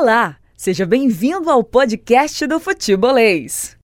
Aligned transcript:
Olá, 0.00 0.36
seja 0.56 0.86
bem-vindo 0.86 1.50
ao 1.50 1.62
podcast 1.62 2.46
do 2.46 2.58
Futebolês. 2.58 3.76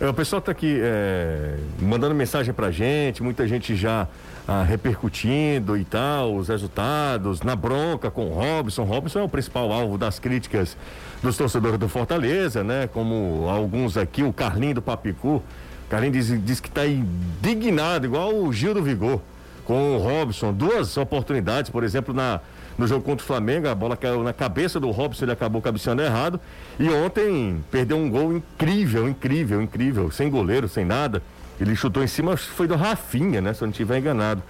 É, 0.00 0.08
o 0.08 0.14
pessoal 0.14 0.40
está 0.40 0.50
aqui 0.50 0.78
é, 0.80 1.58
mandando 1.78 2.14
mensagem 2.14 2.54
para 2.54 2.70
gente, 2.70 3.22
muita 3.22 3.46
gente 3.46 3.76
já 3.76 4.08
ah, 4.48 4.62
repercutindo 4.62 5.76
e 5.76 5.84
tal, 5.84 6.36
os 6.36 6.48
resultados, 6.48 7.42
na 7.42 7.54
bronca 7.54 8.10
com 8.10 8.30
o 8.30 8.32
Robson. 8.32 8.84
Robson 8.84 9.18
é 9.18 9.22
o 9.24 9.28
principal 9.28 9.70
alvo 9.70 9.98
das 9.98 10.18
críticas 10.18 10.74
dos 11.22 11.36
torcedores 11.36 11.78
do 11.78 11.86
Fortaleza, 11.86 12.64
né? 12.64 12.86
Como 12.86 13.46
alguns 13.46 13.98
aqui, 13.98 14.22
o 14.22 14.32
Carlinho 14.32 14.76
do 14.76 14.80
Papicu. 14.82 15.42
Carlinho 15.90 16.14
diz, 16.14 16.42
diz 16.42 16.60
que 16.60 16.68
está 16.68 16.86
indignado, 16.86 18.06
igual 18.06 18.34
o 18.34 18.50
Gil 18.54 18.72
do 18.72 18.82
Vigor, 18.82 19.20
com 19.66 19.96
o 19.96 19.98
Robson. 19.98 20.50
Duas 20.50 20.96
oportunidades, 20.96 21.70
por 21.70 21.84
exemplo, 21.84 22.14
na 22.14 22.40
no 22.80 22.86
jogo 22.86 23.04
contra 23.04 23.22
o 23.22 23.26
Flamengo, 23.26 23.68
a 23.68 23.74
bola 23.74 23.94
caiu 23.94 24.22
na 24.22 24.32
cabeça 24.32 24.80
do 24.80 24.90
Robson, 24.90 25.26
ele 25.26 25.32
acabou 25.32 25.60
cabeceando 25.60 26.00
errado. 26.00 26.40
E 26.78 26.88
ontem 26.88 27.62
perdeu 27.70 27.98
um 27.98 28.08
gol 28.08 28.32
incrível, 28.32 29.06
incrível, 29.06 29.60
incrível, 29.60 30.10
sem 30.10 30.30
goleiro, 30.30 30.66
sem 30.66 30.82
nada. 30.82 31.22
Ele 31.60 31.76
chutou 31.76 32.02
em 32.02 32.06
cima, 32.06 32.38
foi 32.38 32.66
do 32.66 32.74
Rafinha, 32.74 33.42
né? 33.42 33.52
Se 33.52 33.62
eu 33.62 33.66
não 33.66 33.70
estiver 33.70 33.98
enganado. 33.98 34.42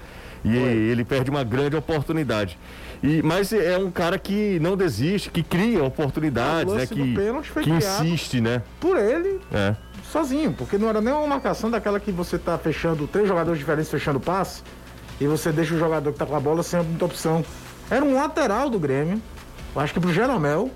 E 0.45 0.57
ele 0.57 1.05
perde 1.05 1.29
uma 1.29 1.43
grande 1.43 1.75
oportunidade. 1.75 2.57
E, 3.03 3.21
mas 3.21 3.53
é 3.53 3.77
um 3.77 3.91
cara 3.91 4.17
que 4.17 4.61
não 4.61 4.77
desiste, 4.77 5.29
que 5.29 5.43
cria 5.43 5.83
oportunidades, 5.83 6.73
né? 6.73 6.87
Que, 6.87 7.17
que 7.65 7.71
insiste, 7.71 8.41
né? 8.41 8.63
Por 8.79 8.97
ele, 8.97 9.41
é. 9.53 9.75
sozinho, 10.05 10.53
porque 10.53 10.79
não 10.79 10.89
era 10.89 11.01
nem 11.01 11.13
uma 11.13 11.27
marcação 11.27 11.69
daquela 11.69 11.99
que 11.99 12.13
você 12.13 12.39
tá 12.39 12.57
fechando, 12.57 13.09
três 13.09 13.27
jogadores 13.27 13.59
diferentes 13.59 13.91
fechando 13.91 14.21
passe, 14.21 14.63
e 15.21 15.27
você 15.27 15.51
deixa 15.51 15.75
o 15.75 15.79
jogador 15.79 16.13
que 16.13 16.19
tá 16.19 16.25
com 16.25 16.37
a 16.37 16.41
bola 16.41 16.63
sem 16.63 16.81
muita 16.81 17.07
opção. 17.07 17.45
Era 17.91 18.05
um 18.05 18.15
lateral 18.15 18.71
do 18.71 18.79
Grêmio. 18.79 19.21
Eu 19.75 19.81
acho 19.81 19.93
que 19.93 20.01
pro 20.01 20.13
Jeromel. 20.13 20.71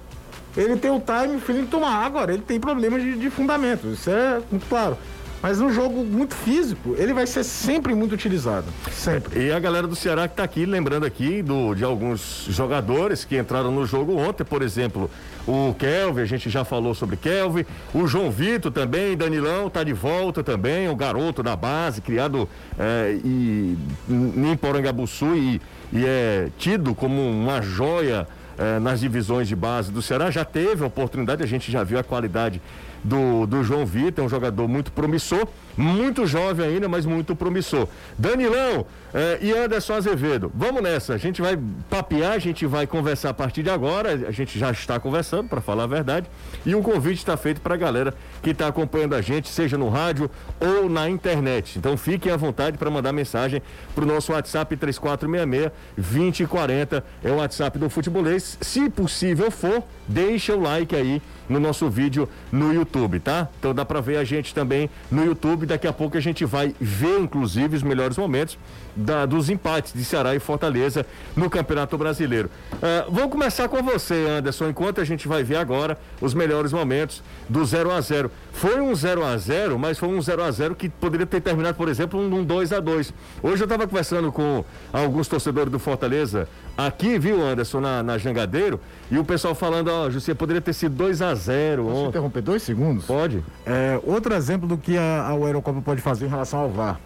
Ele 0.56 0.77
tem 0.77 0.91
o 0.91 1.00
time, 1.00 1.37
o 1.37 1.40
Felipe 1.40 1.66
toma 1.66 1.88
água, 1.88 2.24
ele 2.32 2.43
tem 2.43 2.60
problemas 2.60 3.02
de, 3.02 3.18
de 3.18 3.29
fundamento. 3.29 3.88
Isso 3.88 4.09
é 4.09 4.40
muito 4.51 4.66
claro. 4.68 4.96
Mas 5.45 5.60
num 5.60 5.70
jogo 5.70 6.02
muito 6.02 6.34
físico, 6.34 6.95
ele 6.96 7.12
vai 7.12 7.26
ser 7.26 7.45
sempre 7.45 7.95
muito 7.95 8.14
utilizado. 8.14 8.64
Sempre. 8.90 9.45
E 9.45 9.52
a 9.52 9.60
galera 9.60 9.87
do 9.87 9.95
Ceará 9.95 10.26
que 10.26 10.32
está 10.32 10.42
aqui, 10.42 10.64
lembrando 10.64 11.04
aqui 11.04 11.42
do, 11.42 11.74
de 11.74 11.84
alguns 11.84 12.46
jogadores 12.48 13.26
que 13.26 13.37
entraram 13.37 13.70
no 13.70 13.84
jogo 13.84 14.16
ontem, 14.16 14.42
por 14.42 14.62
exemplo, 14.62 15.10
o 15.46 15.74
Kelvin, 15.78 16.22
a 16.22 16.24
gente 16.24 16.48
já 16.48 16.65
falou 16.65 16.95
sobre 16.95 17.18
Kelvin, 17.18 17.66
o 17.92 18.06
João 18.06 18.30
Vitor 18.30 18.72
também, 18.72 19.18
Danilão 19.18 19.66
está 19.66 19.84
de 19.84 19.92
volta 19.92 20.42
também, 20.42 20.88
o 20.88 20.96
garoto 20.96 21.42
da 21.42 21.54
base, 21.54 22.00
criado 22.00 22.48
é, 22.78 23.18
e, 23.22 23.76
em 24.09 24.56
Porangabuçu 24.56 25.37
e, 25.37 25.60
e 25.92 26.06
é 26.06 26.48
tido 26.56 26.95
como 26.95 27.20
uma 27.20 27.60
joia 27.60 28.26
é, 28.56 28.78
nas 28.78 29.00
divisões 29.00 29.46
de 29.46 29.54
base 29.54 29.92
do 29.92 30.00
Ceará, 30.00 30.30
já 30.30 30.45
teve 30.45 30.84
a 30.84 30.87
oportunidade, 30.87 31.42
a 31.42 31.46
gente 31.46 31.70
já 31.70 31.84
viu 31.84 31.98
a 31.98 32.02
qualidade 32.02 32.62
do, 33.05 33.47
do 33.47 33.63
João 33.63 33.85
Vitor, 33.85 34.24
é 34.24 34.27
um 34.27 34.30
jogador 34.30 34.66
muito 34.66 34.91
promissor, 34.91 35.47
muito 35.77 36.27
jovem 36.27 36.66
ainda, 36.66 36.88
mas 36.88 37.05
muito 37.05 37.37
promissor. 37.37 37.87
Danilão 38.19 38.87
eh, 39.13 39.38
e 39.43 39.52
Anderson 39.52 39.93
Azevedo, 39.95 40.51
vamos 40.55 40.80
nessa, 40.83 41.15
a 41.15 41.19
gente 41.19 41.43
vai 41.43 41.59
papear, 41.91 42.33
a 42.33 42.38
gente 42.38 42.65
vai 42.65 42.87
conversar 42.87 43.30
a 43.30 43.35
partir 43.35 43.63
de 43.63 43.71
agora, 43.71 44.13
a 44.27 44.30
gente 44.30 44.59
já 44.59 44.71
está 44.71 44.99
conversando, 44.99 45.49
para 45.49 45.61
falar 45.61 45.85
a 45.85 45.87
verdade, 45.87 46.27
e 46.65 46.74
um 46.74 46.83
convite 46.83 47.19
está 47.19 47.37
feito 47.37 47.61
para 47.61 47.74
a 47.74 47.77
galera 47.77 48.15
que 48.43 48.49
está 48.51 48.69
acompanhando 48.69 49.15
a 49.15 49.21
gente, 49.21 49.49
seja 49.49 49.77
no 49.77 49.91
rádio 49.91 50.30
ou 50.59 50.89
na 50.89 51.11
internet. 51.11 51.79
Então 51.79 51.96
fiquem 51.96 52.33
à 52.33 52.37
vontade 52.37 52.79
para 52.79 52.91
mandar 52.91 53.13
mensagem 53.13 53.61
para 53.95 54.05
o 54.05 54.07
nosso 54.07 54.33
WhatsApp 54.33 54.77
3466-2040, 54.77 57.02
é 57.23 57.30
o 57.30 57.37
WhatsApp 57.37 57.79
do 57.79 57.91
Futebolês. 57.91 58.57
Se 58.61 58.89
possível 58.89 59.51
for, 59.51 59.83
deixa 60.09 60.55
o 60.55 60.60
like 60.60 60.95
aí 60.95 61.23
no 61.49 61.60
nosso 61.60 61.88
vídeo 61.88 62.29
no 62.51 62.73
YouTube, 62.73 63.21
tá? 63.21 63.49
Então 63.59 63.74
dá 63.74 63.85
para 63.85 64.00
ver 64.00 64.16
a 64.16 64.25
gente 64.25 64.55
também 64.55 64.88
no 65.11 65.25
YouTube. 65.25 65.66
Daqui 65.66 65.87
a 65.87 65.93
pouco 65.93 66.16
a 66.16 66.21
gente 66.21 66.45
vai 66.45 66.75
ver, 66.81 67.21
inclusive, 67.21 67.77
os 67.77 67.83
melhores 67.83 68.17
momentos 68.17 68.59
da, 68.97 69.27
dos 69.27 69.51
empates 69.51 69.93
de 69.93 70.05
Ceará 70.05 70.34
e 70.34 70.39
Fortaleza 70.39 71.05
no 71.37 71.51
Campeonato 71.51 71.97
Brasileiro. 71.99 72.51
Uh, 72.75 73.11
vamos 73.11 73.31
começar 73.31 73.69
com 73.69 73.83
você, 73.83 74.27
Anderson, 74.28 74.69
enquanto 74.69 75.01
a 75.01 75.05
gente 75.05 75.28
vai 75.28 75.43
ver 75.43 75.56
agora 75.56 75.99
os 76.21 76.34
melhores 76.34 76.73
momentos 76.73 77.23
do 77.49 77.65
0 77.65 77.91
a 77.91 78.01
0 78.01 78.31
Foi 78.54 78.81
um 78.81 78.94
0 78.94 79.25
a 79.25 79.37
0 79.37 79.78
mas 79.78 79.98
foi 79.98 80.09
um 80.09 80.22
0 80.22 80.42
a 80.42 80.50
0 80.50 80.75
que 80.76 80.88
poderia 80.88 81.26
ter 81.26 81.41
terminado, 81.41 81.76
por 81.76 81.88
exemplo, 81.88 82.22
num 82.22 82.44
2 82.44 82.72
a 82.72 82.81
2 82.81 83.12
Hoje 83.42 83.62
eu 83.62 83.65
estava 83.65 83.87
conversando 83.87 84.31
com 84.31 84.65
alguns 84.92 85.26
torcedores 85.26 85.70
do 85.70 85.78
Fortaleza 85.78 86.48
aqui, 86.78 87.19
viu, 87.19 87.42
Anderson, 87.42 87.81
na, 87.81 88.03
na 88.03 88.16
Jangadeiro, 88.16 88.81
e 89.10 89.19
o 89.19 89.25
pessoal 89.25 89.54
falando, 89.54 89.88
ó, 89.88 90.06
oh, 90.06 90.10
José, 90.10 90.34
poderia 90.34 90.62
ter 90.62 90.72
sido 90.72 90.94
2 90.94 91.20
a 91.20 91.34
0 91.34 91.84
Posso 91.84 92.06
interromper 92.06 92.42
dois 92.42 92.62
segundos? 92.62 93.04
Pode. 93.04 93.44
É, 93.66 94.00
outro 94.04 94.32
exemplo 94.34 94.69
do 94.69 94.78
que 94.78 94.97
a, 94.97 95.28
a 95.28 95.34
Eurocopa 95.34 95.82
pode 95.82 96.00
fazer 96.00 96.26
em 96.26 96.28
relação 96.28 96.60
ao 96.60 96.71
VAR 96.71 97.00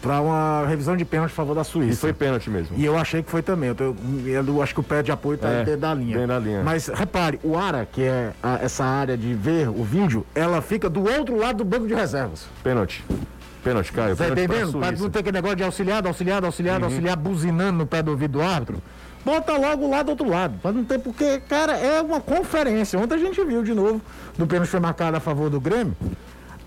para 0.00 0.20
uma 0.20 0.64
revisão 0.66 0.96
de 0.96 1.04
pênalti 1.04 1.32
a 1.32 1.34
favor 1.34 1.54
da 1.54 1.64
Suíça. 1.64 1.92
E 1.92 1.96
foi 1.96 2.12
pênalti 2.12 2.48
mesmo. 2.48 2.76
E 2.76 2.84
eu 2.84 2.96
achei 2.96 3.22
que 3.22 3.30
foi 3.30 3.42
também. 3.42 3.68
Eu, 3.68 3.74
tô, 3.74 3.94
eu 4.26 4.62
acho 4.62 4.72
que 4.72 4.80
o 4.80 4.82
pé 4.82 5.02
de 5.02 5.12
apoio 5.12 5.34
está 5.34 5.48
é, 5.48 5.64
dentro 5.64 5.80
da 5.80 5.94
linha. 5.94 6.14
Dentro 6.16 6.28
da 6.28 6.38
linha. 6.38 6.62
Mas 6.62 6.88
repare, 6.88 7.38
o 7.42 7.56
ARA, 7.56 7.86
que 7.90 8.02
é 8.02 8.32
a, 8.42 8.58
essa 8.62 8.84
área 8.84 9.16
de 9.16 9.34
ver 9.34 9.68
o 9.68 9.84
vídeo, 9.84 10.26
ela 10.34 10.62
fica 10.62 10.88
do 10.88 11.00
outro 11.00 11.36
lado 11.36 11.58
do 11.58 11.64
banco 11.64 11.86
de 11.86 11.94
reservas. 11.94 12.46
Pênalti. 12.62 13.04
Pênalti, 13.62 13.92
Caio. 13.92 14.16
Tá 14.16 14.28
entendendo? 14.28 14.78
Para 14.78 14.92
não 14.92 15.10
ter 15.10 15.18
aquele 15.18 15.36
negócio 15.36 15.56
de 15.56 15.64
auxiliado, 15.64 16.08
auxiliado, 16.08 16.46
auxiliado, 16.46 16.84
uhum. 16.84 16.90
auxiliar, 16.90 17.16
buzinando 17.16 17.78
no 17.78 17.86
pé 17.86 18.02
do 18.02 18.10
ouvido 18.10 18.32
do 18.32 18.42
árbitro. 18.42 18.82
Bota 19.24 19.56
logo 19.56 19.88
lá 19.88 20.02
do 20.02 20.10
outro 20.10 20.28
lado. 20.28 20.58
Para 20.62 20.72
não 20.72 20.84
ter, 20.84 20.98
porque, 20.98 21.40
cara, 21.48 21.72
é 21.78 22.00
uma 22.02 22.20
conferência. 22.20 22.98
Ontem 22.98 23.14
a 23.14 23.18
gente 23.18 23.42
viu 23.42 23.62
de 23.62 23.72
novo 23.72 24.00
do 24.36 24.46
pênalti 24.46 24.68
foi 24.68 24.80
marcado 24.80 25.16
a 25.16 25.20
favor 25.20 25.48
do 25.48 25.60
Grêmio 25.60 25.96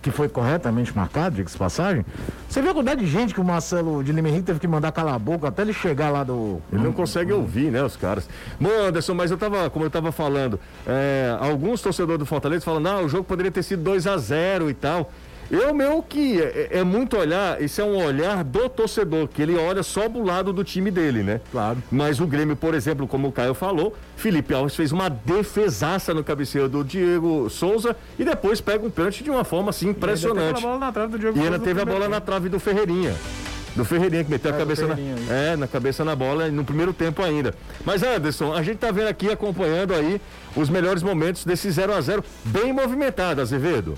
que 0.07 0.12
foi 0.12 0.29
corretamente 0.29 0.95
marcado, 0.95 1.35
diga-se 1.35 1.57
passagem. 1.57 2.06
Você 2.47 2.62
viu 2.62 2.72
a 2.72 2.73
quantidade 2.73 3.01
de 3.01 3.12
gente 3.12 3.34
que 3.34 3.41
o 3.41 3.44
Marcelo 3.44 4.01
de 4.01 4.13
Lima 4.13 4.29
Henrique 4.29 4.45
teve 4.45 4.59
que 4.59 4.68
mandar 4.68 4.91
calar 4.94 5.16
a 5.16 5.19
boca 5.19 5.50
até 5.50 5.63
ele 5.63 5.73
chegar 5.73 6.09
lá 6.09 6.23
do. 6.23 6.62
Ele 6.72 6.81
não 6.81 6.94
consegue 6.94 7.34
ouvir, 7.34 7.69
né, 7.72 7.84
os 7.84 7.97
caras. 7.97 8.29
Bom, 8.59 8.69
Anderson, 8.69 9.13
mas 9.13 9.31
eu 9.31 9.38
tava, 9.38 9.69
como 9.69 9.84
eu 9.84 9.90
tava 9.90 10.12
falando, 10.13 10.57
é, 10.85 11.35
alguns 11.41 11.81
torcedores 11.81 12.19
do 12.19 12.25
Fortaleza 12.25 12.63
falam, 12.63 12.79
não, 12.79 13.03
o 13.03 13.09
jogo 13.09 13.25
poderia 13.25 13.51
ter 13.51 13.63
sido 13.63 13.84
2 13.84 14.07
a 14.07 14.17
0 14.17 14.69
e 14.69 14.73
tal. 14.73 15.12
Eu, 15.50 15.74
meu, 15.74 16.03
que 16.03 16.41
é, 16.41 16.69
é, 16.80 16.84
muito 16.84 17.18
olhar, 17.18 17.62
isso 17.62 17.80
é 17.80 17.84
um 17.84 18.03
olhar 18.03 18.44
do 18.44 18.68
torcedor, 18.68 19.28
que 19.28 19.41
ele 19.41 19.56
olha 19.56 19.81
só 19.81 20.09
do 20.09 20.22
lado 20.22 20.52
do 20.52 20.63
time 20.63 20.91
dele, 20.91 21.24
né? 21.24 21.40
Claro. 21.52 21.81
Mas 21.90 22.19
o 22.19 22.28
Grêmio, 22.28 22.56
por 22.56 22.74
exemplo, 22.74 23.08
como 23.08 23.30
o 23.30 23.31
Caio 23.31 23.53
falou, 23.53 23.96
Felipe 24.18 24.53
Alves 24.53 24.75
fez 24.75 24.91
uma 24.91 25.09
defesaça 25.09 26.13
no 26.13 26.24
cabeceio 26.24 26.68
do 26.68 26.84
Diego 26.84 27.50
Souza 27.50 27.96
e 28.19 28.25
depois 28.25 28.59
pega 28.59 28.85
um 28.85 28.90
pênalti 28.90 29.24
de 29.24 29.30
uma 29.30 29.44
forma 29.44 29.69
assim 29.69 29.90
impressionante. 29.90 30.62
E 30.62 30.66
ainda 30.66 30.68
teve 30.68 30.68
a 30.68 30.69
bola 30.69 30.80
na 30.80 30.91
trave 30.91 31.12
do 31.12 31.19
Diego 31.19 31.38
E 31.38 31.41
ainda 31.41 31.59
teve 31.59 31.81
a 31.81 31.85
bola 31.85 32.09
na 32.09 32.22
trave 32.22 32.50
do 32.50 32.59
Ferreirinha 32.59 33.16
do 33.75 33.85
Ferreirinha 33.85 34.24
que 34.24 34.31
meteu 34.31 34.52
é, 34.52 34.56
a 34.56 34.58
cabeça 34.58 34.88
na, 34.88 34.96
é, 35.29 35.56
na 35.56 35.68
cabeça 35.68 36.03
na 36.03 36.16
bola 36.16 36.50
no 36.50 36.66
primeiro 36.66 36.91
tempo 36.91 37.22
ainda. 37.22 37.53
Mas 37.85 38.02
Anderson, 38.02 38.52
a 38.52 38.64
gente 38.64 38.78
tá 38.78 38.91
vendo 38.91 39.08
aqui 39.08 39.29
acompanhando 39.29 39.94
aí 39.94 40.19
os 40.56 40.68
melhores 40.68 41.03
momentos 41.03 41.46
desse 41.46 41.69
0 41.69 41.94
a 41.94 42.02
0 42.02 42.24
bem 42.44 42.74
movimentado, 42.74 43.40
Azevedo. 43.40 43.96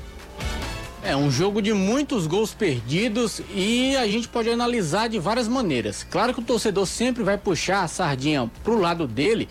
É 1.01 1.15
um 1.15 1.31
jogo 1.31 1.61
de 1.61 1.73
muitos 1.73 2.27
gols 2.27 2.53
perdidos 2.53 3.41
e 3.55 3.95
a 3.95 4.05
gente 4.05 4.27
pode 4.27 4.49
analisar 4.49 5.07
de 5.07 5.17
várias 5.17 5.47
maneiras. 5.47 6.03
Claro 6.03 6.33
que 6.33 6.41
o 6.41 6.43
torcedor 6.43 6.85
sempre 6.85 7.23
vai 7.23 7.37
puxar 7.37 7.83
a 7.83 7.87
sardinha 7.87 8.51
pro 8.63 8.77
lado 8.77 9.07
dele. 9.07 9.47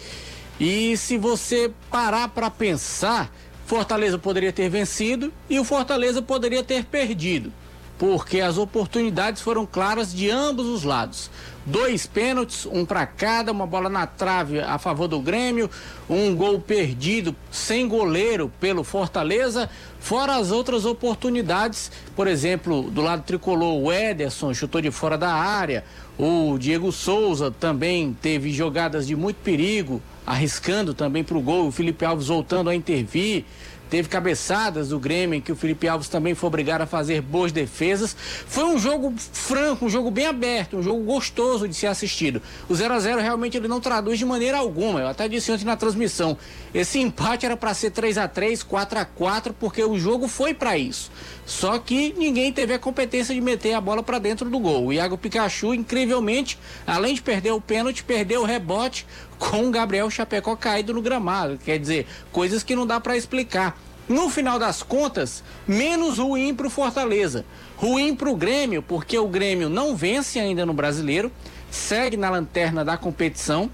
E 0.61 0.97
se 0.97 1.17
você 1.17 1.73
parar 1.91 2.29
para 2.29 2.51
pensar, 2.51 3.33
Fortaleza 3.65 4.19
poderia 4.19 4.53
ter 4.53 4.69
vencido 4.69 5.33
e 5.49 5.59
o 5.59 5.65
Fortaleza 5.65 6.21
poderia 6.21 6.63
ter 6.63 6.85
perdido 6.85 7.53
porque 7.99 8.41
as 8.41 8.57
oportunidades 8.57 9.43
foram 9.43 9.67
claras 9.67 10.15
de 10.15 10.31
ambos 10.31 10.67
os 10.67 10.85
lados. 10.85 11.31
Dois 11.67 12.07
pênaltis, 12.07 12.65
um 12.65 12.87
para 12.87 13.05
cada, 13.05 13.53
uma 13.53 13.67
bola 13.67 13.91
na 13.91 14.07
trave 14.07 14.61
a 14.61 14.79
favor 14.79 15.07
do 15.07 15.21
Grêmio, 15.21 15.69
um 16.09 16.35
gol 16.35 16.59
perdido 16.59 17.37
sem 17.51 17.87
goleiro 17.87 18.51
pelo 18.59 18.83
Fortaleza, 18.83 19.69
fora 20.01 20.37
as 20.37 20.51
outras 20.51 20.87
oportunidades, 20.87 21.93
por 22.17 22.27
exemplo, 22.27 22.85
do 22.91 23.03
lado 23.03 23.23
tricolor, 23.23 23.83
o 23.83 23.93
Ederson 23.93 24.55
chutou 24.55 24.81
de 24.81 24.91
fora 24.91 25.19
da 25.19 25.35
área, 25.35 25.85
o 26.19 26.57
Diego 26.59 26.91
Souza 26.91 27.51
também 27.51 28.17
teve 28.23 28.51
jogadas 28.51 29.07
de 29.07 29.15
muito 29.15 29.37
perigo, 29.37 30.01
arriscando 30.27 30.95
também 30.95 31.23
para 31.23 31.37
o 31.37 31.43
gol, 31.43 31.69
o 31.69 31.73
Felipe 31.73 32.05
Alves 32.05 32.29
voltando 32.29 32.71
a 32.71 32.75
intervir. 32.75 33.45
Teve 33.91 34.09
cabeçadas 34.09 34.89
do 34.89 34.99
Grêmio, 34.99 35.37
em 35.37 35.41
que 35.41 35.53
o 35.53 35.57
Felipe 35.57 35.89
Alves 35.89 36.09
também 36.09 36.35
foi 36.35 36.47
obrigado 36.47 36.83
a 36.83 36.87
fazer 36.87 37.21
boas 37.23 37.53
defesas. 37.53 38.17
Foi 38.47 38.65
um 38.65 38.79
jogo 38.79 39.15
franco, 39.17 39.87
um 39.87 39.89
jogo 39.89 40.11
bem 40.11 40.27
aberto, 40.27 40.77
um 40.77 40.83
jogo 40.83 41.03
gostoso 41.03 41.67
de 41.67 41.75
ser 41.75 41.87
assistido. 41.87 42.43
O 42.69 42.75
0 42.75 42.95
a 42.95 43.01
0 43.01 43.21
realmente 43.21 43.57
ele 43.57 43.69
não 43.69 43.81
traduz 43.81 44.19
de 44.19 44.25
maneira 44.25 44.59
alguma. 44.59 45.01
Eu 45.01 45.09
até 45.09 45.29
disse 45.29 45.51
ontem 45.51 45.65
na 45.65 45.77
transmissão. 45.77 46.37
Esse 46.75 46.99
empate 46.99 47.47
era 47.47 47.57
para 47.57 47.73
ser 47.75 47.91
3 47.91 48.19
a 48.19 48.29
3 48.29 48.63
4 48.63 48.99
a 48.99 49.05
4 49.05 49.55
porque 49.55 49.83
o 49.83 49.99
jogo 49.99 50.29
foi 50.29 50.53
para 50.55 50.77
isso. 50.77 51.11
Só 51.47 51.79
que 51.79 52.15
ninguém 52.19 52.53
teve 52.53 52.75
a 52.75 52.79
competência 52.79 53.35
de 53.35 53.41
meter 53.41 53.73
a 53.73 53.81
bola 53.81 54.03
para 54.03 54.19
dentro 54.19 54.51
do 54.51 54.59
gol. 54.59 54.87
O 54.87 54.93
Iago 54.93 55.17
Pikachu, 55.17 55.73
incrivelmente, 55.73 56.59
além 56.87 57.15
de 57.15 57.23
perder 57.23 57.53
o 57.53 57.61
pênalti, 57.61 58.05
perdeu 58.05 58.43
o 58.43 58.45
rebote, 58.45 59.07
com 59.39 59.71
Gabriel 59.71 60.11
Chapecó 60.11 60.57
caído 60.57 60.93
no 60.93 61.03
gramado. 61.03 61.59
Quer 61.59 61.79
dizer, 61.79 62.07
coisas 62.33 62.63
que 62.63 62.77
não 62.77 62.87
dá 62.87 63.01
para 63.01 63.17
explicar. 63.17 63.79
No 64.09 64.31
final 64.31 64.59
das 64.59 64.83
contas, 64.83 65.45
menos 65.67 66.19
ruim 66.19 66.55
para 66.55 66.67
o 66.67 66.71
Fortaleza. 66.71 67.45
Ruim 67.77 68.17
para 68.17 68.31
o 68.31 68.37
Grêmio, 68.37 68.83
porque 68.83 69.19
o 69.19 69.29
Grêmio 69.29 69.69
não 69.69 69.95
vence 69.95 70.41
ainda 70.41 70.65
no 70.65 70.73
brasileiro, 70.73 71.31
segue 71.71 72.17
na 72.17 72.31
lanterna 72.31 72.85
da 72.85 72.97
competição 72.97 73.71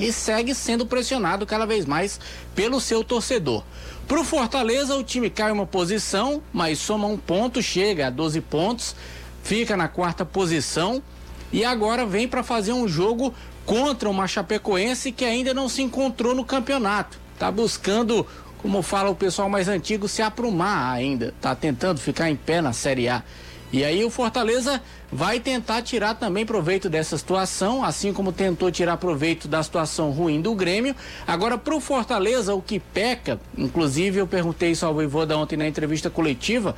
e 0.00 0.10
segue 0.10 0.54
sendo 0.54 0.86
pressionado 0.86 1.46
cada 1.46 1.66
vez 1.66 1.84
mais 1.84 2.18
pelo 2.54 2.80
seu 2.80 3.04
torcedor. 3.04 3.62
Para 4.08 4.20
o 4.20 4.24
Fortaleza, 4.24 4.96
o 4.96 5.04
time 5.04 5.30
cai 5.30 5.52
uma 5.52 5.66
posição, 5.66 6.42
mas 6.52 6.78
soma 6.78 7.06
um 7.06 7.16
ponto, 7.16 7.62
chega 7.62 8.06
a 8.06 8.10
12 8.10 8.40
pontos, 8.40 8.96
fica 9.42 9.76
na 9.76 9.86
quarta 9.86 10.24
posição 10.24 11.02
e 11.52 11.64
agora 11.64 12.04
vem 12.04 12.26
para 12.26 12.42
fazer 12.42 12.72
um 12.72 12.88
jogo 12.88 13.34
contra 13.64 14.08
uma 14.08 14.26
Chapecoense 14.26 15.12
que 15.12 15.24
ainda 15.24 15.54
não 15.54 15.68
se 15.68 15.82
encontrou 15.82 16.34
no 16.34 16.44
campeonato. 16.44 17.18
Está 17.34 17.50
buscando, 17.50 18.26
como 18.58 18.82
fala 18.82 19.10
o 19.10 19.14
pessoal 19.14 19.48
mais 19.48 19.68
antigo, 19.68 20.08
se 20.08 20.22
aprumar 20.22 20.94
ainda. 20.94 21.28
Está 21.28 21.54
tentando 21.54 22.00
ficar 22.00 22.30
em 22.30 22.36
pé 22.36 22.60
na 22.60 22.72
Série 22.72 23.08
A. 23.08 23.22
E 23.72 23.82
aí 23.82 24.04
o 24.04 24.10
Fortaleza 24.10 24.80
vai 25.10 25.40
tentar 25.40 25.82
tirar 25.82 26.14
também 26.14 26.46
proveito 26.46 26.88
dessa 26.88 27.18
situação, 27.18 27.84
assim 27.84 28.12
como 28.12 28.30
tentou 28.30 28.70
tirar 28.70 28.96
proveito 28.98 29.48
da 29.48 29.60
situação 29.64 30.12
ruim 30.12 30.40
do 30.40 30.54
Grêmio. 30.54 30.94
Agora, 31.26 31.58
para 31.58 31.74
o 31.74 31.80
Fortaleza, 31.80 32.54
o 32.54 32.62
que 32.62 32.78
peca, 32.78 33.40
inclusive 33.58 34.18
eu 34.18 34.28
perguntei 34.28 34.70
isso 34.70 34.86
ao 34.86 34.94
Voivoda 34.94 35.36
ontem 35.36 35.56
na 35.56 35.66
entrevista 35.66 36.08
coletiva, 36.08 36.76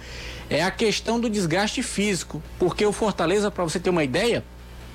é 0.49 0.63
a 0.63 0.71
questão 0.71 1.21
do 1.21 1.29
desgaste 1.29 1.83
físico. 1.83 2.43
Porque 2.59 2.87
o 2.87 2.93
Fortaleza, 2.93 3.51
para 3.51 3.65
você 3.65 3.79
ter 3.79 3.91
uma 3.91 4.05
ideia, 4.05 4.43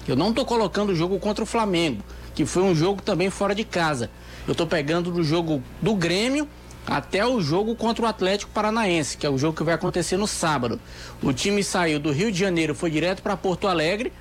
eu 0.08 0.16
não 0.16 0.30
estou 0.30 0.46
colocando 0.46 0.92
o 0.92 0.96
jogo 0.96 1.20
contra 1.20 1.44
o 1.44 1.48
Flamengo, 1.48 2.04
que 2.34 2.46
foi 2.46 2.64
um 2.64 2.76
jogo 2.76 3.02
também 3.02 3.30
fora 3.30 3.54
de 3.54 3.64
casa. 3.64 4.10
Eu 4.48 4.54
estou 4.54 4.66
pegando 4.66 5.12
do 5.12 5.24
jogo 5.24 5.62
do 5.82 5.96
Grêmio 5.96 6.48
até 6.86 7.26
o 7.26 7.40
jogo 7.40 7.76
contra 7.76 8.04
o 8.04 8.08
Atlético 8.08 8.52
Paranaense, 8.52 9.16
que 9.16 9.26
é 9.26 9.30
o 9.30 9.38
jogo 9.38 9.56
que 9.56 9.64
vai 9.64 9.76
acontecer 9.76 10.18
no 10.18 10.28
sábado. 10.28 10.80
O 11.22 11.32
time 11.32 11.64
saiu 11.64 12.00
do 12.00 12.12
Rio 12.12 12.32
de 12.32 12.40
Janeiro, 12.40 12.74
foi 12.74 12.90
direto 12.90 13.22
para 13.22 13.38
Porto 13.38 13.68
Alegre, 13.68 14.12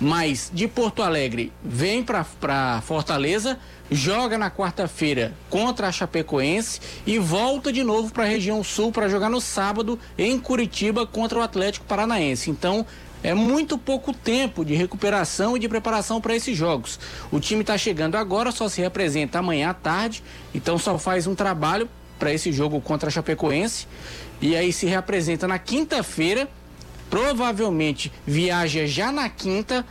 mas 0.00 0.50
de 0.52 0.66
Porto 0.66 1.02
Alegre 1.02 1.52
vem 1.62 2.02
para 2.02 2.82
Fortaleza, 2.82 3.58
joga 3.90 4.36
na 4.36 4.50
quarta-feira 4.50 5.34
contra 5.48 5.88
a 5.88 5.92
Chapecoense 5.92 6.80
e 7.06 7.18
volta 7.18 7.72
de 7.72 7.82
novo 7.82 8.12
para 8.12 8.24
a 8.24 8.28
região 8.28 8.62
sul 8.64 8.90
para 8.90 9.08
jogar 9.08 9.30
no 9.30 9.40
sábado 9.40 9.98
em 10.18 10.38
Curitiba 10.38 11.06
contra 11.06 11.38
o 11.38 11.42
Atlético 11.42 11.86
Paranaense. 11.86 12.50
Então, 12.50 12.84
é 13.26 13.34
muito 13.34 13.76
pouco 13.76 14.12
tempo 14.12 14.64
de 14.64 14.72
recuperação 14.76 15.56
e 15.56 15.58
de 15.58 15.68
preparação 15.68 16.20
para 16.20 16.36
esses 16.36 16.56
jogos. 16.56 16.96
O 17.32 17.40
time 17.40 17.62
está 17.62 17.76
chegando 17.76 18.14
agora, 18.14 18.52
só 18.52 18.68
se 18.68 18.80
representa 18.80 19.40
amanhã 19.40 19.70
à 19.70 19.74
tarde, 19.74 20.22
então 20.54 20.78
só 20.78 20.96
faz 20.96 21.26
um 21.26 21.34
trabalho 21.34 21.88
para 22.20 22.32
esse 22.32 22.52
jogo 22.52 22.80
contra 22.80 23.08
a 23.08 23.10
Chapecoense. 23.10 23.88
E 24.40 24.54
aí 24.54 24.72
se 24.72 24.86
reapresenta 24.86 25.48
na 25.48 25.58
quinta-feira, 25.58 26.48
provavelmente 27.10 28.12
viaja 28.24 28.86
já 28.86 29.10
na 29.10 29.28
quinta, 29.28 29.84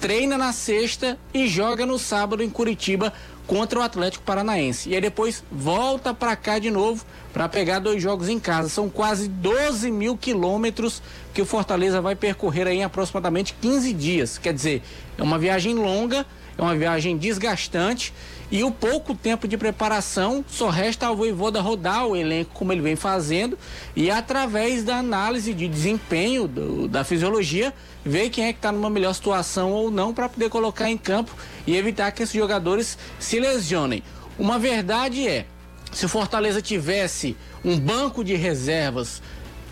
treina 0.00 0.38
na 0.38 0.50
sexta 0.50 1.18
e 1.34 1.46
joga 1.46 1.84
no 1.84 1.98
sábado 1.98 2.42
em 2.42 2.48
Curitiba 2.48 3.12
contra 3.46 3.78
o 3.78 3.82
Atlético 3.82 4.24
Paranaense. 4.24 4.88
E 4.88 4.94
aí 4.94 5.00
depois 5.00 5.44
volta 5.50 6.14
para 6.14 6.34
cá 6.36 6.58
de 6.58 6.70
novo 6.70 7.04
para 7.32 7.48
pegar 7.48 7.78
dois 7.78 8.02
jogos 8.02 8.28
em 8.28 8.38
casa. 8.38 8.68
São 8.68 8.88
quase 8.88 9.28
12 9.28 9.90
mil 9.90 10.16
quilômetros 10.16 11.02
que 11.32 11.42
o 11.42 11.46
Fortaleza 11.46 12.00
vai 12.00 12.14
percorrer 12.14 12.66
aí 12.66 12.78
em 12.78 12.84
aproximadamente 12.84 13.54
15 13.60 13.92
dias. 13.92 14.38
Quer 14.38 14.54
dizer, 14.54 14.82
é 15.18 15.22
uma 15.22 15.38
viagem 15.38 15.74
longa, 15.74 16.24
é 16.56 16.62
uma 16.62 16.74
viagem 16.76 17.16
desgastante 17.16 18.12
e 18.50 18.62
o 18.62 18.70
pouco 18.70 19.14
tempo 19.14 19.48
de 19.48 19.56
preparação 19.56 20.44
só 20.46 20.68
resta 20.68 21.06
ao 21.06 21.16
Voivoda 21.16 21.60
rodar 21.60 22.06
o 22.06 22.14
elenco 22.14 22.52
como 22.54 22.72
ele 22.72 22.80
vem 22.80 22.94
fazendo 22.94 23.58
e 23.96 24.10
através 24.10 24.84
da 24.84 24.96
análise 24.96 25.52
de 25.52 25.66
desempenho 25.66 26.46
do, 26.46 26.86
da 26.86 27.02
fisiologia 27.02 27.74
ver 28.04 28.30
quem 28.30 28.46
é 28.46 28.52
que 28.52 28.58
está 28.58 28.70
numa 28.70 28.90
melhor 28.90 29.14
situação 29.14 29.72
ou 29.72 29.90
não 29.90 30.14
para 30.14 30.28
poder 30.28 30.48
colocar 30.48 30.88
em 30.88 30.96
campo 30.96 31.34
e 31.66 31.76
evitar 31.76 32.12
que 32.12 32.22
esses 32.22 32.34
jogadores 32.34 32.96
se 33.18 33.40
lesionem. 33.40 34.02
Uma 34.38 34.58
verdade 34.58 35.26
é, 35.26 35.46
se 35.92 36.06
o 36.06 36.08
Fortaleza 36.08 36.60
tivesse 36.60 37.36
um 37.64 37.78
banco 37.78 38.22
de 38.22 38.34
reservas, 38.34 39.22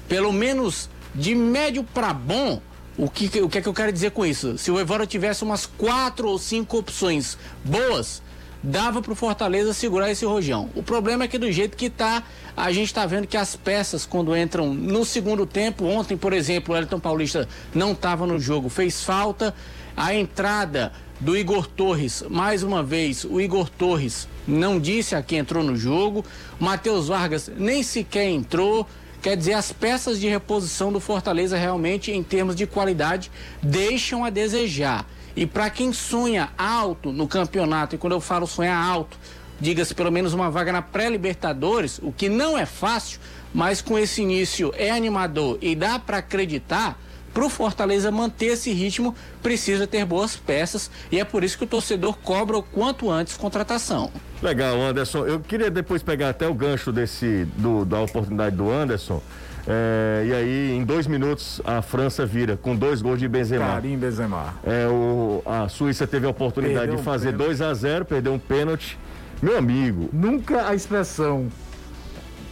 pelo 0.09 0.33
menos 0.33 0.89
de 1.15 1.35
médio 1.35 1.85
para 1.85 2.13
bom, 2.13 2.61
o 2.97 3.09
que, 3.09 3.41
o 3.41 3.49
que 3.49 3.59
é 3.59 3.63
que 3.63 3.69
eu 3.69 3.75
quero 3.75 3.93
dizer 3.93 4.11
com 4.11 4.25
isso? 4.25 4.59
Se 4.59 4.71
o 4.71 4.79
Evora 4.79 5.07
tivesse 5.07 5.43
umas 5.43 5.67
quatro 5.67 6.29
ou 6.29 6.39
cinco 6.39 6.79
opções 6.79 7.39
boas, 7.65 8.23
dava 8.63 9.03
para 9.03 9.13
o 9.13 9.17
Fortaleza 9.17 9.73
segurar 9.73 10.11
esse 10.11 10.25
rojão. 10.25 10.71
O 10.75 10.83
problema 10.83 11.25
é 11.25 11.29
que 11.29 11.39
do 11.39 11.51
jeito 11.51 11.77
que 11.77 11.87
está, 11.87 12.23
a 12.57 12.71
gente 12.71 12.87
está 12.87 13.05
vendo 13.07 13.27
que 13.27 13.37
as 13.37 13.57
peças, 13.57 14.07
quando 14.07 14.37
entram 14.37 14.73
no 14.73 15.05
segundo 15.05 15.47
tempo, 15.47 15.85
ontem, 15.85 16.17
por 16.17 16.33
exemplo, 16.33 16.75
o 16.75 16.79
Elton 16.79 17.01
Paulista 17.01 17.49
não 17.75 17.93
estava 17.93 18.27
no 18.27 18.39
jogo, 18.39 18.69
fez 18.69 19.03
falta. 19.03 19.55
A 19.97 20.15
entrada 20.15 20.93
do 21.21 21.37
Igor 21.37 21.67
Torres, 21.67 22.25
mais 22.29 22.63
uma 22.63 22.83
vez, 22.83 23.25
o 23.25 23.41
Igor 23.41 23.69
Torres 23.69 24.29
não 24.47 24.81
disse 24.81 25.15
a 25.15 25.23
quem 25.23 25.39
entrou 25.39 25.63
no 25.63 25.77
jogo. 25.77 26.25
Matheus 26.59 27.09
Vargas 27.09 27.51
nem 27.57 27.83
sequer 27.83 28.29
entrou. 28.29 28.87
Quer 29.23 29.37
dizer, 29.37 29.53
as 29.53 29.71
peças 29.73 30.19
de 30.19 30.29
reposição 30.29 30.93
do 30.93 30.99
Fortaleza 30.99 31.57
realmente, 31.57 32.11
em 32.11 32.25
termos 32.25 32.57
de 32.57 32.67
qualidade, 32.67 33.31
deixam 33.63 34.25
a 34.25 34.31
desejar. 34.31 35.07
E 35.37 35.47
para 35.47 35.71
quem 35.71 35.93
sonha 35.93 36.51
alto 36.59 37.13
no 37.13 37.29
campeonato, 37.29 37.95
e 37.95 37.99
quando 37.99 38.15
eu 38.15 38.21
falo 38.21 38.49
sonhar 38.49 38.85
alto, 38.85 39.17
diga-se 39.61 39.95
pelo 39.95 40.11
menos 40.11 40.33
uma 40.33 40.51
vaga 40.51 40.73
na 40.73 40.83
pré-Libertadores, 40.83 42.01
o 42.03 42.11
que 42.11 42.29
não 42.29 42.59
é 42.59 42.67
fácil, 42.67 43.21
mas 43.55 43.81
com 43.81 43.97
esse 43.97 44.23
início 44.23 44.75
é 44.77 44.91
animador 44.91 45.57
e 45.63 45.77
dá 45.77 46.01
para 46.01 46.17
acreditar. 46.17 46.99
Para 47.33 47.45
o 47.45 47.49
Fortaleza 47.49 48.11
manter 48.11 48.47
esse 48.47 48.73
ritmo, 48.73 49.15
precisa 49.43 49.87
ter 49.87 50.05
boas 50.05 50.37
peças 50.37 50.91
e 51.11 51.19
é 51.19 51.25
por 51.25 51.43
isso 51.43 51.57
que 51.57 51.65
o 51.65 51.67
torcedor 51.67 52.17
cobra 52.23 52.59
o 52.59 52.63
quanto 52.63 53.11
antes 53.11 53.37
contratação. 53.37 54.11
Legal, 54.43 54.81
Anderson. 54.81 55.27
Eu 55.27 55.41
queria 55.41 55.71
depois 55.71 56.03
pegar 56.03 56.31
até 56.31 56.47
o 56.47 56.55
gancho 56.55 56.93
desse 56.93 57.47
do, 57.57 57.85
da 57.85 58.01
oportunidade 58.01 58.57
do 58.57 58.71
Anderson. 58.71 59.23
É, 59.67 60.25
e 60.27 60.33
aí, 60.35 60.73
em 60.73 60.85
dois 60.85 61.07
minutos, 61.07 61.61
a 61.65 61.81
França 61.81 62.27
vira 62.27 62.57
com 62.57 62.75
dois 62.75 63.01
gols 63.01 63.19
de 63.19 63.29
Benzema. 63.29 63.67
Karim 63.67 63.97
Benzema. 63.97 64.55
É, 64.65 64.87
o, 64.89 65.43
a 65.47 65.69
Suíça 65.69 66.07
teve 66.07 66.27
a 66.27 66.31
oportunidade 66.31 66.87
perdeu 66.87 66.97
de 66.97 67.03
fazer 67.03 67.35
um 67.35 67.39
2 67.39 67.63
a 67.63 67.73
0 67.73 68.05
perdeu 68.05 68.33
um 68.33 68.39
pênalti. 68.39 68.99
Meu 69.41 69.57
amigo. 69.57 70.09
Nunca 70.13 70.69
a 70.69 70.75
expressão 70.75 71.49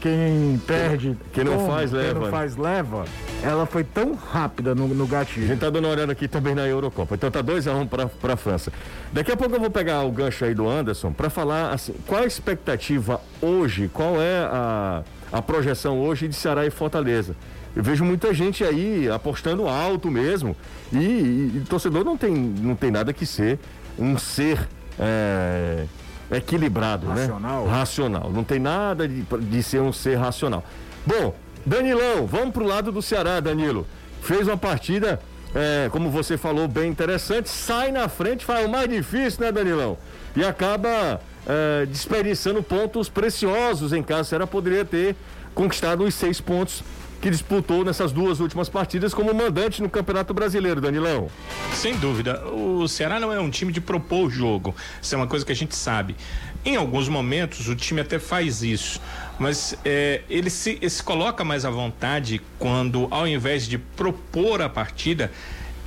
quem 0.00 0.60
perde. 0.66 1.16
Quem, 1.32 1.44
não 1.44 1.56
toma, 1.56 1.74
faz, 1.74 1.92
leva. 1.92 2.12
Quem 2.12 2.22
não 2.22 2.30
faz, 2.30 2.56
leva. 2.56 3.04
Ela 3.42 3.66
foi 3.66 3.84
tão 3.84 4.14
rápida 4.14 4.74
no, 4.74 4.88
no 4.88 5.06
gatilho. 5.06 5.46
A 5.46 5.48
gente 5.48 5.60
tá 5.60 5.70
dando 5.70 5.84
uma 5.84 5.92
olhada 5.92 6.12
aqui 6.12 6.26
também 6.26 6.54
na 6.54 6.66
Eurocopa. 6.66 7.14
Então 7.14 7.30
tá 7.30 7.42
2 7.42 7.68
a 7.68 7.74
1 7.74 7.80
um 7.80 7.86
para 7.86 8.06
pra 8.06 8.36
França. 8.36 8.72
Daqui 9.12 9.30
a 9.30 9.36
pouco 9.36 9.54
eu 9.54 9.60
vou 9.60 9.70
pegar 9.70 10.02
o 10.02 10.10
gancho 10.10 10.44
aí 10.44 10.54
do 10.54 10.68
Anderson 10.68 11.12
para 11.12 11.28
falar 11.28 11.72
assim, 11.72 11.94
qual 12.06 12.22
a 12.22 12.26
expectativa 12.26 13.20
hoje, 13.42 13.90
qual 13.92 14.20
é 14.20 14.38
a 14.44 15.02
a 15.32 15.40
projeção 15.40 16.00
hoje 16.00 16.28
de 16.28 16.34
Ceará 16.34 16.66
e 16.66 16.70
Fortaleza. 16.70 17.36
Eu 17.74 17.82
vejo 17.82 18.04
muita 18.04 18.34
gente 18.34 18.64
aí 18.64 19.08
apostando 19.08 19.68
alto 19.68 20.10
mesmo. 20.10 20.56
E, 20.92 20.96
e, 20.96 21.52
e 21.56 21.64
torcedor 21.68 22.04
não 22.04 22.16
tem, 22.16 22.34
não 22.34 22.74
tem 22.74 22.90
nada 22.90 23.12
que 23.12 23.24
ser 23.24 23.58
um 23.98 24.18
ser 24.18 24.68
é, 24.98 25.84
equilibrado, 26.30 27.06
né? 27.06 27.22
racional. 27.22 27.64
né? 27.64 27.70
Racional. 27.70 28.30
Não 28.32 28.44
tem 28.44 28.58
nada 28.58 29.08
de, 29.08 29.22
de 29.22 29.62
ser 29.62 29.80
um 29.80 29.92
ser 29.92 30.16
racional. 30.16 30.64
Bom, 31.04 31.34
Danilão, 31.64 32.26
vamos 32.26 32.50
pro 32.50 32.64
lado 32.64 32.92
do 32.92 33.02
Ceará, 33.02 33.40
Danilo. 33.40 33.86
Fez 34.22 34.46
uma 34.46 34.56
partida, 34.56 35.20
é, 35.54 35.88
como 35.90 36.10
você 36.10 36.36
falou, 36.36 36.68
bem 36.68 36.90
interessante. 36.90 37.48
Sai 37.48 37.90
na 37.90 38.08
frente, 38.08 38.44
faz 38.44 38.66
o 38.66 38.68
mais 38.68 38.88
difícil, 38.88 39.44
né, 39.44 39.52
Danilão? 39.52 39.96
E 40.36 40.44
acaba 40.44 41.20
uh, 41.46 41.86
desperdiçando 41.86 42.62
pontos 42.62 43.08
preciosos 43.08 43.92
em 43.92 44.02
casa. 44.02 44.22
O 44.22 44.24
Ceará 44.24 44.46
poderia 44.46 44.84
ter 44.84 45.16
conquistado 45.54 46.04
os 46.04 46.14
seis 46.14 46.40
pontos 46.40 46.84
que 47.20 47.30
disputou 47.30 47.84
nessas 47.84 48.12
duas 48.12 48.40
últimas 48.40 48.68
partidas 48.68 49.12
como 49.12 49.34
mandante 49.34 49.82
no 49.82 49.90
Campeonato 49.90 50.32
Brasileiro, 50.32 50.80
Danilão. 50.80 51.28
Sem 51.74 51.96
dúvida. 51.96 52.44
O 52.46 52.88
Ceará 52.88 53.20
não 53.20 53.32
é 53.32 53.38
um 53.38 53.50
time 53.50 53.72
de 53.72 53.80
propor 53.80 54.26
o 54.26 54.30
jogo. 54.30 54.74
Isso 55.02 55.14
é 55.14 55.18
uma 55.18 55.26
coisa 55.26 55.44
que 55.44 55.52
a 55.52 55.56
gente 55.56 55.76
sabe. 55.76 56.16
Em 56.64 56.76
alguns 56.76 57.08
momentos 57.08 57.68
o 57.68 57.76
time 57.76 58.00
até 58.00 58.18
faz 58.18 58.62
isso, 58.62 59.00
mas 59.38 59.76
é, 59.84 60.22
ele, 60.28 60.50
se, 60.50 60.72
ele 60.72 60.90
se 60.90 61.02
coloca 61.02 61.42
mais 61.42 61.64
à 61.64 61.70
vontade 61.70 62.40
quando, 62.58 63.08
ao 63.10 63.26
invés 63.26 63.66
de 63.66 63.78
propor 63.78 64.60
a 64.60 64.68
partida, 64.68 65.30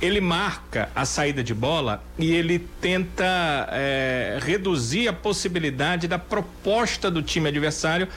ele 0.02 0.20
marca 0.20 0.88
a 0.94 1.04
saída 1.04 1.42
de 1.42 1.54
bola 1.54 2.02
e 2.18 2.32
ele 2.32 2.58
tenta 2.80 3.24
é, 3.70 4.38
reduzir 4.42 5.06
a 5.06 5.12
possibilidade 5.12 6.08
da 6.08 6.18
proposta 6.18 7.10
do 7.10 7.22
time 7.22 7.48
adversário 7.48 8.08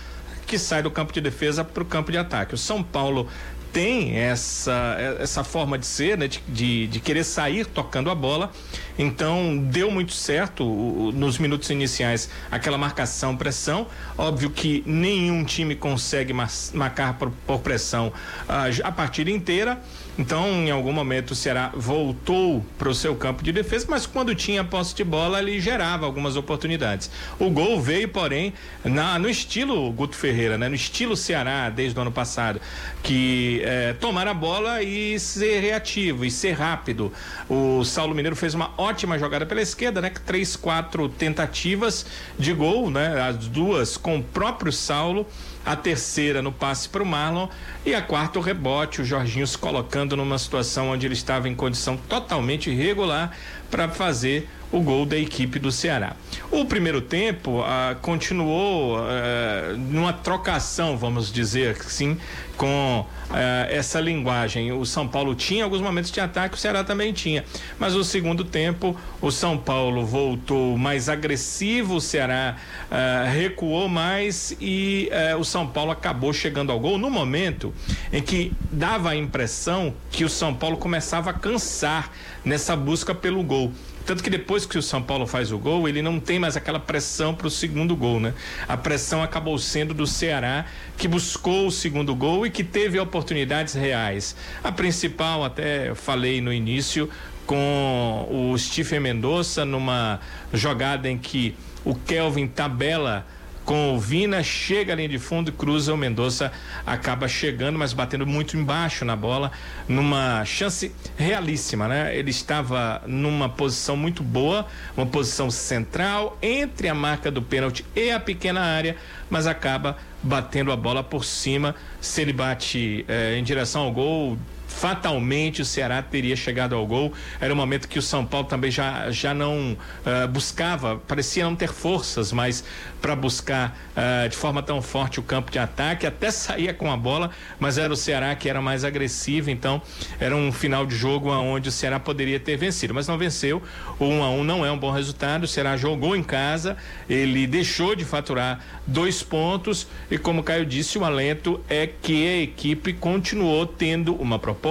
que 0.48 0.58
sai 0.58 0.82
do 0.82 0.90
campo 0.90 1.14
de 1.14 1.22
defesa 1.22 1.64
para 1.64 1.84
o 1.84 1.86
campo 1.86 2.12
de 2.12 2.18
ataque. 2.18 2.56
O 2.56 2.58
São 2.58 2.82
Paulo 2.82 3.28
tem 3.72 4.18
essa, 4.18 4.98
essa 5.20 5.44
forma 5.44 5.78
de 5.78 5.86
ser, 5.86 6.18
né, 6.18 6.28
de, 6.28 6.42
de, 6.48 6.88
de, 6.88 7.00
querer 7.00 7.24
sair 7.24 7.66
tocando 7.66 8.10
a 8.10 8.16
bola. 8.16 8.52
Então, 8.98 9.58
deu 9.58 9.92
muito 9.92 10.14
certo 10.14 10.64
o, 10.64 11.12
nos 11.12 11.38
minutos 11.38 11.70
iniciais 11.70 12.30
aquela 12.50 12.78
marcação, 12.78 13.36
pressão. 13.36 13.86
Óbvio 14.18 14.50
que 14.50 14.84
nenhum 14.86 15.44
time 15.44 15.76
consegue 15.76 16.34
marcar 16.34 17.20
por, 17.20 17.30
por 17.46 17.60
pressão 17.60 18.12
a, 18.48 18.66
a 18.84 18.92
partida 18.92 19.30
inteira. 19.30 19.80
Então, 20.18 20.48
em 20.48 20.72
algum 20.72 20.92
momento, 20.92 21.32
o 21.32 21.36
Ceará 21.36 21.72
voltou 21.76 22.66
para 22.76 22.90
o 22.90 22.96
seu 22.96 23.16
campo 23.16 23.44
de 23.44 23.52
defesa, 23.52 23.86
mas 23.88 24.08
quando 24.08 24.34
tinha 24.34 24.64
posse 24.64 24.96
de 24.96 25.04
bola, 25.04 25.40
ele 25.40 25.60
gerava 25.60 26.08
algumas 26.08 26.36
oportunidades. 26.36 27.12
O 27.38 27.52
gol 27.52 27.80
veio, 27.80 28.10
porém, 28.10 28.52
na, 28.84 29.20
no 29.20 29.30
estilo 29.30 29.92
Guto 29.92 30.16
Ferreira, 30.16 30.58
né? 30.58 30.68
no 30.68 30.74
estilo 30.74 31.16
Ceará, 31.16 31.70
desde 31.70 31.98
o 32.00 32.02
ano 32.02 32.12
passado, 32.12 32.60
que 33.04 33.62
é, 33.64 33.94
tomar 33.94 34.28
a 34.28 34.34
bola 34.34 34.82
e 34.82 35.20
ser 35.20 35.60
reativo 35.60 36.26
e 36.26 36.32
ser 36.32 36.54
rápido. 36.54 37.14
O 37.48 37.84
Saulo 37.84 38.16
Mineiro 38.16 38.36
fez 38.36 38.56
uma 38.56 38.72
ótima 38.76 39.20
jogada 39.20 39.46
pela 39.46 39.62
esquerda, 39.62 40.02
né? 40.02 40.12
Três, 40.26 40.56
quatro 40.56 41.08
tentativas 41.08 42.08
de 42.40 42.54
gol, 42.54 42.90
né? 42.90 43.22
As 43.22 43.36
duas 43.48 43.98
com 43.98 44.18
o 44.18 44.24
próprio 44.24 44.72
Saulo 44.72 45.28
a 45.68 45.76
terceira 45.76 46.42
no 46.42 46.50
passe 46.50 46.88
para 46.88 47.04
o 47.04 47.06
Marlon 47.06 47.50
e 47.86 47.94
a 47.94 48.02
quarta 48.02 48.40
o 48.40 48.42
rebote, 48.42 49.02
o 49.02 49.06
Jorginho 49.06 49.46
se 49.46 49.58
colocando 49.58 50.16
numa 50.16 50.38
situação 50.38 50.92
onde 50.92 51.06
ele 51.06 51.14
estava 51.14 51.50
em 51.50 51.54
condição 51.54 51.98
totalmente 51.98 52.70
irregular 52.70 53.32
para 53.70 53.90
fazer 53.90 54.50
o 54.72 54.82
gol 54.82 55.06
da 55.06 55.18
equipe 55.18 55.60
do 55.60 55.72
Ceará. 55.72 56.16
O 56.52 56.66
primeiro 56.66 57.02
tempo 57.02 57.62
ah, 57.62 57.96
continuou 58.02 58.98
ah, 58.98 59.74
numa 59.78 60.14
trocação, 60.14 60.98
vamos 60.98 61.32
dizer 61.32 61.78
assim, 61.80 62.18
com 62.58 63.06
ah, 63.30 63.68
essa 63.70 64.00
linguagem. 64.00 64.72
O 64.72 64.86
São 64.86 65.08
Paulo 65.08 65.36
tinha 65.36 65.64
alguns 65.64 65.82
momentos 65.82 66.12
de 66.12 66.20
ataque, 66.20 66.56
o 66.56 66.58
Ceará 66.58 66.84
também 66.84 67.14
tinha. 67.14 67.46
Mas 67.80 67.96
o 67.96 68.04
segundo 68.04 68.44
tempo, 68.44 68.96
o 69.22 69.32
São 69.32 69.58
Paulo 69.58 70.06
voltou 70.06 70.78
mais 70.78 71.08
agressivo, 71.08 71.96
o 71.96 72.02
Ceará 72.02 72.58
ah, 72.92 73.26
recuou 73.30 73.88
mais 73.88 74.56
e 74.60 75.10
o 75.40 75.44
São 75.44 75.68
Paulo 75.68 75.92
acabou 75.92 76.34
chegando 76.34 76.72
ao 76.72 76.80
gol 76.80 76.98
no 76.98 77.10
momento 77.10 77.74
em 78.12 78.22
que 78.22 78.52
dava 78.72 79.12
a 79.12 79.16
impressão 79.16 79.94
que 80.12 80.26
o 80.26 80.30
São 80.30 80.54
Paulo 80.54 80.78
começava 80.78 81.30
a 81.30 81.34
cansar 81.34 82.12
nessa 82.44 82.76
busca 82.76 83.14
pelo 83.14 83.44
gol. 83.44 83.72
Tanto 84.08 84.24
que 84.24 84.30
depois 84.30 84.66
que 84.66 84.78
o 84.78 84.82
São 84.82 85.04
Paulo 85.04 85.28
faz 85.28 85.52
o 85.52 85.58
gol, 85.58 85.86
ele 85.86 86.02
não 86.02 86.18
tem 86.18 86.40
mais 86.40 86.56
aquela 86.56 86.80
pressão 86.80 87.36
para 87.36 87.46
o 87.46 87.52
segundo 87.52 87.94
gol, 87.94 88.22
né? 88.22 88.34
A 88.66 88.78
pressão 88.78 89.22
acabou 89.22 89.58
sendo 89.58 89.94
do 89.94 90.08
Ceará, 90.08 90.66
que 90.98 91.10
buscou 91.10 91.68
o 91.68 91.72
segundo 91.72 92.16
gol 92.16 92.48
e 92.48 92.50
que 92.50 92.64
teve 92.64 92.98
oportunidades 92.98 93.74
reais. 93.74 94.34
A 94.64 94.72
principal, 94.72 95.44
até 95.44 95.94
falei 95.94 96.40
no 96.40 96.54
início, 96.54 97.10
com 97.46 98.26
o 98.32 98.58
Stephen 98.58 99.02
Mendonça, 99.02 99.66
numa 99.66 100.22
jogada 100.54 101.10
em 101.10 101.18
que 101.18 101.54
o 101.84 101.94
Kelvin 101.94 102.48
tabela 102.48 103.28
com 103.68 103.94
o 103.94 104.00
Vina, 104.00 104.42
chega 104.42 104.94
a 104.94 104.96
linha 104.96 105.10
de 105.10 105.20
fundo 105.20 105.52
cruza 105.52 105.94
o 105.94 105.98
Mendonça, 105.98 106.54
acaba 106.86 107.28
chegando, 107.28 107.78
mas 107.78 107.92
batendo 107.92 108.26
muito 108.26 108.56
embaixo 108.56 109.04
na 109.04 109.14
bola, 109.14 109.52
numa 109.90 110.46
chance 110.46 110.90
realíssima, 111.18 111.86
né? 111.86 112.18
Ele 112.18 112.30
estava 112.30 113.02
numa 113.06 113.50
posição 113.50 113.98
muito 113.98 114.24
boa, 114.24 114.66
uma 114.96 115.06
posição 115.06 115.52
central 115.52 116.38
entre 116.42 116.88
a 116.88 116.96
marca 116.96 117.30
do 117.30 117.42
pênalti 117.42 117.84
e 117.94 118.10
a 118.10 118.22
pequena 118.22 118.62
área, 118.62 118.96
mas 119.30 119.46
acaba 119.46 119.98
batendo 120.24 120.72
a 120.72 120.78
bola 120.78 121.04
por 121.04 121.26
cima. 121.26 121.76
Se 122.00 122.22
ele 122.22 122.32
bate 122.32 123.04
eh, 123.06 123.38
em 123.38 123.44
direção 123.44 123.82
ao 123.82 123.92
gol, 123.92 124.38
fatalmente 124.78 125.62
o 125.62 125.66
Ceará 125.66 126.02
teria 126.02 126.36
chegado 126.36 126.76
ao 126.76 126.86
gol. 126.86 127.12
Era 127.42 127.52
um 127.52 127.58
momento 127.58 127.88
que 127.88 127.98
o 127.98 128.02
São 128.02 128.24
Paulo 128.24 128.48
também 128.48 128.70
já, 128.70 129.10
já 129.10 129.34
não 129.34 129.74
uh, 129.74 130.28
buscava, 130.28 130.98
parecia 131.08 131.44
não 131.44 131.56
ter 131.56 131.70
forças 131.70 132.32
mais 132.32 132.64
para 133.02 133.16
buscar 133.16 133.78
uh, 133.96 134.30
de 134.30 134.36
forma 134.36 134.62
tão 134.62 134.82
forte 134.82 135.20
o 135.20 135.24
campo 135.24 135.52
de 135.52 135.60
ataque, 135.60 136.06
até 136.06 136.30
saía 136.30 136.74
com 136.74 136.92
a 136.92 136.98
bola, 136.98 137.32
mas 137.60 137.78
era 137.78 137.92
o 137.92 137.96
Ceará 137.96 138.36
que 138.36 138.50
era 138.50 138.62
mais 138.62 138.84
agressivo, 138.84 139.50
então 139.50 139.82
era 140.20 140.36
um 140.36 140.52
final 140.52 140.86
de 140.86 140.96
jogo 140.96 141.32
onde 141.32 141.70
o 141.70 141.72
Ceará 141.72 142.00
poderia 142.00 142.40
ter 142.40 142.58
vencido, 142.58 142.94
mas 142.94 143.08
não 143.08 143.18
venceu. 143.18 143.62
O 144.00 144.06
1 144.06 144.24
a 144.24 144.30
1 144.30 144.44
não 144.44 144.66
é 144.66 144.72
um 144.72 144.78
bom 144.78 144.92
resultado. 144.92 145.44
O 145.44 145.48
Ceará 145.48 145.76
jogou 145.76 146.16
em 146.16 146.24
casa, 146.24 146.78
ele 147.10 147.48
deixou 147.48 147.96
de 147.96 148.06
faturar 148.06 148.60
dois 148.86 149.24
pontos 149.24 149.88
e 150.10 150.18
como 150.18 150.42
o 150.42 150.44
Caio 150.44 150.66
disse, 150.66 150.98
o 150.98 151.06
alento 151.06 151.60
é 151.70 151.88
que 151.88 152.28
a 152.28 152.42
equipe 152.42 152.94
continuou 152.94 153.66
tendo 153.66 154.16
uma 154.16 154.38
proposta, 154.38 154.67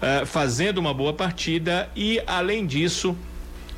uh, 0.00 0.26
fazendo 0.26 0.78
uma 0.78 0.94
boa 0.94 1.12
partida 1.12 1.88
e 1.94 2.20
além 2.26 2.66
disso 2.66 3.16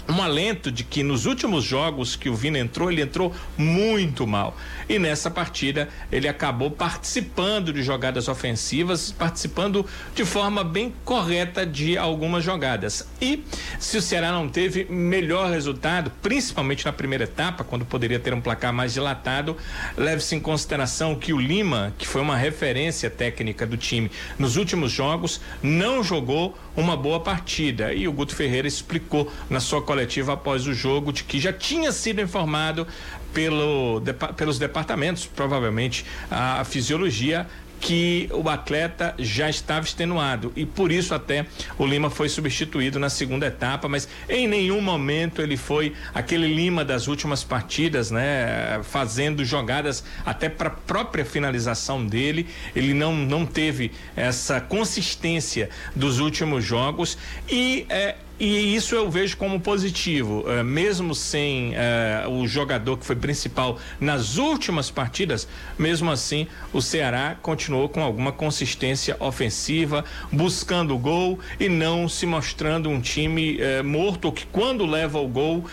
um 0.08 0.22
alento 0.22 0.70
de 0.70 0.84
que 0.84 1.02
nos 1.02 1.26
últimos 1.26 1.64
jogos 1.64 2.16
que 2.16 2.28
o 2.28 2.34
Vina 2.34 2.58
entrou, 2.58 2.90
ele 2.90 3.02
entrou 3.02 3.34
muito 3.56 4.26
mal. 4.26 4.56
E 4.88 4.98
nessa 4.98 5.30
partida 5.30 5.88
ele 6.10 6.28
acabou 6.28 6.70
participando 6.70 7.72
de 7.72 7.82
jogadas 7.82 8.28
ofensivas, 8.28 9.12
participando 9.12 9.84
de 10.14 10.24
forma 10.24 10.62
bem 10.62 10.94
correta 11.04 11.66
de 11.66 11.98
algumas 11.98 12.44
jogadas. 12.44 13.08
E 13.20 13.44
se 13.78 13.96
o 13.96 14.02
Ceará 14.02 14.32
não 14.32 14.48
teve 14.48 14.84
melhor 14.84 15.50
resultado, 15.50 16.10
principalmente 16.22 16.84
na 16.84 16.92
primeira 16.92 17.24
etapa, 17.24 17.64
quando 17.64 17.84
poderia 17.84 18.18
ter 18.18 18.32
um 18.32 18.40
placar 18.40 18.72
mais 18.72 18.92
dilatado, 18.92 19.56
leve-se 19.96 20.34
em 20.34 20.40
consideração 20.40 21.14
que 21.14 21.32
o 21.32 21.38
Lima, 21.38 21.92
que 21.98 22.06
foi 22.06 22.20
uma 22.20 22.36
referência 22.36 23.10
técnica 23.10 23.66
do 23.66 23.76
time 23.76 24.10
nos 24.38 24.56
últimos 24.56 24.92
jogos, 24.92 25.40
não 25.62 26.02
jogou 26.02 26.56
uma 26.76 26.96
boa 26.96 27.20
partida. 27.20 27.92
E 27.92 28.06
o 28.06 28.12
Guto 28.12 28.34
Ferreira 28.34 28.68
explicou 28.68 29.30
na 29.48 29.60
sua 29.60 29.80
coletiva 29.82 30.34
após 30.34 30.66
o 30.66 30.74
jogo 30.74 31.12
de 31.12 31.24
que 31.24 31.40
já 31.40 31.52
tinha 31.52 31.90
sido 31.90 32.20
informado 32.20 32.86
pelo, 33.32 34.02
pelos 34.36 34.58
departamentos, 34.58 35.26
provavelmente 35.26 36.04
a 36.30 36.64
fisiologia 36.64 37.46
que 37.86 38.28
o 38.32 38.48
atleta 38.48 39.14
já 39.16 39.48
estava 39.48 39.86
extenuado 39.86 40.52
e 40.56 40.66
por 40.66 40.90
isso 40.90 41.14
até 41.14 41.46
o 41.78 41.86
Lima 41.86 42.10
foi 42.10 42.28
substituído 42.28 42.98
na 42.98 43.08
segunda 43.08 43.46
etapa, 43.46 43.88
mas 43.88 44.08
em 44.28 44.48
nenhum 44.48 44.80
momento 44.80 45.40
ele 45.40 45.56
foi 45.56 45.92
aquele 46.12 46.52
Lima 46.52 46.84
das 46.84 47.06
últimas 47.06 47.44
partidas, 47.44 48.10
né, 48.10 48.80
fazendo 48.82 49.44
jogadas 49.44 50.02
até 50.24 50.48
para 50.48 50.66
a 50.66 50.72
própria 50.72 51.24
finalização 51.24 52.04
dele. 52.04 52.48
Ele 52.74 52.92
não 52.92 53.14
não 53.14 53.46
teve 53.46 53.92
essa 54.16 54.60
consistência 54.60 55.70
dos 55.94 56.18
últimos 56.18 56.64
jogos 56.64 57.16
e 57.48 57.86
é, 57.88 58.16
e 58.38 58.74
isso 58.74 58.94
eu 58.94 59.10
vejo 59.10 59.36
como 59.38 59.58
positivo, 59.58 60.44
uh, 60.46 60.62
mesmo 60.62 61.14
sem 61.14 61.72
uh, 61.72 62.28
o 62.30 62.46
jogador 62.46 62.98
que 62.98 63.06
foi 63.06 63.16
principal 63.16 63.78
nas 63.98 64.36
últimas 64.36 64.90
partidas, 64.90 65.48
mesmo 65.78 66.10
assim 66.10 66.46
o 66.70 66.82
Ceará 66.82 67.34
continuou 67.40 67.88
com 67.88 68.02
alguma 68.02 68.32
consistência 68.32 69.16
ofensiva, 69.20 70.04
buscando 70.30 70.94
o 70.94 70.98
gol 70.98 71.38
e 71.58 71.66
não 71.66 72.10
se 72.10 72.26
mostrando 72.26 72.90
um 72.90 73.00
time 73.00 73.56
uh, 73.56 73.82
morto 73.82 74.30
que 74.30 74.44
quando 74.46 74.84
leva 74.84 75.18
o 75.18 75.28
gol 75.28 75.64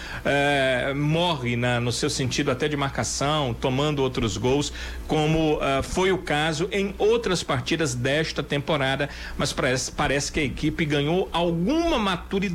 morre 0.96 1.56
na, 1.56 1.80
no 1.80 1.92
seu 1.92 2.10
sentido 2.10 2.52
até 2.52 2.68
de 2.68 2.78
marcação, 2.78 3.54
tomando 3.54 4.02
outros 4.02 4.38
gols, 4.38 4.72
como 5.08 5.60
foi 5.84 6.12
o 6.12 6.18
caso 6.18 6.68
em 6.72 6.94
outras 6.98 7.44
partidas 7.44 7.94
desta 7.94 8.42
temporada, 8.42 9.10
mas 9.38 9.52
parece, 9.52 9.92
parece 9.92 10.32
que 10.32 10.40
a 10.40 10.44
equipe 10.44 10.86
ganhou 10.86 11.30
alguma 11.32 11.98
maturidade 12.00 12.53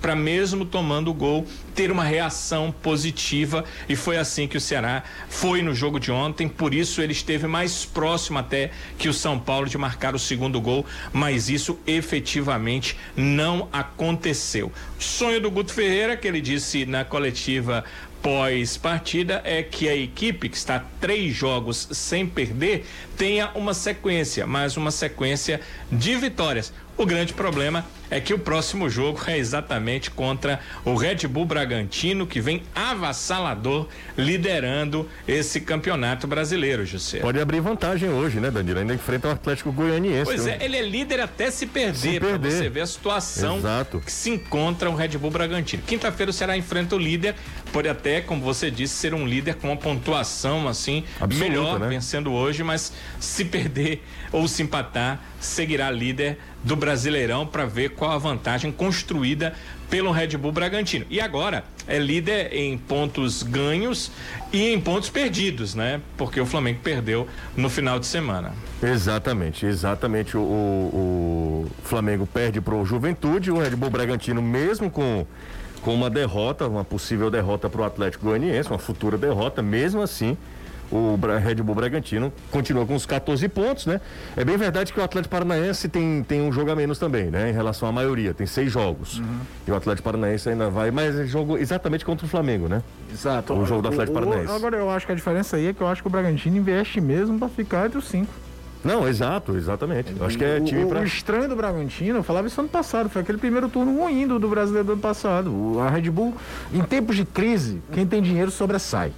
para 0.00 0.14
mesmo 0.14 0.64
tomando 0.64 1.10
o 1.10 1.14
gol 1.14 1.46
ter 1.74 1.90
uma 1.90 2.04
reação 2.04 2.70
positiva 2.70 3.64
e 3.88 3.96
foi 3.96 4.16
assim 4.16 4.46
que 4.46 4.56
o 4.56 4.60
Ceará 4.60 5.02
foi 5.28 5.62
no 5.62 5.74
jogo 5.74 5.98
de 5.98 6.10
ontem, 6.10 6.48
por 6.48 6.74
isso 6.74 7.00
ele 7.00 7.12
esteve 7.12 7.46
mais 7.46 7.84
próximo 7.84 8.38
até 8.38 8.70
que 8.98 9.08
o 9.08 9.14
São 9.14 9.38
Paulo 9.38 9.68
de 9.68 9.78
marcar 9.78 10.14
o 10.14 10.18
segundo 10.18 10.60
gol, 10.60 10.84
mas 11.12 11.48
isso 11.48 11.78
efetivamente 11.86 12.96
não 13.16 13.68
aconteceu. 13.72 14.72
Sonho 14.98 15.40
do 15.40 15.50
Guto 15.50 15.72
Ferreira, 15.72 16.16
que 16.16 16.28
ele 16.28 16.40
disse 16.40 16.84
na 16.84 17.04
coletiva 17.04 17.84
pós-partida 18.22 19.42
é 19.44 19.62
que 19.62 19.88
a 19.88 19.96
equipe, 19.96 20.48
que 20.48 20.56
está 20.56 20.84
três 21.00 21.34
jogos 21.34 21.88
sem 21.90 22.24
perder, 22.24 22.86
tenha 23.16 23.50
uma 23.54 23.74
sequência, 23.74 24.46
mas 24.46 24.76
uma 24.76 24.92
sequência 24.92 25.60
de 25.90 26.14
vitórias. 26.14 26.72
O 26.96 27.06
grande 27.06 27.32
problema 27.32 27.84
é 28.10 28.20
que 28.20 28.34
o 28.34 28.38
próximo 28.38 28.88
jogo 28.90 29.18
é 29.26 29.38
exatamente 29.38 30.10
contra 30.10 30.60
o 30.84 30.94
Red 30.94 31.26
Bull 31.26 31.46
Bragantino, 31.46 32.26
que 32.26 32.40
vem 32.40 32.62
avassalador 32.74 33.88
liderando 34.18 35.08
esse 35.26 35.62
campeonato 35.62 36.26
brasileiro, 36.26 36.84
José. 36.84 37.20
Pode 37.20 37.40
abrir 37.40 37.60
vantagem 37.60 38.10
hoje, 38.10 38.38
né, 38.38 38.50
Danilo? 38.50 38.80
Ainda 38.80 38.92
enfrenta 38.92 39.28
o 39.28 39.30
Atlético 39.30 39.72
Goianiense. 39.72 40.24
Pois 40.24 40.46
é, 40.46 40.58
ele 40.60 40.76
é 40.76 40.82
líder 40.82 41.20
até 41.20 41.50
se 41.50 41.66
perder, 41.66 41.96
se 41.96 42.20
perder. 42.20 42.38
pra 42.38 42.50
você 42.50 42.68
ver 42.68 42.80
a 42.82 42.86
situação 42.86 43.56
Exato. 43.56 44.00
que 44.00 44.12
se 44.12 44.28
encontra 44.28 44.90
o 44.90 44.94
Red 44.94 45.16
Bull 45.16 45.30
Bragantino. 45.30 45.82
Quinta-feira 45.86 46.28
o 46.30 46.34
Ceará 46.34 46.54
enfrenta 46.54 46.94
o 46.94 46.98
líder, 46.98 47.34
pode 47.72 47.88
até, 47.88 48.20
como 48.20 48.42
você 48.42 48.70
disse, 48.70 48.94
ser 48.94 49.14
um 49.14 49.26
líder 49.26 49.54
com 49.54 49.68
uma 49.68 49.76
pontuação 49.76 50.68
assim, 50.68 51.04
Absoluta, 51.18 51.48
melhor, 51.48 51.80
né? 51.80 51.88
vencendo 51.88 52.30
hoje, 52.30 52.62
mas 52.62 52.92
se 53.18 53.46
perder 53.46 54.04
ou 54.30 54.46
se 54.46 54.62
empatar, 54.62 55.18
seguirá 55.40 55.90
líder 55.90 56.38
do 56.62 56.76
Brasileirão 56.76 57.46
para 57.46 57.66
ver 57.66 57.90
qual 57.90 58.12
a 58.12 58.18
vantagem 58.18 58.70
construída 58.70 59.54
pelo 59.90 60.10
Red 60.10 60.36
Bull 60.38 60.52
Bragantino. 60.52 61.04
E 61.10 61.20
agora 61.20 61.64
é 61.86 61.98
líder 61.98 62.52
em 62.52 62.78
pontos 62.78 63.42
ganhos 63.42 64.10
e 64.52 64.72
em 64.72 64.80
pontos 64.80 65.10
perdidos, 65.10 65.74
né? 65.74 66.00
Porque 66.16 66.40
o 66.40 66.46
Flamengo 66.46 66.80
perdeu 66.82 67.28
no 67.56 67.68
final 67.68 67.98
de 67.98 68.06
semana. 68.06 68.52
Exatamente, 68.82 69.66
exatamente. 69.66 70.36
O, 70.36 70.40
o, 70.40 71.68
o 71.68 71.70
Flamengo 71.84 72.26
perde 72.26 72.60
para 72.60 72.74
o 72.74 72.84
Juventude, 72.84 73.50
o 73.50 73.58
Red 73.58 73.76
Bull 73.76 73.90
Bragantino, 73.90 74.40
mesmo 74.40 74.90
com, 74.90 75.26
com 75.82 75.94
uma 75.94 76.08
derrota, 76.08 76.66
uma 76.66 76.84
possível 76.84 77.30
derrota 77.30 77.68
para 77.68 77.82
o 77.82 77.84
Atlético 77.84 78.26
Goianiense, 78.26 78.70
uma 78.70 78.78
futura 78.78 79.18
derrota, 79.18 79.60
mesmo 79.60 80.00
assim 80.00 80.36
o 80.92 81.18
Red 81.42 81.56
Bull 81.56 81.74
Bragantino 81.74 82.32
continua 82.50 82.84
com 82.84 82.94
os 82.94 83.06
14 83.06 83.48
pontos, 83.48 83.86
né? 83.86 84.00
É 84.36 84.44
bem 84.44 84.56
verdade 84.56 84.92
que 84.92 85.00
o 85.00 85.02
Atlético 85.02 85.32
Paranaense 85.32 85.88
tem, 85.88 86.22
tem 86.22 86.42
um 86.42 86.52
jogo 86.52 86.70
a 86.70 86.76
menos 86.76 86.98
também, 86.98 87.30
né? 87.30 87.48
Em 87.48 87.52
relação 87.52 87.88
à 87.88 87.92
maioria, 87.92 88.34
tem 88.34 88.46
seis 88.46 88.70
jogos. 88.70 89.18
Uhum. 89.18 89.40
E 89.66 89.70
o 89.70 89.74
Atlético 89.74 90.04
Paranaense 90.04 90.50
ainda 90.50 90.68
vai, 90.68 90.90
mas 90.90 91.18
é 91.18 91.24
jogo 91.24 91.56
exatamente 91.56 92.04
contra 92.04 92.26
o 92.26 92.28
Flamengo, 92.28 92.68
né? 92.68 92.82
Exato. 93.10 93.54
O 93.54 93.64
jogo 93.64 93.82
do 93.82 93.88
Atlético 93.88 94.18
Paranaense. 94.18 94.52
Agora 94.52 94.76
eu 94.76 94.90
acho 94.90 95.06
que 95.06 95.12
a 95.12 95.14
diferença 95.14 95.56
aí 95.56 95.68
é 95.68 95.72
que 95.72 95.80
eu 95.80 95.86
acho 95.86 96.02
que 96.02 96.08
o 96.08 96.10
Bragantino 96.10 96.56
investe 96.56 97.00
mesmo 97.00 97.38
para 97.38 97.48
ficar 97.48 97.86
entre 97.86 97.98
os 97.98 98.06
cinco. 98.06 98.32
Não, 98.84 99.08
exato, 99.08 99.56
exatamente. 99.56 100.12
Eu 100.18 100.26
acho 100.26 100.36
que 100.36 100.44
é 100.44 100.60
time 100.60 100.84
para. 100.86 101.00
O 101.00 101.04
estranho 101.04 101.48
do 101.48 101.54
Bragantino, 101.54 102.18
eu 102.18 102.22
falava 102.22 102.48
isso 102.48 102.60
ano 102.60 102.68
passado, 102.68 103.08
foi 103.08 103.22
aquele 103.22 103.38
primeiro 103.38 103.68
turno 103.68 103.96
ruim 103.96 104.26
do, 104.26 104.38
do 104.38 104.48
brasileiro 104.48 104.86
do 104.86 104.92
ano 104.94 105.00
passado. 105.00 105.78
A 105.80 105.88
Red 105.88 106.10
Bull, 106.10 106.34
em 106.72 106.82
tempos 106.82 107.14
de 107.14 107.24
crise, 107.24 107.80
quem 107.92 108.04
tem 108.04 108.20
dinheiro 108.20 108.50
sobressai. 108.50 109.12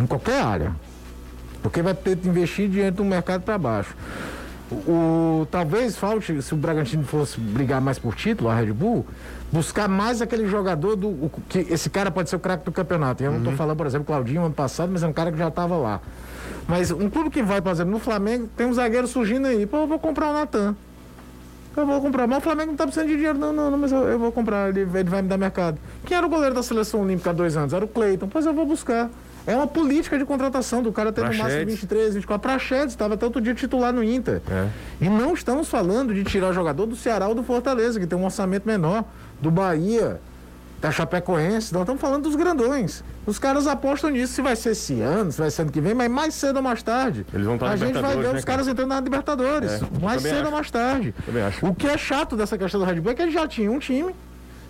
Em 0.00 0.06
qualquer 0.06 0.42
área. 0.42 0.74
Porque 1.62 1.82
vai 1.82 1.94
ter 1.94 2.16
que 2.16 2.28
investir 2.28 2.68
dinheiro 2.68 2.96
do 2.96 3.04
mercado 3.04 3.42
para 3.42 3.58
baixo. 3.58 3.94
O, 4.70 5.46
talvez 5.50 5.96
falte, 5.96 6.42
se 6.42 6.52
o 6.52 6.56
Bragantino 6.56 7.02
fosse 7.02 7.40
brigar 7.40 7.80
mais 7.80 7.98
por 7.98 8.14
título, 8.14 8.50
a 8.50 8.54
Red 8.54 8.72
Bull, 8.72 9.06
buscar 9.50 9.88
mais 9.88 10.20
aquele 10.20 10.46
jogador 10.46 10.94
do. 10.94 11.08
O, 11.08 11.30
que 11.48 11.60
esse 11.70 11.88
cara 11.88 12.10
pode 12.10 12.28
ser 12.28 12.36
o 12.36 12.38
craque 12.38 12.64
do 12.66 12.72
campeonato. 12.72 13.22
Eu 13.22 13.30
uhum. 13.30 13.36
não 13.36 13.42
estou 13.44 13.56
falando, 13.56 13.76
por 13.78 13.86
exemplo, 13.86 14.06
Claudinho 14.06 14.44
ano 14.44 14.54
passado, 14.54 14.90
mas 14.92 15.02
é 15.02 15.06
um 15.06 15.12
cara 15.12 15.32
que 15.32 15.38
já 15.38 15.48
estava 15.48 15.76
lá. 15.76 16.00
Mas 16.66 16.90
um 16.90 17.08
clube 17.08 17.30
que 17.30 17.42
vai, 17.42 17.62
por 17.62 17.72
exemplo, 17.72 17.92
no 17.92 17.98
Flamengo, 17.98 18.48
tem 18.56 18.66
um 18.66 18.74
zagueiro 18.74 19.06
surgindo 19.06 19.46
aí. 19.46 19.64
Pô, 19.64 19.78
eu 19.78 19.86
vou 19.86 19.98
comprar 19.98 20.30
o 20.30 20.32
Natan. 20.34 20.76
Eu 21.74 21.86
vou 21.86 22.00
comprar. 22.02 22.26
Mas 22.26 22.38
o 22.38 22.40
Flamengo 22.42 22.66
não 22.66 22.74
está 22.74 22.84
precisando 22.84 23.08
de 23.08 23.16
dinheiro, 23.16 23.38
não, 23.38 23.52
não, 23.52 23.70
não 23.70 23.78
mas 23.78 23.90
eu, 23.90 24.00
eu, 24.00 24.18
vou 24.18 24.30
comprar, 24.30 24.68
ele, 24.68 24.80
ele 24.80 25.08
vai 25.08 25.22
me 25.22 25.28
dar 25.28 25.38
mercado. 25.38 25.78
Quem 26.04 26.14
era 26.14 26.26
o 26.26 26.28
goleiro 26.28 26.54
da 26.54 26.62
seleção 26.62 27.00
olímpica 27.00 27.30
há 27.30 27.32
dois 27.32 27.56
anos? 27.56 27.72
Era 27.72 27.84
o 27.84 27.88
Cleiton. 27.88 28.28
Pois 28.28 28.44
eu 28.44 28.52
vou 28.52 28.66
buscar. 28.66 29.08
É 29.48 29.56
uma 29.56 29.66
política 29.66 30.18
de 30.18 30.26
contratação 30.26 30.82
do 30.82 30.92
cara 30.92 31.10
ter 31.10 31.22
no 31.22 31.34
máximo 31.34 31.64
23, 31.64 32.16
24. 32.16 32.38
Praxedes 32.38 32.92
estava 32.92 33.16
tanto 33.16 33.40
dia 33.40 33.54
titular 33.54 33.94
no 33.94 34.04
Inter. 34.04 34.42
É. 34.46 34.68
E 35.00 35.08
não 35.08 35.32
estamos 35.32 35.70
falando 35.70 36.12
de 36.12 36.22
tirar 36.22 36.52
jogador 36.52 36.84
do 36.84 36.94
Ceará 36.94 37.26
ou 37.28 37.34
do 37.34 37.42
Fortaleza, 37.42 37.98
que 37.98 38.06
tem 38.06 38.18
um 38.18 38.26
orçamento 38.26 38.66
menor, 38.66 39.06
do 39.40 39.50
Bahia, 39.50 40.20
da 40.82 40.90
Chapecoense. 40.90 41.72
Nós 41.72 41.80
estamos 41.80 41.98
falando 41.98 42.24
dos 42.24 42.36
grandões. 42.36 43.02
Os 43.24 43.38
caras 43.38 43.66
apostam 43.66 44.10
nisso, 44.10 44.34
se 44.34 44.42
vai 44.42 44.54
ser 44.54 44.72
esse 44.72 45.00
ano, 45.00 45.32
se 45.32 45.38
vai 45.40 45.50
ser 45.50 45.62
ano 45.62 45.72
que 45.72 45.80
vem, 45.80 45.94
mas 45.94 46.10
mais 46.10 46.34
cedo 46.34 46.58
ou 46.58 46.62
mais 46.62 46.82
tarde. 46.82 47.24
Eles 47.32 47.46
vão 47.46 47.54
estar 47.54 47.70
A 47.70 47.76
gente 47.76 47.98
vai 47.98 48.16
ver 48.18 48.32
né, 48.34 48.38
os 48.38 48.44
caras 48.44 48.68
entrando 48.68 48.90
na 48.90 49.00
Libertadores. 49.00 49.72
É, 49.72 49.80
mais 50.02 50.20
cedo 50.20 50.34
acho. 50.34 50.44
ou 50.44 50.52
mais 50.52 50.70
tarde. 50.70 51.14
O 51.62 51.74
que 51.74 51.86
é 51.86 51.96
chato 51.96 52.36
dessa 52.36 52.58
questão 52.58 52.80
do 52.80 52.86
Red 52.86 53.00
Bull 53.00 53.12
é 53.12 53.14
que 53.14 53.22
eles 53.22 53.32
já 53.32 53.48
tinham 53.48 53.72
um 53.72 53.78
time 53.78 54.14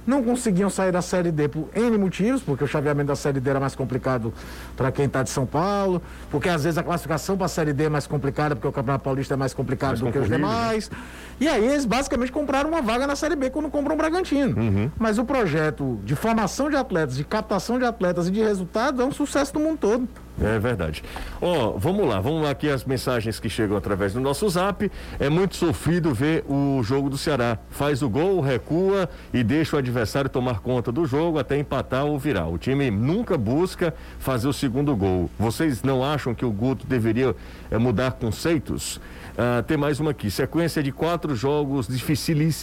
não 0.08 0.22
conseguiam 0.22 0.70
sair 0.70 0.90
da 0.90 1.02
Série 1.02 1.30
D 1.30 1.48
por 1.48 1.68
N 1.74 1.98
motivos, 1.98 2.42
porque 2.42 2.64
o 2.64 2.66
chaveamento 2.66 3.08
da 3.08 3.16
Série 3.16 3.40
D 3.40 3.50
era 3.50 3.60
mais 3.60 3.74
complicado 3.74 4.32
para 4.74 4.90
quem 4.90 5.04
está 5.04 5.22
de 5.22 5.28
São 5.28 5.44
Paulo, 5.44 6.00
porque 6.30 6.48
às 6.48 6.64
vezes 6.64 6.78
a 6.78 6.82
classificação 6.82 7.36
para 7.36 7.44
a 7.44 7.48
Série 7.48 7.74
D 7.74 7.84
é 7.84 7.88
mais 7.90 8.06
complicada, 8.06 8.56
porque 8.56 8.66
o 8.66 8.72
Campeonato 8.72 9.04
Paulista 9.04 9.34
é 9.34 9.36
mais 9.36 9.52
complicado 9.52 9.90
mais 9.90 10.00
do 10.00 10.10
que 10.10 10.18
os 10.18 10.28
demais. 10.28 10.90
E 11.38 11.46
aí 11.46 11.62
eles 11.62 11.84
basicamente 11.84 12.32
compraram 12.32 12.70
uma 12.70 12.80
vaga 12.80 13.06
na 13.06 13.14
Série 13.14 13.36
B 13.36 13.50
quando 13.50 13.68
compram 13.68 13.94
o 13.94 13.98
Bragantino. 13.98 14.58
Uhum. 14.58 14.90
Mas 14.98 15.18
o 15.18 15.24
projeto 15.26 16.00
de 16.02 16.16
formação 16.16 16.70
de 16.70 16.76
atletas, 16.76 17.14
de 17.14 17.24
captação 17.24 17.78
de 17.78 17.84
atletas 17.84 18.28
e 18.28 18.30
de 18.30 18.40
resultados 18.40 18.98
é 19.00 19.04
um 19.04 19.12
sucesso 19.12 19.52
do 19.52 19.60
mundo 19.60 19.76
todo. 19.78 20.08
É 20.40 20.58
verdade. 20.58 21.02
Ó, 21.40 21.70
oh, 21.70 21.78
vamos 21.78 22.06
lá, 22.06 22.20
vamos 22.20 22.42
lá 22.42 22.50
aqui 22.50 22.68
as 22.68 22.84
mensagens 22.84 23.40
que 23.40 23.48
chegam 23.48 23.76
através 23.76 24.12
do 24.12 24.20
nosso 24.20 24.48
zap. 24.48 24.90
É 25.18 25.28
muito 25.28 25.56
sofrido 25.56 26.14
ver 26.14 26.44
o 26.48 26.80
jogo 26.82 27.10
do 27.10 27.18
Ceará. 27.18 27.58
Faz 27.70 28.02
o 28.02 28.08
gol, 28.08 28.40
recua 28.40 29.08
e 29.32 29.42
deixa 29.42 29.74
o 29.74 29.78
adversário 29.78 30.30
tomar 30.30 30.60
conta 30.60 30.92
do 30.92 31.06
jogo 31.06 31.38
até 31.38 31.58
empatar 31.58 32.04
ou 32.04 32.18
virar. 32.18 32.46
O 32.46 32.56
time 32.56 32.88
nunca 32.90 33.36
busca 33.36 33.92
fazer 34.20 34.46
o 34.46 34.52
segundo 34.52 34.94
gol. 34.94 35.28
Vocês 35.38 35.82
não 35.82 36.04
acham 36.04 36.34
que 36.34 36.44
o 36.44 36.52
Guto 36.52 36.86
deveria 36.86 37.34
é, 37.70 37.76
mudar 37.76 38.12
conceitos? 38.12 39.00
Ah, 39.40 39.62
tem 39.62 39.76
mais 39.76 40.00
uma 40.00 40.10
aqui. 40.10 40.32
Sequência 40.32 40.82
de 40.82 40.90
quatro 40.90 41.32
jogos 41.36 41.86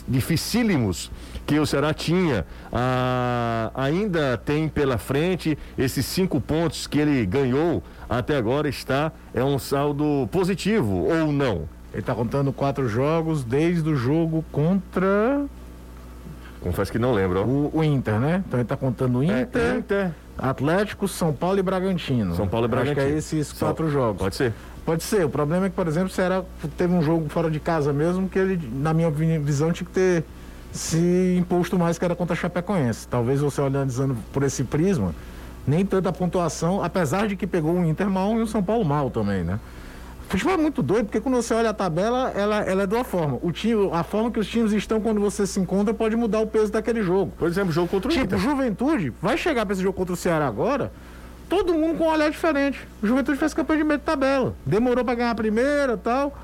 dificílimos 0.05 1.09
que 1.47 1.57
o 1.57 1.65
Ceará 1.65 1.93
tinha. 1.93 2.45
Ah, 2.69 3.71
ainda 3.73 4.37
tem 4.37 4.67
pela 4.67 4.97
frente 4.97 5.57
esses 5.77 6.05
cinco 6.05 6.41
pontos 6.41 6.85
que 6.85 6.99
ele 6.99 7.25
ganhou 7.25 7.81
até 8.09 8.35
agora 8.35 8.67
está 8.67 9.13
é 9.33 9.41
um 9.41 9.57
saldo 9.57 10.27
positivo 10.33 11.05
ou 11.05 11.31
não? 11.31 11.63
Ele 11.93 12.01
está 12.01 12.13
contando 12.13 12.51
quatro 12.51 12.89
jogos 12.89 13.45
desde 13.45 13.89
o 13.89 13.95
jogo 13.95 14.43
contra. 14.51 15.45
Confesso 16.59 16.91
que 16.91 16.99
não 16.99 17.13
lembro. 17.13 17.41
O, 17.45 17.71
o 17.73 17.83
Inter, 17.85 18.19
né? 18.19 18.43
Então 18.45 18.59
ele 18.59 18.65
está 18.65 18.75
contando 18.75 19.23
é, 19.23 19.43
Inter, 19.43 19.61
é, 19.61 19.77
Inter, 19.77 20.11
Atlético, 20.37 21.07
São 21.07 21.31
Paulo 21.31 21.57
e 21.57 21.63
Bragantino. 21.63 22.35
São 22.35 22.49
Paulo 22.49 22.65
e 22.65 22.67
Bragantino. 22.67 22.99
Acho 22.99 23.07
que 23.07 23.15
é 23.15 23.17
esses 23.17 23.53
quatro 23.53 23.89
jogos. 23.89 24.21
Pode 24.21 24.35
ser. 24.35 24.51
Pode 24.85 25.03
ser. 25.03 25.25
O 25.25 25.29
problema 25.29 25.65
é 25.65 25.69
que, 25.69 25.75
por 25.75 25.87
exemplo, 25.87 26.09
o 26.09 26.11
Ceará 26.11 26.43
teve 26.77 26.93
um 26.93 27.01
jogo 27.01 27.27
fora 27.29 27.49
de 27.49 27.59
casa 27.59 27.91
mesmo, 27.91 28.29
que 28.29 28.37
ele, 28.37 28.69
na 28.71 28.93
minha 28.93 29.09
visão, 29.09 29.71
tinha 29.71 29.87
que 29.87 29.93
ter 29.93 30.23
se 30.71 31.35
imposto 31.39 31.79
mais 31.79 31.97
que 31.97 32.05
era 32.05 32.15
contra 32.15 32.33
a 32.33 32.37
Chapecoense. 32.37 33.07
Talvez 33.07 33.41
você 33.41 33.61
olhando 33.61 34.15
por 34.31 34.43
esse 34.43 34.63
prisma, 34.63 35.15
nem 35.65 35.85
tanta 35.85 36.11
pontuação, 36.13 36.83
apesar 36.83 37.27
de 37.27 37.35
que 37.35 37.47
pegou 37.47 37.73
um 37.73 37.85
Inter 37.85 38.09
mal 38.09 38.37
e 38.37 38.41
o 38.41 38.47
São 38.47 38.61
Paulo 38.61 38.85
mal 38.85 39.09
também, 39.09 39.43
né? 39.43 39.59
O 40.27 40.31
futebol 40.31 40.53
é 40.53 40.57
muito 40.57 40.81
doido, 40.81 41.05
porque 41.05 41.21
quando 41.21 41.35
você 41.35 41.53
olha 41.53 41.69
a 41.69 41.73
tabela, 41.73 42.31
ela, 42.35 42.57
ela 42.61 42.83
é 42.83 42.87
de 42.87 42.95
uma 42.95 43.03
forma. 43.03 43.39
O 43.41 43.51
time, 43.51 43.89
a 43.93 44.03
forma 44.03 44.31
que 44.31 44.39
os 44.39 44.47
times 44.47 44.71
estão 44.73 44.99
quando 44.99 45.21
você 45.21 45.45
se 45.45 45.59
encontra 45.59 45.93
pode 45.93 46.15
mudar 46.15 46.39
o 46.39 46.47
peso 46.47 46.71
daquele 46.71 47.03
jogo. 47.03 47.31
Por 47.37 47.47
exemplo, 47.47 47.71
jogo 47.71 47.87
contra 47.87 48.09
o 48.09 48.11
tipo, 48.11 48.25
Inter. 48.25 48.39
Tipo, 48.39 48.49
Juventude 48.49 49.13
vai 49.21 49.37
chegar 49.37 49.65
para 49.65 49.73
esse 49.73 49.83
jogo 49.83 49.95
contra 49.95 50.13
o 50.13 50.17
Ceará 50.17 50.47
agora, 50.47 50.91
todo 51.49 51.73
mundo 51.73 51.97
com 51.97 52.05
um 52.05 52.09
olhar 52.09 52.29
diferente. 52.29 52.87
O 53.01 53.07
Juventude 53.07 53.37
fez 53.37 53.53
campeão 53.53 53.77
de 53.77 53.83
meio 53.83 53.99
de 53.99 54.05
tabela. 54.05 54.55
Demorou 54.65 55.03
para 55.03 55.15
ganhar 55.15 55.31
a 55.31 55.35
primeira 55.35 55.97
tal. 55.97 56.37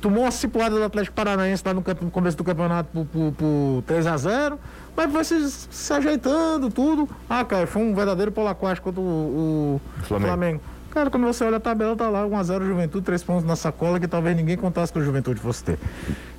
Tomou 0.00 0.24
uma 0.24 0.30
cipuada 0.30 0.76
do 0.76 0.82
Atlético 0.82 1.14
Paranaense 1.14 1.62
lá 1.64 1.74
no, 1.74 1.84
no 2.00 2.10
começo 2.10 2.36
do 2.36 2.42
campeonato 2.44 2.88
por, 2.92 3.04
por, 3.06 3.32
por 3.32 3.82
3 3.86 4.06
a 4.06 4.16
0 4.16 4.58
mas 4.96 5.12
foi 5.12 5.24
se, 5.24 5.50
se, 5.50 5.92
ajeitando 5.92 6.70
tudo. 6.70 7.08
Ah, 7.28 7.44
cara, 7.44 7.66
foi 7.66 7.82
um 7.82 7.94
verdadeiro 7.94 8.32
polaquástico 8.32 8.90
contra 8.90 9.00
o, 9.00 9.04
o 9.04 9.80
Flamengo. 10.02 10.28
Flamengo. 10.28 10.60
Cara, 10.90 11.08
quando 11.08 11.24
você 11.24 11.44
olha 11.44 11.58
a 11.58 11.60
tabela, 11.60 11.94
tá 11.94 12.08
lá 12.08 12.26
1x0 12.26 12.66
Juventude, 12.66 13.04
3 13.04 13.22
pontos 13.22 13.44
na 13.44 13.54
sacola 13.54 14.00
que 14.00 14.08
talvez 14.08 14.36
ninguém 14.36 14.56
contasse 14.56 14.92
que 14.92 14.98
o 14.98 15.04
Juventude 15.04 15.40
fosse 15.40 15.62
ter. 15.62 15.78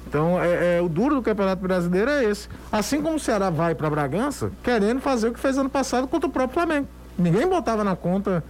Então, 0.05 0.41
é, 0.41 0.77
é, 0.77 0.81
o 0.81 0.89
duro 0.89 1.15
do 1.15 1.21
Campeonato 1.21 1.61
Brasileiro 1.61 2.11
é 2.11 2.25
esse. 2.25 2.49
Assim 2.69 3.01
como 3.01 3.15
o 3.15 3.19
Ceará 3.19 3.49
vai 3.49 3.73
para 3.73 3.89
Bragança, 3.89 4.51
querendo 4.61 4.99
fazer 4.99 5.29
o 5.29 5.33
que 5.33 5.39
fez 5.39 5.57
ano 5.57 5.69
passado 5.69 6.05
contra 6.05 6.27
o 6.27 6.31
próprio 6.31 6.53
Flamengo. 6.53 6.87
Ninguém 7.21 7.47
botava 7.47 7.83
na 7.83 7.95
conta 7.95 8.43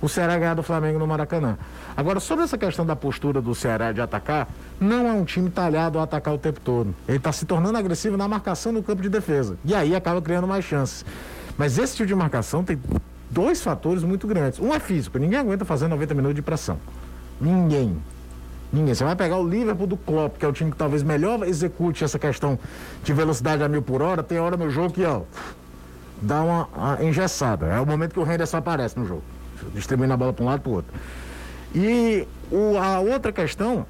o 0.00 0.08
Ceará 0.08 0.38
ganhar 0.38 0.54
do 0.54 0.62
Flamengo 0.62 0.98
no 0.98 1.06
Maracanã. 1.06 1.58
Agora, 1.96 2.20
sobre 2.20 2.44
essa 2.44 2.56
questão 2.56 2.86
da 2.86 2.94
postura 2.94 3.40
do 3.40 3.54
Ceará 3.54 3.90
de 3.90 4.00
atacar, 4.00 4.46
não 4.78 5.08
é 5.08 5.12
um 5.12 5.24
time 5.24 5.50
talhado 5.50 5.98
a 5.98 6.04
atacar 6.04 6.34
o 6.34 6.38
tempo 6.38 6.60
todo. 6.60 6.94
Ele 7.08 7.16
está 7.16 7.32
se 7.32 7.44
tornando 7.44 7.76
agressivo 7.76 8.16
na 8.16 8.28
marcação 8.28 8.70
no 8.70 8.82
campo 8.82 9.02
de 9.02 9.08
defesa. 9.08 9.56
E 9.64 9.74
aí 9.74 9.96
acaba 9.96 10.22
criando 10.22 10.46
mais 10.46 10.64
chances. 10.64 11.04
Mas 11.56 11.78
esse 11.78 11.96
tipo 11.96 12.06
de 12.06 12.14
marcação 12.14 12.62
tem 12.62 12.78
dois 13.30 13.60
fatores 13.60 14.04
muito 14.04 14.26
grandes. 14.26 14.60
Um 14.60 14.72
é 14.72 14.78
físico, 14.78 15.18
ninguém 15.18 15.38
aguenta 15.38 15.64
fazer 15.64 15.88
90 15.88 16.14
minutos 16.14 16.36
de 16.36 16.42
pressão. 16.42 16.78
Ninguém. 17.40 17.96
Ninguém. 18.72 18.94
Você 18.94 19.02
vai 19.02 19.16
pegar 19.16 19.38
o 19.38 19.48
Liverpool 19.48 19.86
do 19.86 19.96
Klopp, 19.96 20.36
que 20.38 20.44
é 20.44 20.48
o 20.48 20.52
time 20.52 20.70
que 20.70 20.76
talvez 20.76 21.02
melhor 21.02 21.42
execute 21.44 22.04
essa 22.04 22.18
questão 22.18 22.58
de 23.02 23.12
velocidade 23.12 23.62
a 23.64 23.68
mil 23.68 23.82
por 23.82 24.02
hora. 24.02 24.22
Tem 24.22 24.38
hora 24.38 24.56
no 24.56 24.70
jogo 24.70 24.92
que, 24.92 25.04
ó, 25.04 25.22
dá 26.20 26.42
uma, 26.42 26.68
uma 26.74 27.04
engessada. 27.04 27.66
É 27.66 27.80
o 27.80 27.86
momento 27.86 28.12
que 28.12 28.20
o 28.20 28.30
Henderson 28.30 28.58
aparece 28.58 28.98
no 28.98 29.06
jogo, 29.06 29.22
distribuindo 29.74 30.12
a 30.12 30.16
bola 30.16 30.32
para 30.32 30.44
um 30.44 30.48
lado 30.48 30.60
para 30.60 30.70
o 30.70 30.74
outro. 30.74 30.92
E 31.74 32.26
o, 32.50 32.76
a 32.78 33.00
outra 33.00 33.32
questão 33.32 33.86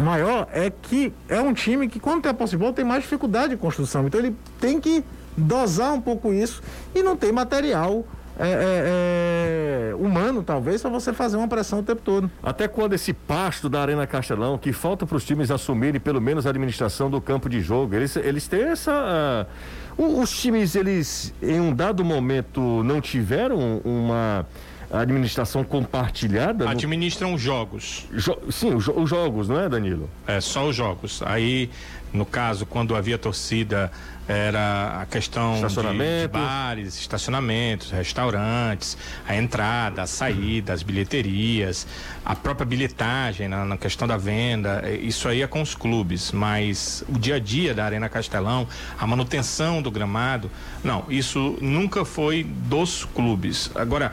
maior 0.00 0.48
é 0.52 0.70
que 0.70 1.12
é 1.28 1.40
um 1.40 1.52
time 1.52 1.88
que, 1.88 2.00
quando 2.00 2.22
tem 2.22 2.30
a 2.30 2.34
posse 2.34 2.52
de 2.52 2.56
bola, 2.56 2.72
tem 2.72 2.84
mais 2.84 3.02
dificuldade 3.02 3.50
de 3.50 3.56
construção. 3.56 4.06
Então 4.06 4.20
ele 4.20 4.36
tem 4.60 4.80
que 4.80 5.04
dosar 5.36 5.92
um 5.92 6.00
pouco 6.00 6.32
isso 6.32 6.62
e 6.94 7.02
não 7.02 7.16
tem 7.16 7.32
material 7.32 8.04
é, 8.38 8.48
é, 8.48 9.90
é, 9.90 9.94
humano, 9.94 10.42
talvez, 10.42 10.80
para 10.80 10.90
você 10.90 11.12
fazer 11.12 11.36
uma 11.36 11.46
pressão 11.46 11.80
o 11.80 11.82
tempo 11.82 12.00
todo. 12.02 12.30
Até 12.42 12.66
quando 12.66 12.94
esse 12.94 13.12
pasto 13.12 13.68
da 13.68 13.80
Arena 13.80 14.06
Castelão, 14.06 14.56
que 14.56 14.72
falta 14.72 15.06
para 15.06 15.16
os 15.16 15.24
times 15.24 15.50
assumirem 15.50 16.00
pelo 16.00 16.20
menos 16.20 16.46
a 16.46 16.50
administração 16.50 17.10
do 17.10 17.20
campo 17.20 17.48
de 17.48 17.60
jogo, 17.60 17.94
eles, 17.94 18.16
eles 18.16 18.48
têm 18.48 18.62
essa. 18.62 18.92
Uh, 18.92 19.81
os 19.96 20.30
times, 20.30 20.74
eles, 20.74 21.34
em 21.42 21.60
um 21.60 21.74
dado 21.74 22.04
momento, 22.04 22.82
não 22.82 23.00
tiveram 23.00 23.80
uma 23.84 24.46
administração 24.90 25.64
compartilhada? 25.64 26.68
Administram 26.68 27.32
no... 27.32 27.38
jogos. 27.38 28.06
Jo... 28.12 28.36
Sim, 28.50 28.74
os, 28.74 28.86
os 28.88 29.08
jogos, 29.08 29.48
não 29.48 29.60
é, 29.60 29.68
Danilo? 29.68 30.08
É, 30.26 30.40
só 30.40 30.66
os 30.68 30.76
jogos. 30.76 31.22
Aí, 31.24 31.70
no 32.12 32.26
caso, 32.26 32.66
quando 32.66 32.94
havia 32.94 33.16
torcida 33.16 33.90
era 34.28 35.00
a 35.02 35.06
questão 35.06 35.60
de, 35.66 36.28
bares, 36.28 36.98
estacionamentos, 36.98 37.90
restaurantes, 37.90 38.96
a 39.26 39.36
entrada, 39.36 40.02
a 40.02 40.06
saída, 40.06 40.72
as 40.72 40.82
bilheterias, 40.82 41.86
a 42.24 42.36
própria 42.36 42.64
bilhetagem 42.64 43.48
na, 43.48 43.64
na, 43.64 43.76
questão 43.76 44.06
da 44.06 44.16
venda, 44.16 44.80
é, 44.84 44.94
isso 44.94 45.28
aí 45.28 45.42
é 45.42 45.46
com 45.46 45.60
os 45.60 45.74
clubes, 45.74 46.30
mas 46.30 47.04
o 47.08 47.18
dia 47.18 47.36
a 47.36 47.38
dia 47.38 47.74
da 47.74 47.84
Arena 47.84 48.08
Castelão, 48.08 48.66
a 48.98 49.06
manutenção 49.06 49.82
do 49.82 49.90
gramado, 49.90 50.50
não, 50.84 51.04
isso 51.08 51.58
nunca 51.60 52.04
foi 52.04 52.44
dos 52.44 53.04
clubes. 53.04 53.70
Agora, 53.74 54.12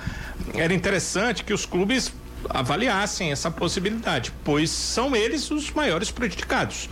era 0.56 0.74
interessante 0.74 1.44
que 1.44 1.54
os 1.54 1.66
clubes 1.66 2.12
avaliassem 2.50 3.32
essa 3.32 3.50
possibilidade, 3.50 4.32
pois 4.44 4.70
são 4.70 5.16
eles 5.16 5.50
os 5.52 5.72
maiores 5.72 6.12
prejudicados. 6.12 6.90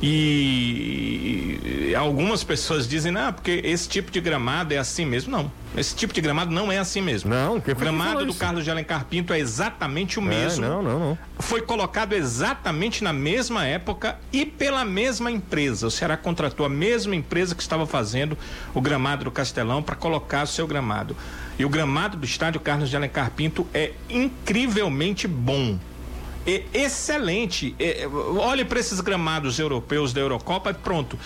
E 0.00 1.92
algumas 1.98 2.44
pessoas 2.44 2.86
dizem, 2.86 3.10
não, 3.10 3.32
porque 3.32 3.60
esse 3.64 3.88
tipo 3.88 4.10
de 4.10 4.20
gramado 4.20 4.72
é 4.72 4.78
assim 4.78 5.04
mesmo. 5.04 5.32
Não, 5.32 5.50
esse 5.76 5.94
tipo 5.94 6.12
de 6.12 6.20
gramado 6.20 6.50
não 6.50 6.72
é 6.72 6.78
assim 6.78 7.00
mesmo. 7.00 7.30
Não, 7.30 7.60
que 7.60 7.70
O 7.70 7.76
gramado 7.76 8.24
do 8.24 8.34
Carlos 8.34 8.64
de 8.64 8.70
Alencar 8.70 9.04
Pinto 9.04 9.32
é 9.32 9.38
exatamente 9.38 10.18
o 10.18 10.22
é, 10.22 10.26
mesmo. 10.26 10.66
Não, 10.66 10.82
não, 10.82 10.98
não. 10.98 11.18
Foi 11.38 11.62
colocado 11.62 12.14
exatamente 12.14 13.04
na 13.04 13.12
mesma 13.12 13.64
época 13.66 14.18
e 14.32 14.44
pela 14.44 14.84
mesma 14.84 15.30
empresa. 15.30 15.86
O 15.86 15.90
Ceará 15.90 16.16
contratou 16.16 16.64
a 16.64 16.68
mesma 16.68 17.14
empresa 17.14 17.54
que 17.54 17.62
estava 17.62 17.86
fazendo 17.86 18.36
o 18.74 18.80
gramado 18.80 19.24
do 19.24 19.30
Castelão 19.30 19.82
para 19.82 19.94
colocar 19.94 20.44
o 20.44 20.46
seu 20.46 20.66
gramado. 20.66 21.16
E 21.58 21.64
o 21.64 21.68
gramado 21.68 22.16
do 22.16 22.24
estádio 22.24 22.60
Carlos 22.60 22.88
de 22.88 22.96
Alencar 22.96 23.30
Pinto 23.32 23.66
é 23.74 23.92
incrivelmente 24.08 25.26
bom 25.26 25.78
é 26.48 26.64
excelente. 26.72 27.74
É, 27.78 28.06
olhe 28.08 28.64
para 28.64 28.80
esses 28.80 29.00
gramados 29.00 29.58
europeus 29.58 30.12
da 30.12 30.20
Eurocopa, 30.20 30.72
pronto. 30.72 31.18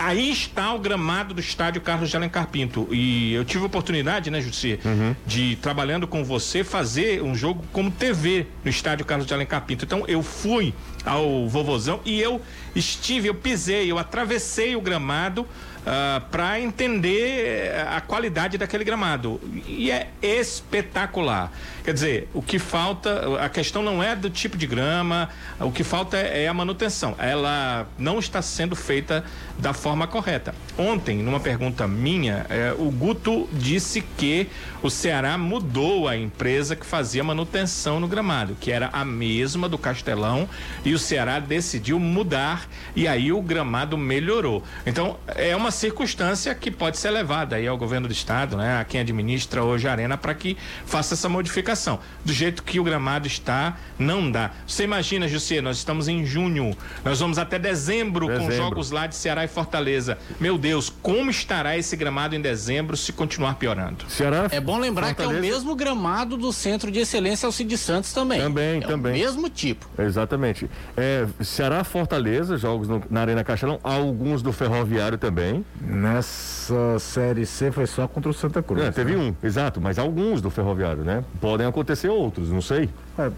Aí 0.00 0.30
está 0.30 0.72
o 0.72 0.78
gramado 0.78 1.34
do 1.34 1.40
estádio 1.40 1.82
Carlos 1.82 2.08
de 2.08 2.16
Alencar 2.16 2.46
Pinto. 2.46 2.88
E 2.90 3.34
eu 3.34 3.44
tive 3.44 3.64
a 3.64 3.66
oportunidade, 3.66 4.30
né, 4.30 4.40
Jussi, 4.40 4.80
uhum. 4.82 5.14
de 5.26 5.56
trabalhando 5.56 6.06
com 6.06 6.24
você 6.24 6.64
fazer 6.64 7.22
um 7.22 7.34
jogo 7.34 7.62
como 7.70 7.90
TV 7.90 8.46
no 8.64 8.70
estádio 8.70 9.04
Carlos 9.04 9.26
de 9.26 9.34
Alencar 9.34 9.62
Pinto. 9.66 9.84
Então 9.84 10.04
eu 10.08 10.22
fui 10.22 10.72
ao 11.04 11.46
Vovozão 11.48 12.00
e 12.04 12.18
eu 12.18 12.40
estive, 12.74 13.28
eu 13.28 13.34
pisei, 13.34 13.90
eu 13.90 13.98
atravessei 13.98 14.74
o 14.74 14.80
gramado 14.80 15.46
ah, 15.86 16.22
para 16.30 16.60
entender 16.60 17.72
a 17.88 18.00
qualidade 18.00 18.58
daquele 18.58 18.84
gramado. 18.84 19.40
E 19.66 19.90
é 19.90 20.08
espetacular. 20.22 21.50
Quer 21.82 21.94
dizer, 21.94 22.28
o 22.34 22.42
que 22.42 22.58
falta, 22.58 23.42
a 23.42 23.48
questão 23.48 23.82
não 23.82 24.02
é 24.02 24.14
do 24.14 24.28
tipo 24.28 24.56
de 24.56 24.66
grama, 24.66 25.28
o 25.58 25.70
que 25.70 25.82
falta 25.82 26.16
é, 26.16 26.44
é 26.44 26.48
a 26.48 26.54
manutenção. 26.54 27.14
Ela 27.18 27.86
não 27.98 28.18
está 28.18 28.42
sendo 28.42 28.76
feita 28.76 29.24
da 29.58 29.72
forma 29.72 30.06
correta. 30.06 30.54
Ontem, 30.78 31.18
numa 31.18 31.40
pergunta 31.40 31.88
minha, 31.88 32.46
eh, 32.48 32.74
o 32.78 32.90
Guto 32.90 33.48
disse 33.52 34.00
que 34.00 34.48
o 34.82 34.90
Ceará 34.90 35.36
mudou 35.36 36.08
a 36.08 36.16
empresa 36.16 36.74
que 36.74 36.86
fazia 36.86 37.22
manutenção 37.22 38.00
no 38.00 38.08
gramado, 38.08 38.56
que 38.58 38.70
era 38.72 38.88
a 38.92 39.04
mesma 39.04 39.68
do 39.68 39.76
Castelão, 39.76 40.48
e 40.84 40.94
o 40.94 40.98
Ceará 40.98 41.38
decidiu 41.38 41.98
mudar 41.98 42.68
e 42.96 43.06
aí 43.06 43.32
o 43.32 43.42
gramado 43.42 43.98
melhorou. 43.98 44.62
Então, 44.86 45.18
é 45.28 45.54
uma 45.70 45.72
circunstância 45.72 46.52
que 46.52 46.68
pode 46.68 46.98
ser 46.98 47.10
levada 47.10 47.54
aí 47.54 47.66
ao 47.66 47.78
governo 47.78 48.08
do 48.08 48.12
estado, 48.12 48.56
né, 48.56 48.80
a 48.80 48.84
quem 48.84 49.00
administra 49.00 49.62
hoje 49.62 49.86
a 49.86 49.92
arena 49.92 50.18
para 50.18 50.34
que 50.34 50.56
faça 50.84 51.14
essa 51.14 51.28
modificação. 51.28 52.00
Do 52.24 52.32
jeito 52.32 52.64
que 52.64 52.80
o 52.80 52.84
gramado 52.84 53.28
está, 53.28 53.76
não 53.96 54.28
dá. 54.28 54.50
Você 54.66 54.82
imagina, 54.82 55.28
José, 55.28 55.60
nós 55.60 55.76
estamos 55.76 56.08
em 56.08 56.26
junho, 56.26 56.76
nós 57.04 57.20
vamos 57.20 57.38
até 57.38 57.56
dezembro, 57.56 58.26
dezembro. 58.26 58.46
com 58.46 58.50
jogos 58.50 58.90
lá 58.90 59.06
de 59.06 59.14
Ceará 59.14 59.44
e 59.44 59.48
Fortaleza. 59.48 60.18
Meu 60.40 60.58
Deus, 60.58 60.92
como 61.00 61.30
estará 61.30 61.78
esse 61.78 61.96
gramado 61.96 62.34
em 62.34 62.40
dezembro 62.40 62.96
se 62.96 63.12
continuar 63.12 63.54
piorando? 63.54 64.04
Ceará, 64.08 64.48
é 64.50 64.60
bom 64.60 64.76
lembrar 64.76 65.08
Fortaleza. 65.08 65.40
que 65.40 65.46
é 65.46 65.50
o 65.50 65.52
mesmo 65.54 65.76
gramado 65.76 66.36
do 66.36 66.52
Centro 66.52 66.90
de 66.90 66.98
Excelência 66.98 67.46
Alcides 67.46 67.78
Santos 67.78 68.12
também. 68.12 68.40
Também, 68.40 68.78
é 68.78 68.86
também. 68.86 69.12
O 69.12 69.18
mesmo 69.18 69.48
tipo. 69.48 69.86
Exatamente. 69.96 70.68
É, 70.96 71.26
Ceará 71.40 71.84
Fortaleza, 71.84 72.56
jogos 72.56 72.88
no, 72.88 73.00
na 73.08 73.20
Arena 73.20 73.44
Castelão, 73.44 73.78
alguns 73.84 74.42
do 74.42 74.52
Ferroviário 74.52 75.16
também. 75.16 75.59
Nessa 75.80 76.98
série 76.98 77.46
C 77.46 77.70
foi 77.70 77.86
só 77.86 78.06
contra 78.06 78.30
o 78.30 78.34
Santa 78.34 78.62
Cruz. 78.62 78.84
É, 78.84 78.90
teve 78.90 79.14
né? 79.14 79.34
um, 79.42 79.46
exato, 79.46 79.80
mas 79.80 79.98
alguns 79.98 80.40
do 80.40 80.50
Ferroviário, 80.50 81.04
né? 81.04 81.24
Podem 81.40 81.66
acontecer 81.66 82.08
outros, 82.08 82.50
não 82.50 82.60
sei. 82.60 82.88
É, 83.18 83.30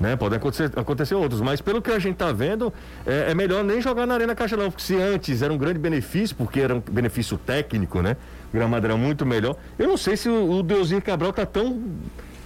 né? 0.00 0.16
Podem 0.16 0.36
acontecer, 0.36 0.70
acontecer 0.74 1.14
outros, 1.14 1.40
mas 1.40 1.60
pelo 1.60 1.80
que 1.80 1.90
a 1.90 1.98
gente 1.98 2.14
está 2.14 2.32
vendo, 2.32 2.72
é, 3.06 3.30
é, 3.30 3.34
melhor 3.34 3.62
nem 3.62 3.80
jogar 3.80 4.06
na 4.06 4.14
Arena 4.14 4.34
Castelão, 4.34 4.70
porque 4.70 4.82
se 4.82 4.96
antes 4.96 5.42
era 5.42 5.52
um 5.52 5.58
grande 5.58 5.78
benefício, 5.78 6.34
porque 6.34 6.60
era 6.60 6.74
um 6.74 6.80
benefício 6.80 7.38
técnico, 7.38 8.02
né? 8.02 8.16
O 8.52 8.56
gramado 8.56 8.86
era 8.86 8.96
muito 8.96 9.24
melhor. 9.24 9.56
Eu 9.78 9.86
não 9.86 9.96
sei 9.96 10.16
se 10.16 10.28
o, 10.28 10.58
o 10.58 10.62
Deusinho 10.62 11.00
Cabral 11.00 11.32
tá 11.32 11.46
tão 11.46 11.80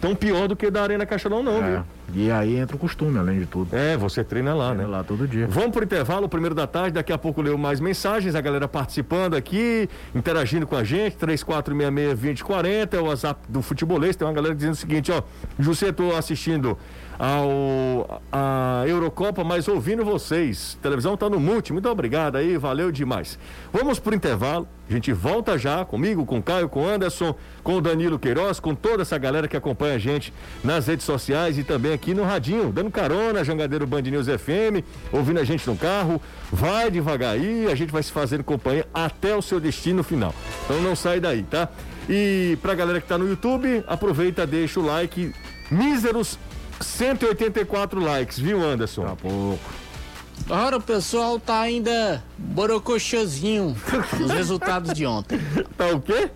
tão 0.01 0.15
pior 0.15 0.47
do 0.47 0.55
que 0.55 0.71
da 0.71 0.83
Arena 0.83 1.07
Castelão, 1.07 1.43
não, 1.43 1.65
é. 1.65 1.71
viu? 1.71 1.85
E 2.15 2.31
aí 2.31 2.57
entra 2.57 2.77
o 2.77 2.79
costume, 2.79 3.19
além 3.19 3.41
de 3.41 3.47
tudo. 3.47 3.75
É, 3.75 3.97
você 3.97 4.23
treina 4.23 4.55
lá, 4.55 4.69
treina 4.69 4.85
né? 4.85 4.89
lá 4.89 5.05
todo 5.05 5.27
dia. 5.27 5.47
Vamos 5.49 5.71
pro 5.71 5.85
intervalo, 5.85 6.29
primeiro 6.29 6.55
da 6.55 6.67
tarde, 6.67 6.93
daqui 6.93 7.13
a 7.13 7.19
pouco 7.19 7.43
leu 7.43 7.59
mais 7.59 7.81
mensagens, 7.81 8.35
a 8.35 8.41
galera 8.41 8.69
participando 8.69 9.35
aqui, 9.35 9.89
interagindo 10.15 10.67
com 10.67 10.77
a 10.77 10.85
gente, 10.85 11.17
3466-2040, 11.17 12.95
é 12.95 13.01
o 13.01 13.07
WhatsApp 13.07 13.41
do 13.49 13.61
futebolês, 13.61 14.17
tem 14.17 14.27
uma 14.27 14.35
galera 14.35 14.55
dizendo 14.55 14.75
o 14.75 14.77
seguinte, 14.77 15.11
ó, 15.11 15.23
José, 15.59 15.91
tô 15.93 16.15
assistindo 16.15 16.79
ao 17.19 18.23
a 18.31 18.85
Eurocopa, 18.87 19.43
mas 19.43 19.69
ouvindo 19.69 20.05
vocês. 20.05 20.77
A 20.79 20.83
televisão 20.83 21.17
tá 21.17 21.29
no 21.29 21.41
multi. 21.41 21.73
Muito 21.73 21.89
obrigado 21.89 22.37
aí, 22.37 22.57
valeu 22.57 22.93
demais. 22.93 23.39
Vamos 23.73 23.99
pro 23.99 24.15
intervalo. 24.15 24.69
A 24.89 24.93
gente 24.93 25.13
volta 25.13 25.59
já 25.59 25.85
comigo, 25.85 26.25
com 26.25 26.39
o 26.39 26.43
Caio, 26.43 26.69
com 26.69 26.85
o 26.85 26.89
Anderson, 26.89 27.35
com 27.65 27.77
o 27.77 27.81
Danilo 27.81 28.21
Queiroz, 28.21 28.61
com 28.61 28.73
toda 28.73 29.03
essa 29.03 29.19
galera 29.19 29.49
que 29.49 29.57
acompanha 29.57 29.97
a 29.97 29.99
gente 29.99 30.33
nas 30.63 30.87
redes 30.87 31.05
sociais 31.05 31.59
e 31.59 31.65
também 31.65 31.93
aqui 31.97 32.15
no 32.15 32.23
Radinho, 32.23 32.73
dando 32.73 32.91
carona, 32.91 33.43
Jangadeiro 33.43 33.87
Band 33.87 34.03
News 34.03 34.27
FM, 34.27 34.85
ouvindo 35.13 35.41
a 35.41 35.45
gente 35.45 35.67
no 35.67 35.77
carro. 35.77 36.21
Vai 36.53 36.91
devagar 36.91 37.35
aí, 37.35 37.67
a 37.71 37.75
gente 37.75 37.91
vai 37.91 38.03
se 38.03 38.13
fazendo 38.13 38.45
companhia 38.45 38.87
até 38.95 39.35
o 39.35 39.43
seu 39.43 39.59
destino 39.59 40.05
final. 40.05 40.35
Então 40.65 40.81
não 40.81 40.95
sai 40.95 41.19
daí, 41.19 41.43
tá? 41.43 41.69
E 42.09 42.57
pra 42.63 42.75
galera 42.75 43.01
que 43.01 43.09
tá 43.09 43.19
no 43.19 43.29
YouTube, 43.29 43.83
aproveita, 43.87 44.47
deixa 44.47 44.79
o 44.79 44.87
like. 44.87 45.35
Míseros 45.71 46.39
184 46.81 48.01
likes, 48.01 48.39
viu, 48.39 48.63
Anderson? 48.63 49.05
Tá 49.05 49.17
pouco. 49.17 49.59
Ora, 50.49 50.77
o 50.77 50.81
pessoal 50.81 51.41
tá 51.41 51.61
ainda 51.61 52.23
borocochosinho 52.39 53.75
nos 54.19 54.31
resultados 54.31 54.93
de 54.93 55.05
ontem. 55.07 55.41
Tá 55.77 55.89
o 55.89 56.01
quê? 56.01 56.31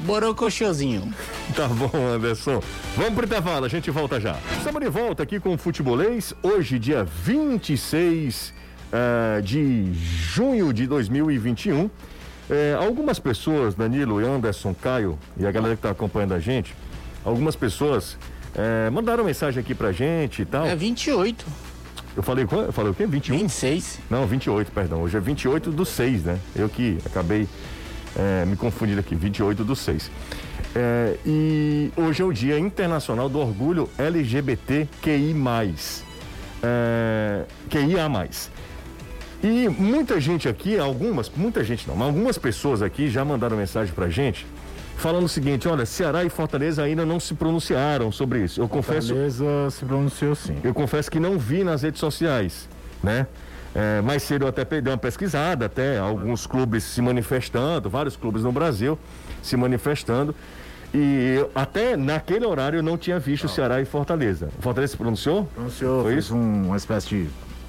Borocochosinho. 0.00 1.12
Tá 1.54 1.68
bom, 1.68 1.90
Anderson. 1.94 2.62
Vamos 2.96 3.14
pro 3.14 3.26
intervalo, 3.26 3.66
a 3.66 3.68
gente 3.68 3.90
volta 3.90 4.20
já. 4.20 4.36
Estamos 4.56 4.80
de 4.80 4.88
volta 4.88 5.22
aqui 5.22 5.38
com 5.38 5.54
o 5.54 5.58
Futebolês, 5.58 6.34
hoje, 6.42 6.78
dia 6.78 7.04
26 7.04 8.48
uh, 8.48 8.52
eh, 8.92 9.40
de 9.42 9.92
junho 9.94 10.72
de 10.72 10.86
2021. 10.86 11.84
Uh, 11.84 11.90
eh, 12.48 12.76
algumas 12.80 13.18
pessoas, 13.18 13.74
Danilo, 13.74 14.18
Anderson, 14.18 14.74
Caio 14.74 15.18
e 15.36 15.46
a 15.46 15.52
galera 15.52 15.76
que 15.76 15.82
tá 15.82 15.90
acompanhando 15.90 16.34
a 16.34 16.40
gente, 16.40 16.74
algumas 17.24 17.54
pessoas 17.54 18.16
é, 18.54 18.90
mandaram 18.90 19.24
mensagem 19.24 19.60
aqui 19.60 19.74
pra 19.74 19.92
gente 19.92 20.42
e 20.42 20.44
tal. 20.44 20.66
É 20.66 20.74
28. 20.74 21.46
Eu 22.16 22.22
falei, 22.22 22.44
eu 22.44 22.72
falei 22.72 22.90
o 22.90 22.94
quê? 22.94 23.06
21? 23.06 23.38
26. 23.38 24.00
Não, 24.10 24.26
28, 24.26 24.72
perdão. 24.72 25.02
Hoje 25.02 25.16
é 25.16 25.20
28 25.20 25.70
do 25.70 25.84
6, 25.84 26.24
né? 26.24 26.38
Eu 26.56 26.68
que 26.68 26.98
acabei 27.06 27.46
é, 28.16 28.44
me 28.44 28.56
confundindo 28.56 29.00
aqui, 29.00 29.14
28 29.14 29.64
do 29.64 29.76
6. 29.76 30.10
É, 30.74 31.16
e 31.26 31.92
hoje 31.96 32.22
é 32.22 32.24
o 32.24 32.32
Dia 32.32 32.58
Internacional 32.58 33.28
do 33.28 33.38
Orgulho 33.38 33.88
LGBTQI+. 33.98 35.34
É, 36.62 37.44
QIA+. 37.68 38.28
E 39.42 39.68
muita 39.68 40.20
gente 40.20 40.48
aqui, 40.48 40.78
algumas, 40.78 41.30
muita 41.34 41.64
gente 41.64 41.88
não, 41.88 41.96
mas 41.96 42.08
algumas 42.08 42.36
pessoas 42.36 42.82
aqui 42.82 43.08
já 43.08 43.24
mandaram 43.24 43.56
mensagem 43.56 43.94
pra 43.94 44.08
gente 44.08 44.46
falando 45.00 45.24
o 45.24 45.28
seguinte: 45.28 45.66
olha, 45.66 45.86
Ceará 45.86 46.24
e 46.24 46.28
Fortaleza 46.28 46.82
ainda 46.82 47.04
não 47.04 47.18
se 47.18 47.34
pronunciaram 47.34 48.12
sobre 48.12 48.44
isso. 48.44 48.60
Eu 48.60 48.68
Fortaleza 48.68 49.14
confesso. 49.14 49.38
Fortaleza 49.38 49.70
se 49.70 49.84
pronunciou 49.84 50.34
sim. 50.34 50.56
Eu 50.62 50.74
confesso 50.74 51.10
que 51.10 51.18
não 51.18 51.38
vi 51.38 51.64
nas 51.64 51.82
redes 51.82 51.98
sociais. 51.98 52.68
né? 53.02 53.26
É, 53.74 54.00
mais 54.00 54.22
cedo 54.22 54.44
eu 54.44 54.48
até 54.48 54.64
dei 54.64 54.92
uma 54.92 54.98
pesquisada, 54.98 55.66
até 55.66 55.98
alguns 55.98 56.46
clubes 56.46 56.82
se 56.82 57.00
manifestando, 57.00 57.88
vários 57.88 58.16
clubes 58.16 58.42
no 58.42 58.50
Brasil 58.50 58.98
se 59.42 59.56
manifestando. 59.56 60.34
E 60.92 61.36
eu, 61.38 61.50
até 61.54 61.96
naquele 61.96 62.44
horário 62.44 62.78
eu 62.78 62.82
não 62.82 62.98
tinha 62.98 63.18
visto 63.18 63.44
não. 63.44 63.54
Ceará 63.54 63.80
e 63.80 63.84
Fortaleza. 63.84 64.48
O 64.58 64.62
Fortaleza 64.62 64.92
se 64.92 64.96
pronunciou? 64.96 65.44
Pronunciou, 65.54 66.02
foi 66.02 66.16
isso? 66.16 66.34
Um, 66.34 66.66
uma 66.66 66.76
espécie 66.76 67.08
de. 67.08 67.28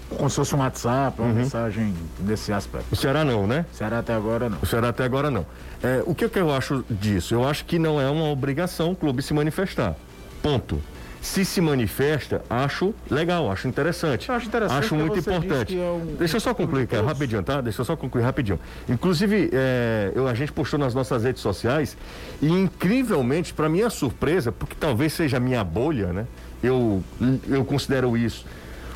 Como 0.09 0.29
se 0.29 0.35
fosse 0.35 0.53
um 0.55 0.59
WhatsApp, 0.59 1.21
uma 1.21 1.29
uhum. 1.29 1.35
mensagem 1.35 1.95
desse 2.19 2.51
aspecto. 2.51 2.87
O 2.91 2.95
Ceará 2.97 3.23
não, 3.23 3.47
né? 3.47 3.65
O 3.71 3.75
Ceará 3.75 3.99
até 3.99 4.13
agora 4.13 4.49
não. 4.49 4.57
O 4.61 4.65
Ceará 4.65 4.89
até 4.89 5.05
agora 5.05 5.31
não. 5.31 5.45
É, 5.81 6.03
o 6.05 6.13
que, 6.13 6.27
que 6.27 6.39
eu 6.39 6.53
acho 6.53 6.83
disso? 6.89 7.33
Eu 7.33 7.47
acho 7.47 7.63
que 7.63 7.79
não 7.79 8.01
é 8.01 8.09
uma 8.09 8.25
obrigação 8.25 8.91
o 8.91 8.95
clube 8.95 9.21
se 9.21 9.33
manifestar. 9.33 9.95
Ponto 10.41 10.81
se 11.21 11.45
se 11.45 11.61
manifesta, 11.61 12.41
acho 12.49 12.95
legal, 13.09 13.51
acho 13.51 13.67
interessante. 13.67 14.31
Acho 14.31 14.47
interessante. 14.47 14.79
Acho 14.79 14.95
muito 14.95 15.19
importante. 15.19 15.77
É 15.77 15.83
um... 15.83 16.15
Deixa 16.17 16.37
eu 16.37 16.41
só 16.41 16.53
concluir, 16.53 16.87
cara, 16.87 17.05
rapidinho, 17.05 17.43
tá? 17.43 17.61
Deixa 17.61 17.81
eu 17.81 17.85
só 17.85 17.95
concluir 17.95 18.23
rapidinho. 18.23 18.59
Inclusive, 18.89 19.51
é, 19.53 20.11
eu, 20.15 20.27
a 20.27 20.33
gente 20.33 20.51
postou 20.51 20.79
nas 20.79 20.95
nossas 20.95 21.23
redes 21.23 21.41
sociais 21.41 21.95
e, 22.41 22.47
incrivelmente, 22.47 23.53
para 23.53 23.69
minha 23.69 23.89
surpresa, 23.91 24.51
porque 24.51 24.75
talvez 24.79 25.13
seja 25.13 25.39
minha 25.39 25.63
bolha, 25.63 26.11
né? 26.11 26.25
Eu, 26.63 27.03
eu 27.47 27.63
considero 27.63 28.17
isso. 28.17 28.43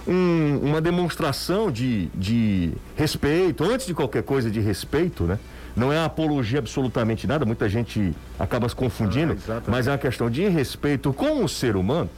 Um, 0.07 0.59
uma 0.63 0.81
demonstração 0.81 1.71
de, 1.71 2.07
de 2.07 2.71
respeito, 2.95 3.63
antes 3.63 3.85
de 3.85 3.93
qualquer 3.93 4.23
coisa 4.23 4.49
de 4.49 4.59
respeito, 4.59 5.23
né? 5.25 5.37
Não 5.75 5.91
é 5.91 6.03
apologia 6.03 6.59
absolutamente 6.59 7.27
nada, 7.27 7.45
muita 7.45 7.67
gente 7.67 8.13
acaba 8.39 8.69
se 8.69 8.75
confundindo, 8.75 9.37
ah, 9.49 9.61
mas 9.67 9.87
é 9.87 9.91
uma 9.91 9.97
questão 9.97 10.29
de 10.29 10.47
respeito 10.47 11.11
com 11.11 11.43
o 11.43 11.49
ser 11.49 11.75
humano. 11.75 12.09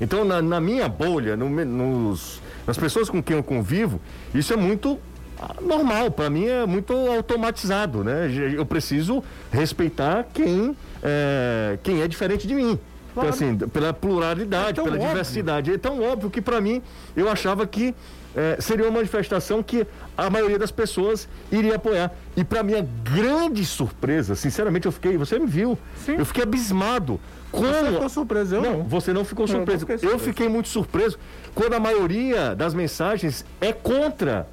Então, 0.00 0.24
na, 0.24 0.42
na 0.42 0.60
minha 0.60 0.88
bolha, 0.88 1.36
no, 1.36 1.48
nos, 1.48 2.40
nas 2.66 2.76
pessoas 2.76 3.08
com 3.08 3.22
quem 3.22 3.36
eu 3.36 3.42
convivo, 3.42 4.00
isso 4.34 4.52
é 4.52 4.56
muito 4.56 4.98
normal, 5.60 6.10
para 6.10 6.28
mim 6.28 6.46
é 6.46 6.66
muito 6.66 6.92
automatizado, 6.92 8.02
né? 8.02 8.30
Eu 8.54 8.66
preciso 8.66 9.22
respeitar 9.52 10.26
quem 10.32 10.76
é, 11.02 11.78
quem 11.82 12.00
é 12.02 12.08
diferente 12.08 12.46
de 12.46 12.54
mim. 12.54 12.78
Então, 13.12 13.22
claro. 13.22 13.28
Então, 13.28 13.48
assim, 13.48 13.68
pela 13.68 13.92
pluralidade, 13.92 14.80
é 14.80 14.82
pela 14.82 14.96
óbvio. 14.96 15.08
diversidade. 15.08 15.72
É 15.72 15.78
tão 15.78 16.02
óbvio 16.02 16.30
que 16.30 16.40
para 16.40 16.60
mim, 16.60 16.82
eu 17.16 17.28
achava 17.28 17.66
que 17.66 17.94
é, 18.36 18.60
seria 18.60 18.84
uma 18.86 18.92
manifestação 18.92 19.62
que 19.62 19.86
a 20.16 20.28
maioria 20.28 20.58
das 20.58 20.70
pessoas 20.70 21.28
iria 21.50 21.76
apoiar. 21.76 22.12
E 22.36 22.42
para 22.42 22.62
minha 22.62 22.86
grande 23.02 23.64
surpresa, 23.64 24.34
sinceramente, 24.34 24.86
eu 24.86 24.92
fiquei, 24.92 25.16
você 25.16 25.38
me 25.38 25.46
viu, 25.46 25.78
Sim. 26.04 26.16
eu 26.16 26.24
fiquei 26.24 26.42
abismado. 26.42 27.20
Como... 27.50 27.66
Você 27.66 27.92
ficou 27.92 28.08
surpreso, 28.08 28.54
eu 28.56 28.62
não. 28.62 28.72
não. 28.78 28.84
Você 28.84 29.12
não 29.12 29.24
ficou 29.24 29.46
surpreso. 29.46 29.86
Eu, 30.02 30.10
eu 30.10 30.18
fiquei 30.18 30.48
muito 30.48 30.68
surpreso 30.68 31.18
quando 31.54 31.74
a 31.74 31.80
maioria 31.80 32.54
das 32.54 32.74
mensagens 32.74 33.44
é 33.60 33.72
contra 33.72 34.48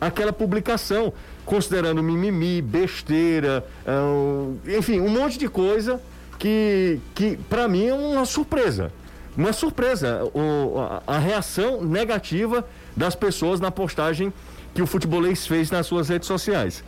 aquela 0.00 0.32
publicação, 0.32 1.12
considerando 1.44 2.02
mimimi, 2.02 2.62
besteira, 2.62 3.64
é, 3.86 4.78
enfim, 4.78 5.00
um 5.00 5.08
monte 5.08 5.38
de 5.38 5.48
coisa 5.48 6.00
que, 6.38 7.00
que 7.14 7.36
para 7.48 7.68
mim 7.68 7.88
é 7.88 7.94
uma 7.94 8.24
surpresa. 8.24 8.92
Uma 9.36 9.52
surpresa, 9.52 10.24
o, 10.34 10.80
a, 10.80 11.02
a 11.06 11.18
reação 11.18 11.82
negativa 11.82 12.64
das 12.98 13.14
pessoas 13.14 13.60
na 13.60 13.70
postagem 13.70 14.32
que 14.74 14.82
o 14.82 14.86
futebolês 14.86 15.46
fez 15.46 15.70
nas 15.70 15.86
suas 15.86 16.08
redes 16.08 16.26
sociais. 16.26 16.82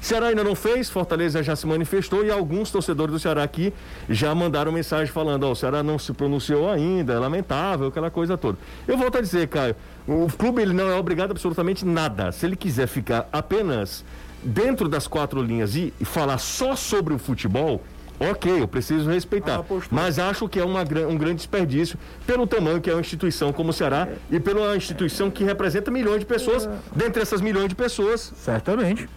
Ceará 0.00 0.28
ainda 0.28 0.44
não 0.44 0.54
fez, 0.54 0.88
Fortaleza 0.88 1.42
já 1.42 1.56
se 1.56 1.66
manifestou 1.66 2.24
e 2.24 2.30
alguns 2.30 2.70
torcedores 2.70 3.12
do 3.12 3.18
Ceará 3.18 3.42
aqui 3.42 3.72
já 4.08 4.32
mandaram 4.34 4.70
mensagem 4.70 5.12
falando: 5.12 5.42
Ó, 5.44 5.48
oh, 5.48 5.52
o 5.52 5.56
Ceará 5.56 5.82
não 5.82 5.98
se 5.98 6.12
pronunciou 6.12 6.70
ainda, 6.70 7.14
é 7.14 7.18
lamentável, 7.18 7.88
aquela 7.88 8.10
coisa 8.10 8.38
toda. 8.38 8.56
Eu 8.86 8.96
volto 8.96 9.18
a 9.18 9.20
dizer, 9.20 9.48
Caio, 9.48 9.74
o 10.06 10.28
clube 10.28 10.62
ele 10.62 10.72
não 10.72 10.88
é 10.88 10.94
obrigado 10.94 11.32
absolutamente 11.32 11.84
nada. 11.84 12.30
Se 12.30 12.46
ele 12.46 12.54
quiser 12.54 12.86
ficar 12.86 13.28
apenas 13.32 14.04
dentro 14.44 14.88
das 14.88 15.08
quatro 15.08 15.42
linhas 15.42 15.74
e 15.74 15.92
falar 16.04 16.38
só 16.38 16.76
sobre 16.76 17.12
o 17.12 17.18
futebol, 17.18 17.82
Ok, 18.18 18.62
eu 18.62 18.66
preciso 18.66 19.10
respeitar. 19.10 19.60
Ah, 19.60 19.80
mas 19.90 20.18
acho 20.18 20.48
que 20.48 20.58
é 20.58 20.64
uma, 20.64 20.80
um 20.80 21.18
grande 21.18 21.36
desperdício 21.36 21.98
pelo 22.26 22.46
tamanho 22.46 22.80
que 22.80 22.88
é 22.88 22.94
uma 22.94 23.00
instituição 23.00 23.52
como 23.52 23.70
o 23.70 23.72
Ceará 23.72 24.08
é. 24.10 24.36
e 24.36 24.40
pela 24.40 24.74
instituição 24.76 25.30
que 25.30 25.44
representa 25.44 25.90
milhões 25.90 26.20
de 26.20 26.26
pessoas, 26.26 26.66
é. 26.66 26.70
dentre 26.94 27.22
essas 27.22 27.40
milhões 27.40 27.68
de 27.68 27.74
pessoas. 27.74 28.32
Certamente. 28.36 29.08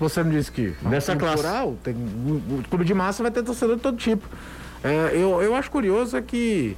Você 0.00 0.22
não 0.22 0.30
disse 0.30 0.50
que 0.50 0.74
nessa 0.82 1.16
classe 1.16 1.36
rural, 1.36 1.76
tem, 1.82 1.94
o, 1.94 2.58
o, 2.58 2.64
clube 2.68 2.84
de 2.84 2.94
massa 2.94 3.22
vai 3.22 3.32
ter 3.32 3.42
torcedor 3.42 3.76
de 3.76 3.82
todo 3.82 3.96
tipo. 3.96 4.28
É, 4.82 5.10
eu, 5.12 5.42
eu 5.42 5.54
acho 5.56 5.70
curioso 5.70 6.16
é 6.16 6.22
que 6.22 6.76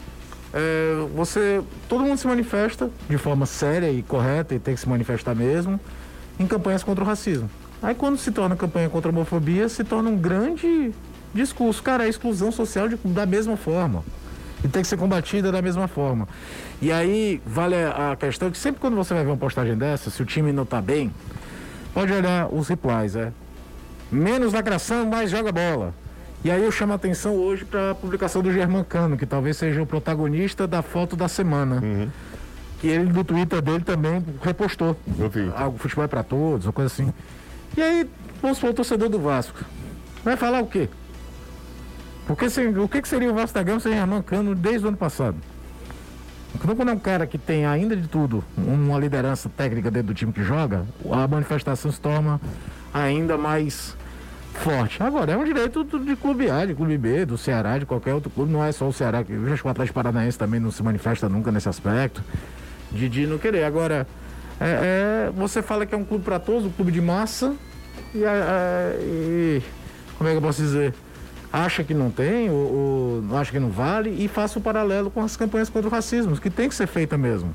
é, 0.54 0.94
você 1.14 1.62
todo 1.88 2.02
mundo 2.02 2.16
se 2.16 2.26
manifesta 2.26 2.90
de 3.08 3.18
forma 3.18 3.44
séria 3.44 3.90
e 3.90 4.02
correta 4.02 4.54
e 4.54 4.58
tem 4.58 4.74
que 4.74 4.80
se 4.80 4.88
manifestar 4.88 5.34
mesmo 5.34 5.78
em 6.38 6.46
campanhas 6.46 6.82
contra 6.82 7.04
o 7.04 7.06
racismo. 7.06 7.50
Aí 7.82 7.94
quando 7.94 8.16
se 8.18 8.30
torna 8.30 8.56
campanha 8.56 8.88
contra 8.88 9.10
a 9.10 9.12
homofobia, 9.12 9.68
se 9.68 9.84
torna 9.84 10.08
um 10.08 10.16
grande 10.16 10.92
discurso. 11.34 11.82
Cara, 11.82 12.04
a 12.04 12.08
exclusão 12.08 12.50
social 12.50 12.88
de, 12.88 12.96
da 12.96 13.26
mesma 13.26 13.56
forma. 13.56 14.04
E 14.62 14.68
tem 14.68 14.82
que 14.82 14.88
ser 14.88 14.96
combatida 14.96 15.50
da 15.50 15.62
mesma 15.62 15.88
forma. 15.88 16.28
E 16.82 16.92
aí 16.92 17.40
vale 17.46 17.74
a 17.76 18.16
questão 18.18 18.50
que 18.50 18.58
sempre 18.58 18.80
quando 18.80 18.94
você 18.96 19.14
vai 19.14 19.24
ver 19.24 19.30
uma 19.30 19.36
postagem 19.36 19.76
dessa, 19.76 20.10
se 20.10 20.22
o 20.22 20.26
time 20.26 20.52
não 20.52 20.66
tá 20.66 20.82
bem, 20.82 21.10
pode 21.94 22.12
olhar 22.12 22.52
os 22.52 22.68
replies, 22.68 23.16
é. 23.16 23.32
Menos 24.12 24.52
lacração, 24.52 25.06
mais 25.06 25.30
joga 25.30 25.50
bola. 25.52 25.94
E 26.42 26.50
aí 26.50 26.62
eu 26.64 26.72
chamo 26.72 26.92
a 26.92 26.96
atenção 26.96 27.34
hoje 27.34 27.64
para 27.64 27.90
a 27.90 27.94
publicação 27.94 28.42
do 28.42 28.52
Germancano, 28.52 29.16
que 29.16 29.26
talvez 29.26 29.56
seja 29.56 29.82
o 29.82 29.86
protagonista 29.86 30.66
da 30.66 30.82
foto 30.82 31.14
da 31.14 31.28
semana. 31.28 31.80
Uhum. 31.82 32.08
Que 32.80 32.88
ele 32.88 33.12
no 33.12 33.22
Twitter 33.22 33.60
dele 33.60 33.84
também 33.84 34.24
repostou. 34.42 34.96
Algo 35.54 35.78
futebol 35.78 36.04
é 36.04 36.08
para 36.08 36.22
todos, 36.22 36.66
uma 36.66 36.72
coisa 36.72 36.92
assim. 36.92 37.12
E 37.76 37.82
aí, 37.82 38.08
vamos 38.40 38.56
supor, 38.56 38.70
o 38.70 38.74
torcedor 38.74 39.08
do 39.10 39.18
Vasco. 39.18 39.64
Vai 40.24 40.36
falar 40.36 40.60
o 40.60 40.66
quê? 40.66 40.88
Porque 42.30 42.48
se, 42.48 42.64
o 42.64 42.88
que, 42.88 43.02
que 43.02 43.08
seria 43.08 43.28
o 43.28 43.34
Gama 43.34 43.80
sem 43.80 43.92
Germán 43.92 44.22
Cano 44.22 44.54
desde 44.54 44.84
o 44.84 44.88
ano 44.88 44.96
passado? 44.96 45.36
Então, 46.54 46.76
quando 46.76 46.90
é 46.90 46.92
um 46.92 46.98
cara 46.98 47.26
que 47.26 47.36
tem, 47.36 47.66
ainda 47.66 47.96
de 47.96 48.06
tudo, 48.06 48.44
uma 48.56 48.96
liderança 49.00 49.48
técnica 49.48 49.90
dentro 49.90 50.08
do 50.08 50.14
time 50.14 50.32
que 50.32 50.44
joga, 50.44 50.86
a 51.10 51.26
manifestação 51.26 51.90
se 51.90 52.00
torna 52.00 52.40
ainda 52.94 53.36
mais 53.36 53.96
forte. 54.54 55.02
Agora, 55.02 55.32
é 55.32 55.36
um 55.36 55.42
direito 55.42 55.82
de 55.82 56.14
clube 56.14 56.48
A, 56.48 56.64
de 56.64 56.72
clube 56.72 56.96
B, 56.96 57.26
do 57.26 57.36
Ceará, 57.36 57.78
de 57.78 57.84
qualquer 57.84 58.14
outro 58.14 58.30
clube, 58.30 58.52
não 58.52 58.64
é 58.64 58.70
só 58.70 58.86
o 58.86 58.92
Ceará, 58.92 59.24
que 59.24 59.32
o 59.32 59.68
Atlético 59.68 59.94
Paranaense 59.94 60.38
também 60.38 60.60
não 60.60 60.70
se 60.70 60.84
manifesta 60.84 61.28
nunca 61.28 61.50
nesse 61.50 61.68
aspecto, 61.68 62.22
de, 62.92 63.08
de 63.08 63.26
não 63.26 63.38
querer. 63.38 63.64
Agora, 63.64 64.06
é, 64.60 65.26
é, 65.26 65.32
você 65.34 65.62
fala 65.62 65.84
que 65.84 65.96
é 65.96 65.98
um 65.98 66.04
clube 66.04 66.24
para 66.24 66.38
todos, 66.38 66.64
um 66.64 66.70
clube 66.70 66.92
de 66.92 67.00
massa, 67.00 67.56
e, 68.14 68.22
é, 68.22 68.98
e 69.02 69.62
como 70.16 70.28
é 70.28 70.32
que 70.32 70.38
eu 70.38 70.42
posso 70.42 70.62
dizer? 70.62 70.94
Acha 71.52 71.82
que 71.82 71.94
não 71.94 72.10
tem, 72.10 72.50
ou, 72.50 73.24
ou 73.28 73.36
acha 73.36 73.50
que 73.50 73.58
não 73.58 73.70
vale, 73.70 74.10
e 74.10 74.28
faça 74.28 74.58
o 74.58 74.62
paralelo 74.62 75.10
com 75.10 75.22
as 75.22 75.36
campanhas 75.36 75.68
contra 75.68 75.88
o 75.88 75.90
racismo, 75.90 76.36
que 76.36 76.50
tem 76.50 76.68
que 76.68 76.74
ser 76.74 76.86
feita 76.86 77.18
mesmo. 77.18 77.54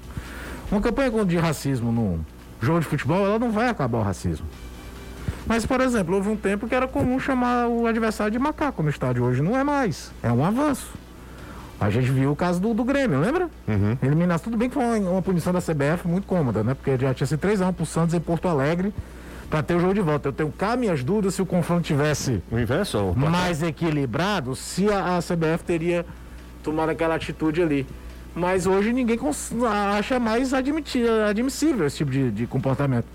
Uma 0.71 0.81
campanha 0.81 1.25
de 1.25 1.37
racismo 1.37 1.91
no 1.91 2.19
jogo 2.61 2.79
de 2.79 2.85
futebol, 2.85 3.25
ela 3.25 3.39
não 3.39 3.51
vai 3.51 3.69
acabar 3.69 3.99
o 3.99 4.03
racismo. 4.03 4.45
Mas, 5.45 5.65
por 5.65 5.79
exemplo, 5.79 6.15
houve 6.15 6.29
um 6.29 6.35
tempo 6.35 6.67
que 6.67 6.73
era 6.73 6.87
comum 6.87 7.19
chamar 7.19 7.67
o 7.67 7.85
adversário 7.85 8.31
de 8.31 8.39
macaco 8.39 8.81
no 8.81 8.89
estádio. 8.89 9.23
Hoje 9.23 9.43
não 9.43 9.55
é 9.55 9.63
mais. 9.63 10.11
É 10.23 10.31
um 10.31 10.43
avanço. 10.43 10.91
A 11.79 11.89
gente 11.89 12.09
viu 12.09 12.31
o 12.31 12.35
caso 12.35 12.59
do, 12.59 12.73
do 12.73 12.83
Grêmio, 12.83 13.19
lembra? 13.19 13.49
Uhum. 13.67 13.97
Eliminar. 14.01 14.39
Tudo 14.39 14.57
bem 14.57 14.69
que 14.69 14.73
foi 14.73 14.83
uma, 14.83 15.11
uma, 15.11 15.21
punição 15.21 15.53
da 15.53 15.59
CBF 15.59 16.07
muito 16.07 16.25
cômoda, 16.25 16.63
né? 16.63 16.73
Porque 16.73 16.97
já 16.97 17.13
tinha 17.13 17.27
sido 17.27 17.39
3 17.39 17.61
anos 17.61 17.75
pro 17.75 17.85
Santos 17.85 18.15
em 18.15 18.19
Porto 18.19 18.47
Alegre 18.47 18.93
para 19.49 19.63
ter 19.63 19.75
o 19.75 19.79
jogo 19.79 19.93
de 19.93 20.01
volta. 20.01 20.29
Eu 20.29 20.33
tenho 20.33 20.51
cá 20.51 20.75
minhas 20.75 21.03
dúvidas 21.03 21.35
se 21.35 21.41
o 21.41 21.45
confronto 21.45 21.83
tivesse 21.83 22.41
o 22.51 22.59
inverso, 22.59 23.13
mais 23.15 23.61
equilibrado, 23.63 24.55
se 24.55 24.89
a, 24.89 25.17
a, 25.17 25.19
CBF 25.19 25.63
teria 25.65 26.05
tomado 26.63 26.89
aquela 26.89 27.15
atitude 27.15 27.61
ali. 27.61 27.85
Mas 28.35 28.65
hoje 28.65 28.91
ninguém 28.91 29.17
acha 29.97 30.19
mais 30.19 30.53
admissível 30.53 31.85
esse 31.85 31.97
tipo 31.97 32.11
de, 32.11 32.31
de 32.31 32.47
comportamento. 32.47 33.05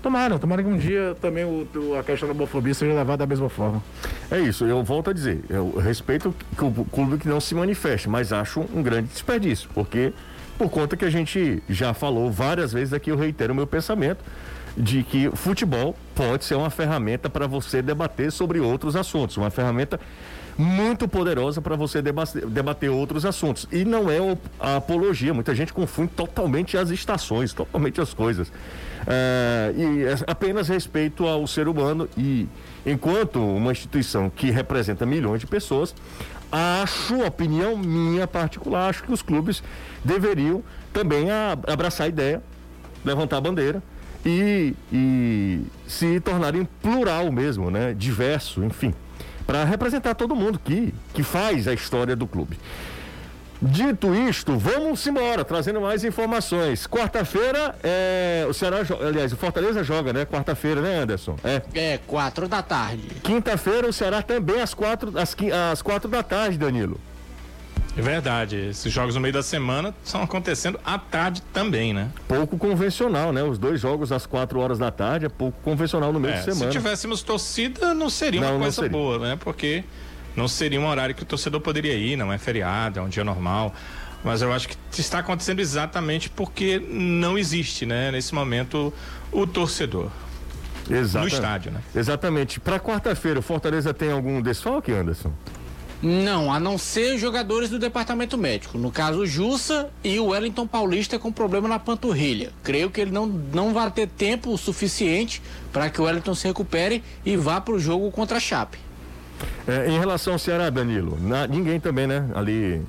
Tomara, 0.00 0.38
tomara 0.38 0.62
que 0.62 0.68
um 0.68 0.78
dia 0.78 1.16
também 1.20 1.44
o, 1.44 1.66
a 1.98 2.04
questão 2.04 2.28
da 2.28 2.34
homofobia 2.34 2.72
seja 2.72 2.94
levada 2.94 3.18
da 3.18 3.26
mesma 3.26 3.48
forma. 3.48 3.82
É 4.30 4.38
isso, 4.38 4.64
eu 4.64 4.82
volto 4.84 5.10
a 5.10 5.12
dizer, 5.12 5.44
eu 5.50 5.76
respeito 5.76 6.32
o 6.56 6.84
clube 6.84 7.18
que 7.18 7.28
não 7.28 7.40
se 7.40 7.52
manifeste, 7.54 8.08
mas 8.08 8.32
acho 8.32 8.60
um 8.72 8.80
grande 8.80 9.08
desperdício, 9.08 9.68
porque 9.74 10.12
por 10.56 10.70
conta 10.70 10.96
que 10.96 11.04
a 11.04 11.10
gente 11.10 11.60
já 11.68 11.92
falou 11.92 12.30
várias 12.30 12.72
vezes 12.72 12.94
aqui, 12.94 13.10
eu 13.10 13.16
reitero 13.16 13.52
o 13.52 13.56
meu 13.56 13.66
pensamento 13.66 14.24
de 14.78 15.02
que 15.02 15.28
futebol 15.34 15.96
pode 16.14 16.44
ser 16.44 16.54
uma 16.54 16.70
ferramenta 16.70 17.28
para 17.28 17.46
você 17.46 17.82
debater 17.82 18.30
sobre 18.30 18.60
outros 18.60 18.94
assuntos, 18.94 19.36
uma 19.36 19.50
ferramenta 19.50 19.98
muito 20.56 21.06
poderosa 21.06 21.60
para 21.60 21.76
você 21.76 22.02
debater, 22.02 22.44
debater, 22.46 22.90
outros 22.90 23.24
assuntos. 23.24 23.68
E 23.70 23.84
não 23.84 24.10
é 24.10 24.18
a 24.58 24.76
apologia, 24.76 25.34
muita 25.34 25.54
gente 25.54 25.72
confunde 25.72 26.12
totalmente 26.16 26.76
as 26.76 26.90
estações, 26.90 27.52
totalmente 27.52 28.00
as 28.00 28.12
coisas. 28.14 28.52
É, 29.06 29.72
e 29.76 30.04
é 30.04 30.16
apenas 30.26 30.68
respeito 30.68 31.26
ao 31.26 31.46
ser 31.46 31.68
humano 31.68 32.08
e 32.16 32.48
enquanto 32.84 33.40
uma 33.40 33.70
instituição 33.72 34.30
que 34.30 34.50
representa 34.50 35.06
milhões 35.06 35.40
de 35.40 35.46
pessoas, 35.46 35.94
acho, 36.50 37.20
opinião 37.24 37.76
minha 37.76 38.26
particular, 38.26 38.88
acho 38.88 39.04
que 39.04 39.12
os 39.12 39.22
clubes 39.22 39.62
deveriam 40.04 40.62
também 40.92 41.28
abraçar 41.66 42.06
a 42.06 42.08
ideia 42.08 42.42
levantar 43.04 43.36
a 43.36 43.40
bandeira 43.40 43.82
e, 44.24 44.74
e 44.92 45.60
se 45.86 46.20
tornarem 46.20 46.66
plural 46.82 47.30
mesmo, 47.32 47.70
né? 47.70 47.94
Diverso, 47.96 48.64
enfim, 48.64 48.94
para 49.46 49.64
representar 49.64 50.14
todo 50.14 50.34
mundo 50.34 50.58
que, 50.58 50.92
que 51.14 51.22
faz 51.22 51.68
a 51.68 51.74
história 51.74 52.14
do 52.14 52.26
clube. 52.26 52.58
Dito 53.60 54.14
isto, 54.14 54.56
vamos 54.56 55.04
embora, 55.04 55.44
trazendo 55.44 55.80
mais 55.80 56.04
informações. 56.04 56.86
Quarta-feira, 56.86 57.74
é, 57.82 58.46
o 58.48 58.52
Ceará, 58.52 58.78
aliás, 59.04 59.32
o 59.32 59.36
Fortaleza 59.36 59.82
joga, 59.82 60.12
né? 60.12 60.24
Quarta-feira, 60.24 60.80
né, 60.80 61.00
Anderson? 61.00 61.36
É. 61.42 61.62
É, 61.74 61.98
quatro 62.06 62.46
da 62.46 62.62
tarde. 62.62 63.02
Quinta-feira, 63.20 63.88
o 63.88 63.92
Ceará 63.92 64.22
também 64.22 64.60
às 64.60 64.74
quatro, 64.74 65.12
às, 65.18 65.36
às 65.72 65.82
quatro 65.82 66.08
da 66.08 66.22
tarde, 66.22 66.56
Danilo. 66.56 67.00
É 67.98 68.00
verdade, 68.00 68.56
esses 68.70 68.92
jogos 68.92 69.16
no 69.16 69.20
meio 69.20 69.34
da 69.34 69.42
semana 69.42 69.92
estão 70.04 70.22
acontecendo 70.22 70.78
à 70.84 70.96
tarde 70.98 71.42
também, 71.52 71.92
né? 71.92 72.10
Pouco 72.28 72.56
convencional, 72.56 73.32
né? 73.32 73.42
Os 73.42 73.58
dois 73.58 73.80
jogos 73.80 74.12
às 74.12 74.24
quatro 74.24 74.60
horas 74.60 74.78
da 74.78 74.88
tarde 74.92 75.26
é 75.26 75.28
pouco 75.28 75.60
convencional 75.62 76.12
no 76.12 76.20
meio 76.20 76.34
é, 76.34 76.38
de 76.38 76.44
semana. 76.44 76.70
Se 76.70 76.78
tivéssemos 76.78 77.22
torcida, 77.22 77.92
não 77.94 78.08
seria 78.08 78.40
não, 78.40 78.52
uma 78.52 78.60
coisa 78.60 78.76
seria. 78.76 78.90
boa, 78.90 79.18
né? 79.18 79.36
Porque 79.40 79.82
não 80.36 80.46
seria 80.46 80.80
um 80.80 80.86
horário 80.86 81.12
que 81.12 81.24
o 81.24 81.26
torcedor 81.26 81.60
poderia 81.60 81.94
ir, 81.94 82.16
não 82.16 82.32
é 82.32 82.38
feriado, 82.38 83.00
é 83.00 83.02
um 83.02 83.08
dia 83.08 83.24
normal. 83.24 83.74
Mas 84.22 84.42
eu 84.42 84.52
acho 84.52 84.68
que 84.68 84.76
está 84.96 85.18
acontecendo 85.18 85.58
exatamente 85.58 86.30
porque 86.30 86.78
não 86.78 87.36
existe, 87.36 87.84
né, 87.84 88.12
nesse 88.12 88.32
momento, 88.32 88.94
o 89.32 89.44
torcedor. 89.44 90.08
Exatamente. 90.88 91.32
No 91.32 91.38
estádio, 91.38 91.72
né? 91.72 91.80
Exatamente. 91.94 92.60
Para 92.60 92.78
quarta-feira, 92.78 93.40
o 93.40 93.42
Fortaleza 93.42 93.92
tem 93.92 94.12
algum 94.12 94.40
desfalque, 94.40 94.92
Anderson? 94.92 95.32
Não, 96.00 96.52
a 96.52 96.60
não 96.60 96.78
ser 96.78 97.18
jogadores 97.18 97.70
do 97.70 97.78
departamento 97.78 98.38
médico. 98.38 98.78
No 98.78 98.90
caso, 98.90 99.20
o 99.20 99.26
Jussa 99.26 99.90
e 100.04 100.18
o 100.20 100.26
Wellington 100.26 100.66
Paulista 100.66 101.18
com 101.18 101.32
problema 101.32 101.68
na 101.68 101.78
panturrilha. 101.78 102.52
Creio 102.62 102.88
que 102.88 103.00
ele 103.00 103.10
não, 103.10 103.26
não 103.26 103.74
vai 103.74 103.90
ter 103.90 104.06
tempo 104.06 104.56
suficiente 104.56 105.42
para 105.72 105.90
que 105.90 106.00
o 106.00 106.04
Wellington 106.04 106.34
se 106.34 106.46
recupere 106.46 107.02
e 107.24 107.36
vá 107.36 107.60
para 107.60 107.74
o 107.74 107.80
jogo 107.80 108.10
contra 108.12 108.36
a 108.36 108.40
Chape. 108.40 108.78
É, 109.66 109.88
em 109.90 109.98
relação 109.98 110.34
ao 110.34 110.38
Ceará, 110.38 110.70
Danilo, 110.70 111.18
na, 111.20 111.46
ninguém 111.46 111.80
também, 111.80 112.06
né? 112.06 112.28
Ali. 112.34 112.82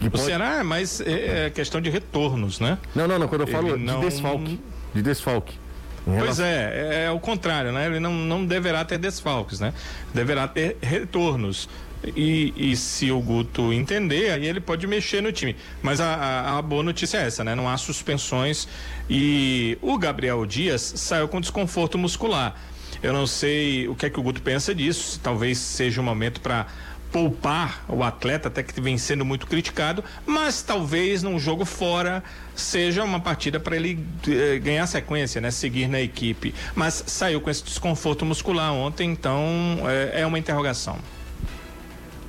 O 0.00 0.10
pode... 0.10 0.24
Ceará 0.24 0.56
é 0.56 0.62
mais 0.62 1.00
é, 1.00 1.46
é, 1.46 1.50
questão 1.50 1.80
de 1.80 1.90
retornos, 1.90 2.58
né? 2.58 2.78
Não, 2.94 3.06
não, 3.06 3.18
não. 3.18 3.28
Quando 3.28 3.42
eu 3.42 3.46
falo 3.46 3.78
de 3.78 4.00
desfalque. 4.00 4.60
De 4.92 5.02
desfalque. 5.02 5.63
Pois 6.04 6.38
é, 6.38 6.72
é, 6.74 7.04
é 7.06 7.10
o 7.10 7.18
contrário, 7.18 7.72
né? 7.72 7.86
Ele 7.86 7.98
não, 7.98 8.12
não 8.12 8.44
deverá 8.44 8.84
ter 8.84 8.98
desfalques, 8.98 9.58
né? 9.58 9.72
Deverá 10.12 10.46
ter 10.46 10.76
retornos. 10.82 11.68
E, 12.14 12.52
e, 12.54 12.76
se 12.76 13.10
o 13.10 13.18
Guto 13.18 13.72
entender, 13.72 14.30
aí 14.30 14.46
ele 14.46 14.60
pode 14.60 14.86
mexer 14.86 15.22
no 15.22 15.32
time. 15.32 15.56
Mas 15.82 16.00
a, 16.00 16.14
a, 16.14 16.58
a, 16.58 16.62
boa 16.62 16.82
notícia 16.82 17.16
é 17.16 17.26
essa, 17.26 17.42
né? 17.42 17.54
Não 17.54 17.66
há 17.66 17.78
suspensões 17.78 18.68
e 19.08 19.78
o 19.80 19.96
Gabriel 19.96 20.44
Dias 20.44 20.92
saiu 20.96 21.26
com 21.28 21.40
desconforto 21.40 21.96
muscular. 21.96 22.54
Eu 23.02 23.12
não 23.12 23.26
sei 23.26 23.88
o 23.88 23.94
que 23.94 24.06
é 24.06 24.10
que 24.10 24.20
o 24.20 24.22
Guto 24.22 24.42
pensa 24.42 24.74
disso, 24.74 25.18
talvez 25.22 25.58
seja 25.58 26.00
um 26.00 26.04
momento 26.04 26.40
para 26.40 26.66
poupar 27.14 27.84
o 27.88 28.02
atleta, 28.02 28.48
até 28.48 28.60
que 28.60 28.80
vem 28.80 28.98
sendo 28.98 29.24
muito 29.24 29.46
criticado, 29.46 30.02
mas 30.26 30.62
talvez 30.62 31.22
num 31.22 31.38
jogo 31.38 31.64
fora 31.64 32.24
seja 32.56 33.04
uma 33.04 33.20
partida 33.20 33.60
para 33.60 33.76
ele 33.76 34.04
eh, 34.26 34.58
ganhar 34.58 34.84
sequência, 34.88 35.40
né? 35.40 35.52
Seguir 35.52 35.86
na 35.86 36.00
equipe. 36.00 36.52
Mas 36.74 37.04
saiu 37.06 37.40
com 37.40 37.48
esse 37.48 37.62
desconforto 37.62 38.24
muscular 38.24 38.72
ontem, 38.72 39.12
então 39.12 39.44
eh, 39.84 40.22
é 40.22 40.26
uma 40.26 40.40
interrogação. 40.40 40.98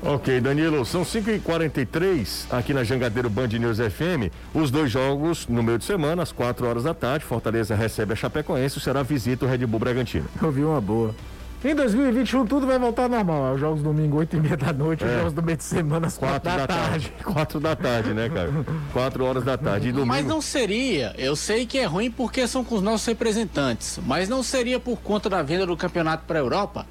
Ok, 0.03 0.39
Danilo, 0.39 0.85
são 0.85 1.01
5h43 1.01 2.45
aqui 2.51 2.71
na 2.71 2.83
Jangadeiro 2.83 3.27
Band 3.27 3.47
News 3.47 3.79
FM. 3.79 4.31
Os 4.53 4.69
dois 4.69 4.91
jogos 4.91 5.47
no 5.47 5.63
meio 5.63 5.79
de 5.79 5.85
semana, 5.85 6.21
às 6.21 6.31
4 6.31 6.67
horas 6.67 6.83
da 6.83 6.93
tarde. 6.93 7.25
Fortaleza 7.25 7.73
recebe 7.73 8.13
a 8.13 8.15
Chapecoense, 8.15 8.79
será 8.79 9.01
visita 9.01 9.47
o 9.47 9.49
Red 9.49 9.65
Bull 9.65 9.79
Bragantino. 9.79 10.27
Eu 10.39 10.51
vi 10.51 10.63
uma 10.63 10.79
boa. 10.79 11.15
Em 11.65 11.73
2021 11.73 12.45
tudo 12.45 12.67
vai 12.67 12.77
voltar 12.77 13.03
ao 13.03 13.09
normal. 13.09 13.55
Os 13.55 13.59
jogos 13.59 13.81
domingo, 13.81 14.17
8 14.17 14.35
e 14.35 14.39
meia 14.39 14.55
da 14.55 14.71
noite, 14.71 15.03
é. 15.03 15.07
os 15.07 15.13
jogos 15.13 15.33
do 15.33 15.41
meio 15.41 15.57
de 15.57 15.63
semana, 15.63 16.05
às 16.05 16.15
4 16.15 16.39
da, 16.47 16.57
da 16.57 16.67
tarde. 16.67 17.13
4 17.23 17.59
da 17.59 17.75
tarde, 17.75 18.13
né, 18.13 18.29
cara? 18.29 18.51
4 18.93 19.25
horas 19.25 19.43
da 19.43 19.57
tarde. 19.57 19.91
Domingo... 19.91 20.05
Mas 20.05 20.23
não 20.27 20.39
seria, 20.41 21.15
eu 21.17 21.35
sei 21.35 21.65
que 21.65 21.79
é 21.79 21.85
ruim 21.85 22.11
porque 22.11 22.47
são 22.47 22.63
com 22.63 22.75
os 22.75 22.83
nossos 22.83 23.07
representantes, 23.07 23.99
mas 24.05 24.29
não 24.29 24.43
seria 24.43 24.79
por 24.79 24.97
conta 24.97 25.27
da 25.27 25.41
venda 25.41 25.65
do 25.65 25.75
campeonato 25.75 26.25
para 26.27 26.37
a 26.37 26.41
Europa? 26.43 26.85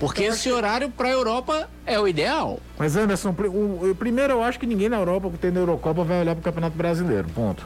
Porque 0.00 0.24
eu 0.24 0.32
esse 0.32 0.50
horário 0.50 0.90
para 0.90 1.06
a 1.06 1.12
Europa 1.12 1.70
é 1.86 2.00
o 2.00 2.08
ideal. 2.08 2.58
Mas 2.76 2.96
Anderson, 2.96 3.32
o, 3.38 3.90
o, 3.90 3.94
primeiro 3.94 4.32
eu 4.32 4.42
acho 4.42 4.58
que 4.58 4.66
ninguém 4.66 4.88
na 4.88 4.96
Europa 4.96 5.30
que 5.30 5.38
tem 5.38 5.52
na 5.52 5.60
Eurocopa 5.60 6.02
vai 6.02 6.22
olhar 6.22 6.34
para 6.34 6.40
o 6.40 6.44
Campeonato 6.44 6.76
Brasileiro, 6.76 7.28
ponto. 7.32 7.64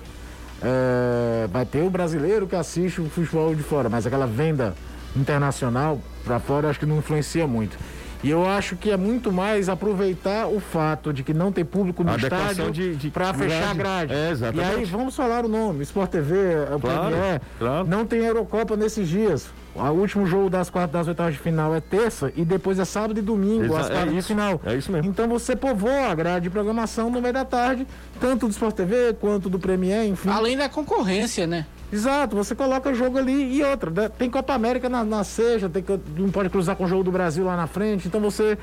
É, 0.63 1.49
vai 1.51 1.65
ter 1.65 1.83
o 1.83 1.89
brasileiro 1.89 2.47
que 2.47 2.55
assiste 2.55 3.01
o 3.01 3.09
futebol 3.09 3.55
de 3.55 3.63
fora, 3.63 3.89
mas 3.89 4.07
aquela 4.07 4.27
venda 4.27 4.75
internacional 5.17 6.01
para 6.25 6.39
fora 6.39 6.69
acho 6.69 6.79
que 6.79 6.87
não 6.87 6.99
influencia 6.99 7.47
muito. 7.47 7.77
E 8.23 8.31
eu 8.31 8.47
acho 8.47 8.77
que 8.77 8.89
é 8.91 8.97
muito 8.97 9.33
mais 9.33 9.69
aproveitar 9.69 10.47
o 10.47 10.61
fato 10.61 11.13
de 11.13 11.25
que 11.25 11.35
não 11.35 11.51
tem 11.51 11.65
público 11.65 12.05
no 12.05 12.15
estádio 12.15 12.73
para 13.13 13.35
fechar 13.35 13.71
a 13.71 13.75
grade. 13.75 14.15
É, 14.15 14.31
exatamente. 14.31 14.71
E 14.71 14.77
aí 14.77 14.85
vamos 14.85 15.17
falar 15.17 15.45
o 15.45 15.49
nome, 15.49 15.83
Sport 15.83 16.11
TV, 16.11 16.37
o 16.73 16.79
claro, 16.79 17.09
Premier, 17.09 17.41
claro. 17.59 17.89
não 17.89 18.07
tem 18.07 18.21
Eurocopa 18.21 18.77
nesses 18.77 19.09
dias. 19.09 19.51
O 19.75 19.83
último 19.91 20.25
jogo 20.27 20.49
das 20.49 20.71
quartas 20.71 20.93
das 20.93 21.09
oitavas 21.09 21.33
de 21.33 21.41
final 21.41 21.75
é 21.75 21.81
terça 21.81 22.33
e 22.37 22.45
depois 22.45 22.79
é 22.79 22.85
sábado 22.85 23.19
e 23.19 23.23
domingo, 23.23 23.65
Exa 23.65 23.81
as 23.81 23.91
quartas 23.91 24.13
é 24.13 24.17
de 24.17 24.23
final. 24.23 24.61
É 24.65 24.77
isso 24.77 24.93
mesmo. 24.93 25.11
Então 25.11 25.27
você 25.27 25.57
povoa 25.57 26.09
a 26.09 26.15
grade 26.15 26.45
de 26.45 26.51
programação 26.51 27.11
no 27.11 27.21
meio 27.21 27.35
da 27.35 27.45
tarde, 27.45 27.87
tanto 28.21 28.47
do 28.47 28.53
Sport 28.53 28.77
TV 28.77 29.15
quanto 29.15 29.49
do 29.49 29.59
Premier, 29.59 30.07
enfim. 30.07 30.29
Além 30.29 30.57
da 30.57 30.69
concorrência, 30.69 31.45
né? 31.45 31.67
Exato, 31.93 32.35
você 32.35 32.55
coloca 32.55 32.89
o 32.89 32.95
jogo 32.95 33.19
ali 33.19 33.55
e 33.55 33.63
outra. 33.63 33.91
Né? 33.91 34.09
Tem 34.09 34.31
Copa 34.31 34.55
América 34.55 34.89
na, 34.89 35.05
na 35.05 35.23
seja, 35.25 35.69
tem, 35.69 35.85
não 36.17 36.31
pode 36.31 36.49
cruzar 36.49 36.75
com 36.75 36.85
o 36.85 36.89
jogo 36.89 37.05
do 37.05 37.13
Brasil 37.13 37.45
lá 37.45 37.55
na 37.55 37.67
frente. 37.67 38.09
Então 38.09 38.19
você 38.19 38.57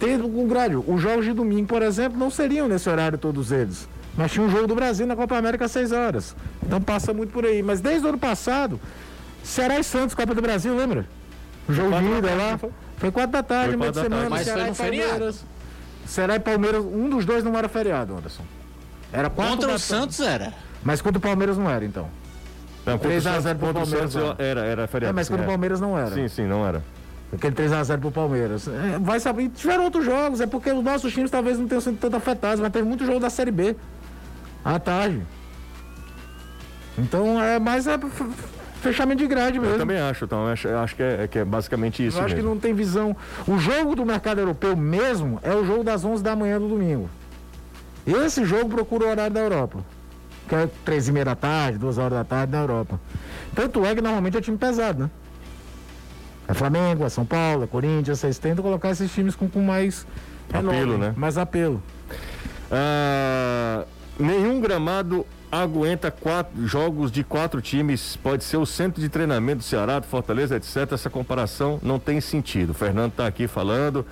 tem 0.00 0.20
um 0.20 0.48
grade. 0.48 0.74
Os 0.74 1.00
jogos 1.00 1.24
de 1.24 1.32
domingo, 1.32 1.68
por 1.68 1.80
exemplo, 1.80 2.18
não 2.18 2.28
seriam 2.28 2.66
nesse 2.66 2.90
horário 2.90 3.16
todos 3.16 3.52
eles. 3.52 3.88
Mas 4.16 4.32
tinha 4.32 4.44
um 4.44 4.50
jogo 4.50 4.66
do 4.66 4.74
Brasil 4.74 5.06
na 5.06 5.14
Copa 5.14 5.36
América 5.36 5.66
às 5.66 5.70
6 5.70 5.92
horas. 5.92 6.34
Então 6.60 6.80
passa 6.80 7.14
muito 7.14 7.32
por 7.32 7.46
aí. 7.46 7.62
Mas 7.62 7.80
desde 7.80 8.04
o 8.04 8.08
ano 8.08 8.18
passado, 8.18 8.80
Ceará 9.44 9.78
e 9.78 9.84
Santos, 9.84 10.14
Copa 10.16 10.34
do 10.34 10.42
Brasil, 10.42 10.74
lembra? 10.74 11.06
O 11.68 11.72
jogo 11.72 11.96
de 11.96 12.18
ida 12.18 12.34
lá. 12.34 12.58
Foi 12.96 13.12
4 13.12 13.30
da 13.30 13.42
tarde, 13.44 13.76
meio 13.76 13.92
de 13.92 14.00
semana. 14.00 14.28
Mas 14.28 14.44
Ceará 14.44 14.60
foi 14.60 14.68
no 14.70 14.74
feriado. 14.74 15.34
Ceará 16.04 16.34
e 16.34 16.40
Palmeiras, 16.40 16.84
um 16.84 17.08
dos 17.08 17.24
dois 17.24 17.44
não 17.44 17.56
era 17.56 17.68
feriado, 17.68 18.16
Anderson. 18.16 18.42
Era 19.12 19.30
Contra 19.30 19.72
o 19.72 19.78
Santos 19.78 20.18
era. 20.18 20.52
Mas 20.82 21.00
contra 21.00 21.18
o 21.18 21.22
Palmeiras 21.22 21.56
não 21.56 21.70
era, 21.70 21.84
então. 21.84 22.08
Não, 22.84 22.98
3x0 22.98 23.56
pro 23.58 23.72
Palmeiras. 23.72 24.16
Era, 24.38 24.60
era 24.60 24.86
feriado. 24.86 25.10
É, 25.10 25.12
mas 25.12 25.28
contra 25.28 25.44
o 25.44 25.48
Palmeiras 25.48 25.80
não 25.80 25.96
era. 25.96 26.10
Sim, 26.10 26.28
sim, 26.28 26.46
não 26.46 26.66
era. 26.66 26.82
Aquele 27.32 27.54
3x0 27.54 27.98
pro 28.00 28.10
Palmeiras. 28.10 28.68
É, 28.68 28.98
vai 29.00 29.20
saber. 29.20 29.48
Tiveram 29.50 29.84
outros 29.84 30.04
jogos, 30.04 30.40
é 30.40 30.46
porque 30.46 30.70
os 30.70 30.82
nossos 30.82 31.12
times 31.12 31.30
talvez 31.30 31.58
não 31.58 31.66
tenham 31.66 31.80
sido 31.80 31.96
tanto 31.98 32.16
afetados, 32.16 32.60
mas 32.60 32.72
teve 32.72 32.86
muito 32.86 33.06
jogo 33.06 33.20
da 33.20 33.30
Série 33.30 33.50
B. 33.50 33.76
À 34.64 34.78
tarde. 34.78 35.22
Então 36.98 37.40
é 37.42 37.58
mais 37.58 37.86
é 37.86 37.98
fechamento 38.82 39.22
de 39.22 39.28
grade 39.28 39.58
mesmo. 39.58 39.76
Eu 39.76 39.78
também 39.78 39.98
acho, 39.98 40.24
então. 40.24 40.46
Acho, 40.46 40.68
acho 40.68 40.96
que, 40.96 41.02
é, 41.02 41.28
que 41.28 41.38
é 41.38 41.44
basicamente 41.44 42.04
isso. 42.04 42.18
Eu 42.18 42.24
acho 42.24 42.34
mesmo. 42.34 42.50
que 42.50 42.54
não 42.54 42.60
tem 42.60 42.74
visão. 42.74 43.16
O 43.46 43.58
jogo 43.58 43.94
do 43.94 44.04
mercado 44.04 44.40
europeu 44.40 44.76
mesmo 44.76 45.38
é 45.42 45.54
o 45.54 45.64
jogo 45.64 45.84
das 45.84 46.04
11 46.04 46.22
da 46.22 46.36
manhã 46.36 46.58
do 46.58 46.68
domingo. 46.68 47.08
Esse 48.06 48.44
jogo 48.44 48.68
procura 48.68 49.06
o 49.06 49.10
horário 49.10 49.32
da 49.32 49.40
Europa 49.40 49.78
que 50.48 50.54
é 50.54 50.68
três 50.84 51.08
e 51.08 51.12
meia 51.12 51.24
da 51.24 51.34
tarde, 51.34 51.78
duas 51.78 51.98
horas 51.98 52.18
da 52.18 52.24
tarde 52.24 52.52
na 52.52 52.60
Europa. 52.60 53.00
Tanto 53.54 53.84
é 53.84 53.94
que 53.94 54.00
normalmente 54.00 54.36
é 54.36 54.40
time 54.40 54.58
pesado, 54.58 55.04
né? 55.04 55.10
É 56.48 56.54
Flamengo, 56.54 57.04
é 57.04 57.08
São 57.08 57.24
Paulo, 57.24 57.64
é 57.64 57.66
Corinthians, 57.66 58.18
vocês 58.18 58.38
tentam 58.38 58.62
colocar 58.62 58.90
esses 58.90 59.10
times 59.12 59.34
com, 59.34 59.48
com 59.48 59.62
mais 59.62 60.06
apelo, 60.52 60.98
né? 60.98 61.14
Mais 61.16 61.38
apelo. 61.38 61.82
Ah, 62.70 63.84
nenhum 64.18 64.60
gramado 64.60 65.26
aguenta 65.50 66.10
quatro 66.10 66.66
jogos 66.66 67.12
de 67.12 67.22
quatro 67.22 67.60
times, 67.60 68.16
pode 68.16 68.42
ser 68.42 68.56
o 68.56 68.64
centro 68.64 69.02
de 69.02 69.10
treinamento 69.10 69.58
do 69.58 69.64
Ceará, 69.64 69.98
do 69.98 70.06
Fortaleza, 70.06 70.56
etc. 70.56 70.92
Essa 70.92 71.10
comparação 71.10 71.78
não 71.82 71.98
tem 71.98 72.20
sentido. 72.22 72.70
O 72.70 72.74
Fernando 72.74 73.10
está 73.10 73.26
aqui 73.26 73.46
falando. 73.46 74.06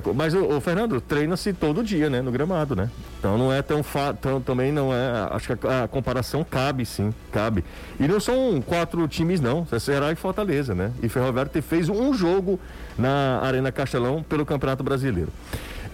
Que 0.00 0.12
mas 0.12 0.32
o, 0.32 0.56
o 0.56 0.60
Fernando 0.60 1.00
treina-se 1.00 1.52
todo 1.52 1.82
dia, 1.82 2.08
né, 2.08 2.22
no 2.22 2.30
gramado, 2.30 2.74
né? 2.74 2.88
Então 3.18 3.36
não 3.36 3.52
é 3.52 3.60
tão, 3.60 3.82
fa, 3.82 4.14
tão 4.14 4.40
também 4.40 4.72
não 4.72 4.92
é, 4.92 5.28
acho 5.30 5.54
que 5.54 5.66
a, 5.66 5.84
a, 5.84 5.88
comparação 5.88 6.44
cabe 6.44 6.86
sim, 6.86 7.12
cabe. 7.30 7.64
E 8.00 8.08
não 8.08 8.18
são 8.18 8.62
quatro 8.64 9.06
times 9.06 9.40
não, 9.40 9.66
é 9.70 9.78
Ceará 9.78 10.10
e 10.10 10.14
Fortaleza, 10.14 10.74
né? 10.74 10.92
E 11.02 11.08
Ferroviário 11.08 11.50
fez 11.62 11.88
um 11.88 12.14
jogo 12.14 12.58
na 12.96 13.40
Arena 13.42 13.70
Castelão 13.70 14.22
pelo 14.22 14.46
Campeonato 14.46 14.82
Brasileiro. 14.82 15.30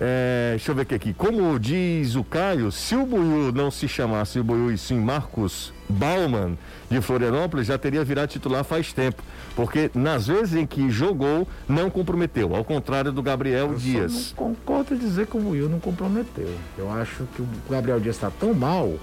É, 0.01 0.51
deixa 0.51 0.71
eu 0.71 0.75
ver 0.77 0.83
aqui. 0.95 1.13
Como 1.13 1.59
diz 1.59 2.15
o 2.15 2.23
Caio, 2.23 2.71
se 2.71 2.95
o 2.95 3.05
Buiu 3.05 3.51
não 3.53 3.71
se 3.71 3.89
chamasse 3.89 4.39
o 4.39 4.45
Buiu 4.45 4.71
e 4.71 4.79
sim 4.79 5.01
Marcos 5.01 5.73
Bauman 5.89 6.57
de 6.89 7.01
Florianópolis, 7.01 7.67
já 7.67 7.77
teria 7.77 8.05
virado 8.05 8.29
titular 8.29 8.63
faz 8.63 8.93
tempo. 8.93 9.23
Porque 9.57 9.91
nas 9.95 10.29
vezes 10.29 10.55
em 10.55 10.65
que 10.65 10.89
jogou, 10.89 11.49
não 11.69 11.91
comprometeu. 11.91 12.55
Ao 12.55 12.65
contrário 12.65 13.11
do 13.11 13.23
Gabriel 13.23 13.73
eu 13.73 13.75
Dias. 13.75 14.35
não 14.37 14.47
concordo 14.47 14.95
em 14.95 14.99
dizer 14.99 15.27
que 15.27 15.37
o 15.37 15.41
Buiu 15.41 15.69
não 15.69 15.81
comprometeu. 15.81 16.55
Eu 16.77 16.91
acho 16.93 17.25
que 17.35 17.43
o 17.43 17.49
Gabriel 17.69 17.99
Dias 17.99 18.15
está 18.15 18.31
tão 18.31 18.55
mal 18.55 18.95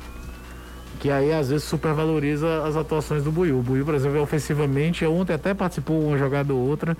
que 0.99 1.11
aí 1.11 1.33
às 1.33 1.49
vezes 1.49 1.65
supervaloriza 1.65 2.63
as 2.63 2.77
atuações 2.77 3.21
do 3.21 3.31
Buiu. 3.31 3.59
O 3.59 3.61
Buiu, 3.61 3.83
por 3.83 3.95
exemplo, 3.95 4.21
ofensivamente, 4.21 5.05
ontem 5.05 5.33
até 5.33 5.53
participou 5.53 6.01
uma 6.01 6.17
jogada 6.17 6.53
ou 6.53 6.59
outra, 6.59 6.95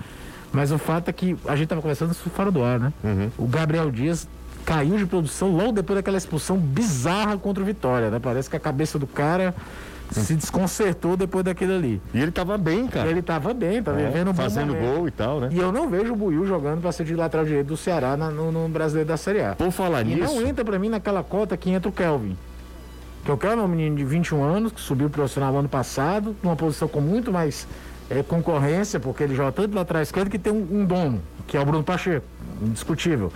mas 0.52 0.72
o 0.72 0.78
fato 0.78 1.08
é 1.08 1.12
que 1.12 1.36
a 1.46 1.52
gente 1.54 1.64
estava 1.64 1.80
conversando 1.82 2.12
isso 2.12 2.28
fora 2.30 2.50
do 2.50 2.62
ar, 2.62 2.78
né? 2.80 2.92
Uhum. 3.04 3.30
O 3.38 3.46
Gabriel 3.46 3.90
Dias 3.90 4.26
caiu 4.64 4.96
de 4.96 5.06
produção 5.06 5.50
logo 5.54 5.72
depois 5.72 5.96
daquela 5.96 6.16
expulsão 6.16 6.56
bizarra 6.56 7.36
contra 7.38 7.62
o 7.62 7.66
Vitória, 7.66 8.10
né? 8.10 8.18
Parece 8.20 8.48
que 8.50 8.56
a 8.56 8.60
cabeça 8.60 8.98
do 8.98 9.06
cara 9.06 9.54
se 10.10 10.34
desconcertou 10.34 11.16
depois 11.16 11.44
daquilo 11.44 11.74
ali. 11.74 12.00
E 12.14 12.20
ele 12.20 12.30
tava 12.30 12.56
bem, 12.56 12.86
cara. 12.86 13.08
Ele 13.10 13.18
estava 13.20 13.52
bem, 13.52 13.82
tá 13.82 13.92
É, 13.92 14.06
vivendo 14.06 14.30
um 14.30 14.34
fazendo 14.34 14.72
gol 14.74 15.08
e 15.08 15.10
tal, 15.10 15.40
né? 15.40 15.48
E 15.50 15.58
eu 15.58 15.72
não 15.72 15.88
vejo 15.90 16.12
o 16.12 16.16
Buiu 16.16 16.46
jogando 16.46 16.80
para 16.80 16.92
ser 16.92 17.04
de 17.04 17.14
lateral 17.14 17.44
direito 17.44 17.66
do 17.66 17.76
Ceará 17.76 18.16
na- 18.16 18.30
no, 18.30 18.50
no 18.52 18.68
Brasileiro 18.68 19.08
da 19.08 19.16
Série 19.16 19.42
A. 19.42 19.54
Por 19.56 19.70
falar 19.72 20.02
E 20.02 20.14
nisso. 20.14 20.32
não 20.34 20.46
entra 20.46 20.64
pra 20.64 20.78
mim 20.78 20.88
naquela 20.88 21.22
cota 21.24 21.56
que 21.56 21.70
entra 21.70 21.88
o 21.88 21.92
Kelvin. 21.92 22.36
Que 23.24 23.32
o 23.32 23.36
Kelvin 23.36 23.60
é 23.60 23.64
um 23.64 23.68
menino 23.68 23.96
de 23.96 24.04
21 24.04 24.44
anos, 24.44 24.70
que 24.72 24.80
subiu 24.80 25.08
pro 25.10 25.22
profissional 25.22 25.56
ano 25.56 25.68
passado, 25.68 26.36
numa 26.40 26.54
posição 26.54 26.86
com 26.86 27.00
muito 27.00 27.32
mais 27.32 27.66
eh, 28.10 28.22
concorrência, 28.22 29.00
porque 29.00 29.22
ele 29.22 29.34
joga 29.34 29.52
tanto 29.52 29.74
lá 29.74 29.82
atrás 29.82 30.08
esquerdo 30.08 30.30
que 30.30 30.38
tem 30.38 30.52
um, 30.52 30.80
um 30.80 30.84
dono, 30.84 31.20
que 31.46 31.56
é 31.56 31.60
o 31.60 31.64
Bruno 31.64 31.84
Pacheco, 31.84 32.26
indiscutível. 32.62 33.32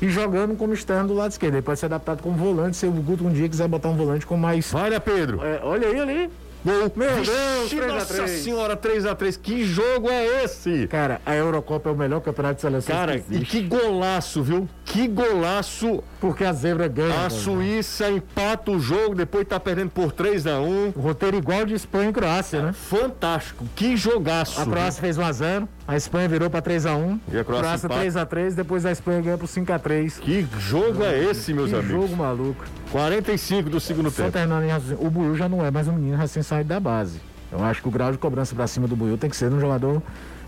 E 0.00 0.08
jogando 0.08 0.56
como 0.56 0.72
externo 0.72 1.08
do 1.08 1.14
lado 1.14 1.30
esquerdo. 1.30 1.54
Ele 1.54 1.62
pode 1.62 1.78
ser 1.78 1.86
adaptado 1.86 2.22
como 2.22 2.36
volante, 2.36 2.76
se 2.76 2.86
o 2.86 2.90
Guto 2.90 3.26
um 3.26 3.32
dia 3.32 3.48
quiser 3.48 3.68
botar 3.68 3.88
um 3.88 3.96
volante 3.96 4.24
com 4.24 4.36
mais. 4.36 4.72
Né, 4.72 4.98
Pedro? 4.98 5.44
É, 5.44 5.60
olha 5.62 5.88
aí, 5.88 6.00
ali. 6.00 6.30
Gol. 6.64 6.92
Meu 6.94 7.10
Deus, 7.14 7.28
Vixe, 7.28 7.76
3 7.76 7.90
a 7.90 7.94
Nossa 7.94 8.14
3. 8.14 8.30
senhora, 8.42 8.76
3x3. 8.76 9.38
Que 9.40 9.64
jogo 9.64 10.10
é 10.10 10.44
esse? 10.44 10.86
Cara, 10.88 11.20
a 11.24 11.34
Eurocopa 11.34 11.88
é 11.88 11.92
o 11.92 11.96
melhor 11.96 12.20
campeonato 12.20 12.56
de 12.56 12.60
seleção. 12.60 12.94
Cara, 12.94 13.18
que 13.18 13.34
e 13.34 13.44
que 13.44 13.62
golaço, 13.62 14.42
viu? 14.42 14.68
Que 14.84 15.08
golaço. 15.08 16.02
Porque 16.20 16.44
a 16.44 16.52
zebra 16.52 16.86
ganha. 16.88 17.12
A 17.14 17.16
cara. 17.16 17.30
Suíça 17.30 18.10
empata 18.10 18.70
o 18.72 18.78
jogo, 18.78 19.14
depois 19.14 19.46
tá 19.46 19.58
perdendo 19.58 19.90
por 19.90 20.12
3 20.12 20.46
a 20.46 20.60
1 20.60 20.92
O 20.96 21.00
roteiro 21.00 21.36
igual 21.36 21.64
de 21.64 21.74
Espanha 21.74 22.10
e 22.10 22.12
Croácia, 22.12 22.60
né? 22.62 22.72
Fantástico. 22.72 23.64
Que 23.74 23.96
jogaço. 23.96 24.60
A 24.60 24.66
Croácia 24.66 25.00
fez 25.00 25.16
1x0, 25.16 25.66
a 25.90 25.96
Espanha 25.96 26.28
virou 26.28 26.48
pra 26.48 26.62
3x1. 26.62 27.18
E 27.32 27.38
a 27.38 27.42
Croácia 27.44 27.86
empata. 27.86 28.00
3x3, 28.04 28.54
depois 28.54 28.86
a 28.86 28.92
Espanha 28.92 29.20
ganha 29.20 29.36
pro 29.36 29.48
5x3. 29.48 30.20
Que 30.20 30.46
jogo 30.60 31.02
é 31.02 31.18
esse, 31.24 31.52
meus 31.52 31.70
Que 31.70 31.76
amigos? 31.76 31.92
jogo 32.10 32.16
maluco. 32.16 32.64
45 32.92 33.68
do 33.68 33.80
segundo 33.80 34.08
Só 34.08 34.22
tempo. 34.22 34.32
terminando 34.32 34.96
o 35.00 35.10
Buiu 35.10 35.34
já 35.36 35.48
não 35.48 35.64
é 35.66 35.70
mais 35.70 35.88
um 35.88 35.92
menino 35.94 36.16
recém-saído 36.16 36.68
da 36.68 36.78
base. 36.78 37.20
Eu 37.50 37.64
acho 37.64 37.82
que 37.82 37.88
o 37.88 37.90
grau 37.90 38.12
de 38.12 38.18
cobrança 38.18 38.54
pra 38.54 38.68
cima 38.68 38.86
do 38.86 38.94
Buiu 38.94 39.18
tem 39.18 39.28
que 39.28 39.36
ser 39.36 39.52
um 39.52 39.58
jogador 39.58 40.00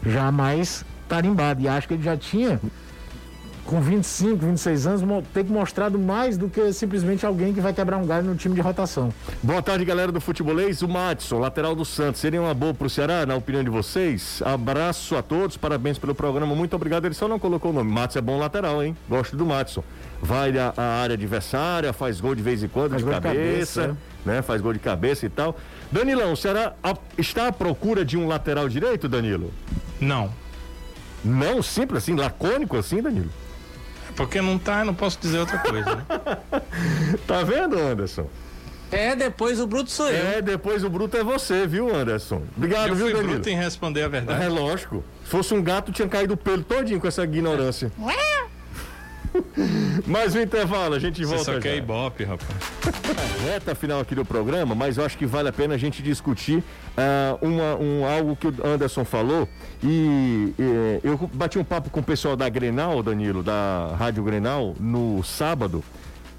já 0.06 0.30
mais 0.30 0.84
tarimbado. 1.08 1.60
E 1.60 1.66
acho 1.66 1.88
que 1.88 1.94
ele 1.94 2.02
já 2.04 2.16
tinha, 2.16 2.60
com 3.64 3.80
25, 3.80 4.44
26 4.46 4.86
anos, 4.86 5.02
que 5.32 5.42
mostrado 5.44 5.98
mais 5.98 6.36
do 6.36 6.48
que 6.48 6.72
simplesmente 6.72 7.24
alguém 7.24 7.52
que 7.54 7.60
vai 7.60 7.72
quebrar 7.72 7.96
um 7.96 8.06
galho 8.06 8.26
no 8.26 8.34
time 8.34 8.54
de 8.54 8.60
rotação. 8.60 9.12
Boa 9.42 9.62
tarde, 9.62 9.84
galera 9.84 10.10
do 10.10 10.20
Futebolês. 10.20 10.82
O 10.82 10.88
Matson, 10.88 11.38
lateral 11.38 11.74
do 11.74 11.84
Santos, 11.84 12.20
seria 12.20 12.40
uma 12.40 12.54
boa 12.54 12.74
pro 12.74 12.90
Ceará, 12.90 13.24
na 13.24 13.34
opinião 13.34 13.62
de 13.62 13.70
vocês? 13.70 14.42
Abraço 14.44 15.16
a 15.16 15.22
todos, 15.22 15.56
parabéns 15.56 15.98
pelo 15.98 16.14
programa, 16.14 16.54
muito 16.54 16.74
obrigado. 16.74 17.04
Ele 17.04 17.14
só 17.14 17.28
não 17.28 17.38
colocou 17.38 17.70
o 17.70 17.74
nome. 17.74 17.90
Matson 17.90 18.18
é 18.18 18.22
bom 18.22 18.38
lateral, 18.38 18.82
hein? 18.82 18.96
Gosto 19.08 19.36
do 19.36 19.46
Matson. 19.46 19.82
Vai 20.20 20.52
à, 20.58 20.72
área 21.02 21.14
adversária, 21.14 21.92
faz 21.92 22.20
gol 22.20 22.34
de 22.34 22.42
vez 22.42 22.62
em 22.62 22.68
quando, 22.68 22.90
Faz 22.92 23.04
de 23.04 23.10
cabeça, 23.10 23.82
cabeça, 23.82 23.96
né? 24.24 24.42
Faz 24.42 24.60
gol 24.60 24.72
de 24.72 24.78
cabeça 24.78 25.26
e 25.26 25.28
tal. 25.28 25.56
Danilão, 25.90 26.32
o 26.32 26.36
Ceará 26.36 26.74
a- 26.82 26.94
está 27.18 27.48
à 27.48 27.52
procura 27.52 28.04
de 28.04 28.16
um 28.16 28.26
lateral 28.26 28.68
direito, 28.68 29.08
Danilo? 29.08 29.52
Não. 30.00 30.30
Não, 31.24 31.62
simples 31.62 32.02
assim, 32.02 32.14
lacônico 32.16 32.76
assim, 32.76 33.00
Danilo? 33.00 33.30
Porque 34.16 34.40
não 34.40 34.58
tá, 34.58 34.80
eu 34.80 34.84
não 34.86 34.94
posso 34.94 35.18
dizer 35.20 35.38
outra 35.38 35.58
coisa. 35.58 35.96
Né? 35.96 36.04
Tá 37.26 37.42
vendo, 37.42 37.78
Anderson? 37.78 38.28
É, 38.90 39.16
depois 39.16 39.58
o 39.58 39.66
Bruto 39.66 39.90
sou 39.90 40.10
eu. 40.10 40.26
É, 40.36 40.42
depois 40.42 40.84
o 40.84 40.90
bruto 40.90 41.16
é 41.16 41.24
você, 41.24 41.66
viu, 41.66 41.94
Anderson? 41.94 42.42
Obrigado, 42.54 42.88
eu 42.88 42.94
viu, 42.94 43.06
fui 43.06 43.14
Danilo? 43.14 43.32
bruto 43.34 43.48
em 43.48 43.56
responder 43.56 44.02
a 44.02 44.08
verdade. 44.08 44.44
É 44.44 44.48
lógico. 44.48 45.02
Se 45.24 45.30
fosse 45.30 45.54
um 45.54 45.62
gato, 45.62 45.90
tinha 45.92 46.06
caído 46.06 46.34
o 46.34 46.36
pelo 46.36 46.62
todinho 46.62 47.00
com 47.00 47.08
essa 47.08 47.24
ignorância. 47.24 47.90
Mais 50.06 50.34
um 50.34 50.40
intervalo, 50.40 50.94
a 50.94 50.98
gente 50.98 51.24
Você 51.24 51.34
volta 51.34 51.54
só 51.54 51.60
quer 51.60 51.70
já. 51.70 51.76
ibope, 51.76 52.24
rapaz. 52.24 52.48
Reta 53.44 53.74
final 53.74 54.00
aqui 54.00 54.14
do 54.14 54.24
programa, 54.24 54.74
mas 54.74 54.96
eu 54.96 55.04
acho 55.04 55.16
que 55.18 55.26
vale 55.26 55.48
a 55.48 55.52
pena 55.52 55.74
a 55.74 55.78
gente 55.78 56.02
discutir 56.02 56.62
ah, 56.96 57.36
uma, 57.40 57.74
um, 57.76 58.04
algo 58.06 58.36
que 58.36 58.46
o 58.46 58.54
Anderson 58.64 59.04
falou. 59.04 59.48
E 59.82 60.52
eh, 60.58 61.00
eu 61.02 61.18
bati 61.32 61.58
um 61.58 61.64
papo 61.64 61.90
com 61.90 62.00
o 62.00 62.02
pessoal 62.02 62.36
da 62.36 62.48
Grenal, 62.48 63.02
Danilo, 63.02 63.42
da 63.42 63.94
Rádio 63.98 64.22
Grenal, 64.22 64.74
no 64.78 65.22
sábado. 65.22 65.82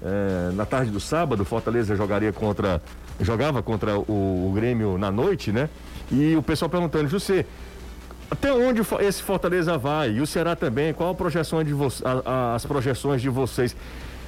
eh, 0.02 0.50
na 0.54 0.64
tarde 0.66 0.90
do 0.90 1.00
sábado, 1.00 1.44
Fortaleza 1.44 1.94
jogaria 1.96 2.32
contra. 2.32 2.80
jogava 3.20 3.62
contra 3.62 3.98
o, 3.98 4.48
o 4.48 4.52
Grêmio 4.54 4.96
na 4.98 5.10
noite, 5.10 5.50
né? 5.52 5.68
E 6.12 6.36
o 6.36 6.42
pessoal 6.42 6.68
perguntando, 6.68 7.08
José, 7.08 7.46
até 8.30 8.52
onde 8.52 8.80
esse 9.00 9.22
Fortaleza 9.22 9.76
vai? 9.78 10.12
E 10.12 10.20
o 10.20 10.26
Ceará 10.26 10.56
também? 10.56 10.92
Qual 10.92 11.10
a 11.10 11.14
projeção 11.14 11.62
de 11.62 11.72
a- 12.24 12.54
as 12.54 12.64
projeções 12.66 13.20
de 13.22 13.28
vocês? 13.28 13.76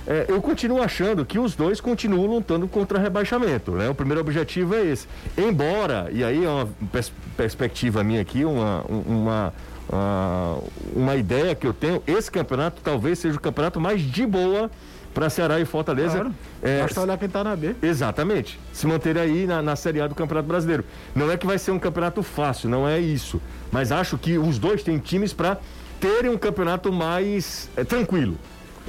É, 0.09 0.27
eu 0.29 0.41
continuo 0.41 0.81
achando 0.81 1.25
que 1.25 1.37
os 1.37 1.57
dois 1.57 1.81
continuam 1.81 2.27
lutando 2.27 2.69
contra 2.69 2.97
rebaixamento, 2.99 3.73
né? 3.73 3.89
O 3.89 3.95
primeiro 3.95 4.21
objetivo 4.21 4.75
é 4.77 4.85
esse. 4.85 5.09
Embora, 5.37 6.09
e 6.13 6.23
aí 6.23 6.45
é 6.45 6.49
uma 6.49 6.69
pers- 6.93 7.13
perspectiva 7.37 8.05
minha 8.05 8.21
aqui, 8.21 8.45
uma, 8.45 8.85
um- 8.89 9.01
uma, 9.25 9.53
uma, 9.89 10.59
uma 10.95 11.17
ideia 11.17 11.57
que 11.57 11.67
eu 11.67 11.73
tenho, 11.73 12.01
esse 12.07 12.31
campeonato 12.31 12.81
talvez 12.85 13.19
seja 13.19 13.37
o 13.37 13.41
campeonato 13.41 13.81
mais 13.81 14.01
de 14.01 14.25
boa 14.25 14.71
para 15.13 15.29
Ceará 15.29 15.59
e 15.59 15.65
Fortaleza. 15.65 16.15
Claro. 16.21 16.35
É, 16.63 16.83
Basta 16.83 17.01
olhar 17.01 17.19
quem 17.19 17.29
tá 17.29 17.43
na 17.43 17.57
B. 17.57 17.75
Exatamente. 17.83 18.61
Se 18.73 18.87
manter 18.87 19.19
aí 19.19 19.45
na, 19.47 19.61
na 19.61 19.75
Série 19.75 20.01
A 20.01 20.07
do 20.07 20.15
Campeonato 20.15 20.47
Brasileiro. 20.47 20.85
Não 21.17 21.33
é 21.33 21.37
que 21.37 21.47
vai 21.47 21.59
ser 21.59 21.71
um 21.73 21.79
campeonato 21.81 22.23
fácil, 22.23 22.69
não 22.69 22.87
é 22.87 23.01
isso. 23.01 23.41
Mas 23.71 23.93
acho 23.93 24.17
que 24.17 24.39
os 24.39 24.59
dois 24.59 24.83
têm 24.83 24.99
times 24.99 25.33
para 25.33 25.59
terem 26.01 26.31
um 26.31 26.39
campeonato 26.39 26.93
mais 26.93 27.69
é, 27.77 27.85
tranquilo. 27.85 28.37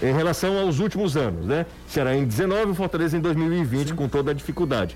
Em 0.02 0.14
relação 0.14 0.60
aos 0.60 0.80
últimos 0.80 1.18
anos, 1.18 1.46
né? 1.46 1.66
Será 1.88 2.16
em 2.16 2.24
19 2.24 2.72
e 2.72 2.76
Fortaleza 2.76 3.18
em 3.18 3.20
2020, 3.20 3.94
com 3.96 4.08
toda 4.08 4.30
a 4.30 4.34
dificuldade. 4.34 4.96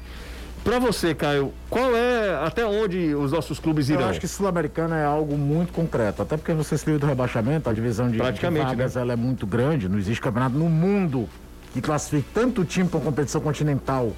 Para 0.63 0.77
você, 0.77 1.15
Caio, 1.15 1.51
qual 1.69 1.95
é 1.95 2.35
até 2.45 2.63
onde 2.63 3.15
os 3.15 3.31
nossos 3.31 3.59
clubes 3.59 3.89
Eu 3.89 3.95
irão? 3.95 4.09
acho 4.09 4.19
que 4.19 4.27
Sul-Americana 4.27 4.95
é 4.95 5.03
algo 5.03 5.35
muito 5.35 5.73
concreto. 5.73 6.21
Até 6.21 6.37
porque 6.37 6.53
você 6.53 6.77
saiu 6.77 6.99
do 6.99 7.07
rebaixamento, 7.07 7.67
a 7.67 7.73
divisão 7.73 8.05
de, 8.05 8.13
de 8.13 8.17
Praticamente, 8.19 8.67
vagas 8.67 8.95
ela 8.95 9.13
é 9.13 9.15
muito 9.15 9.47
grande. 9.47 9.89
Não 9.89 9.97
existe 9.97 10.21
campeonato 10.21 10.55
no 10.55 10.69
mundo 10.69 11.27
que 11.73 11.81
classifique 11.81 12.27
tanto 12.31 12.63
time 12.63 12.87
para 12.87 12.99
competição 12.99 13.41
continental, 13.41 14.13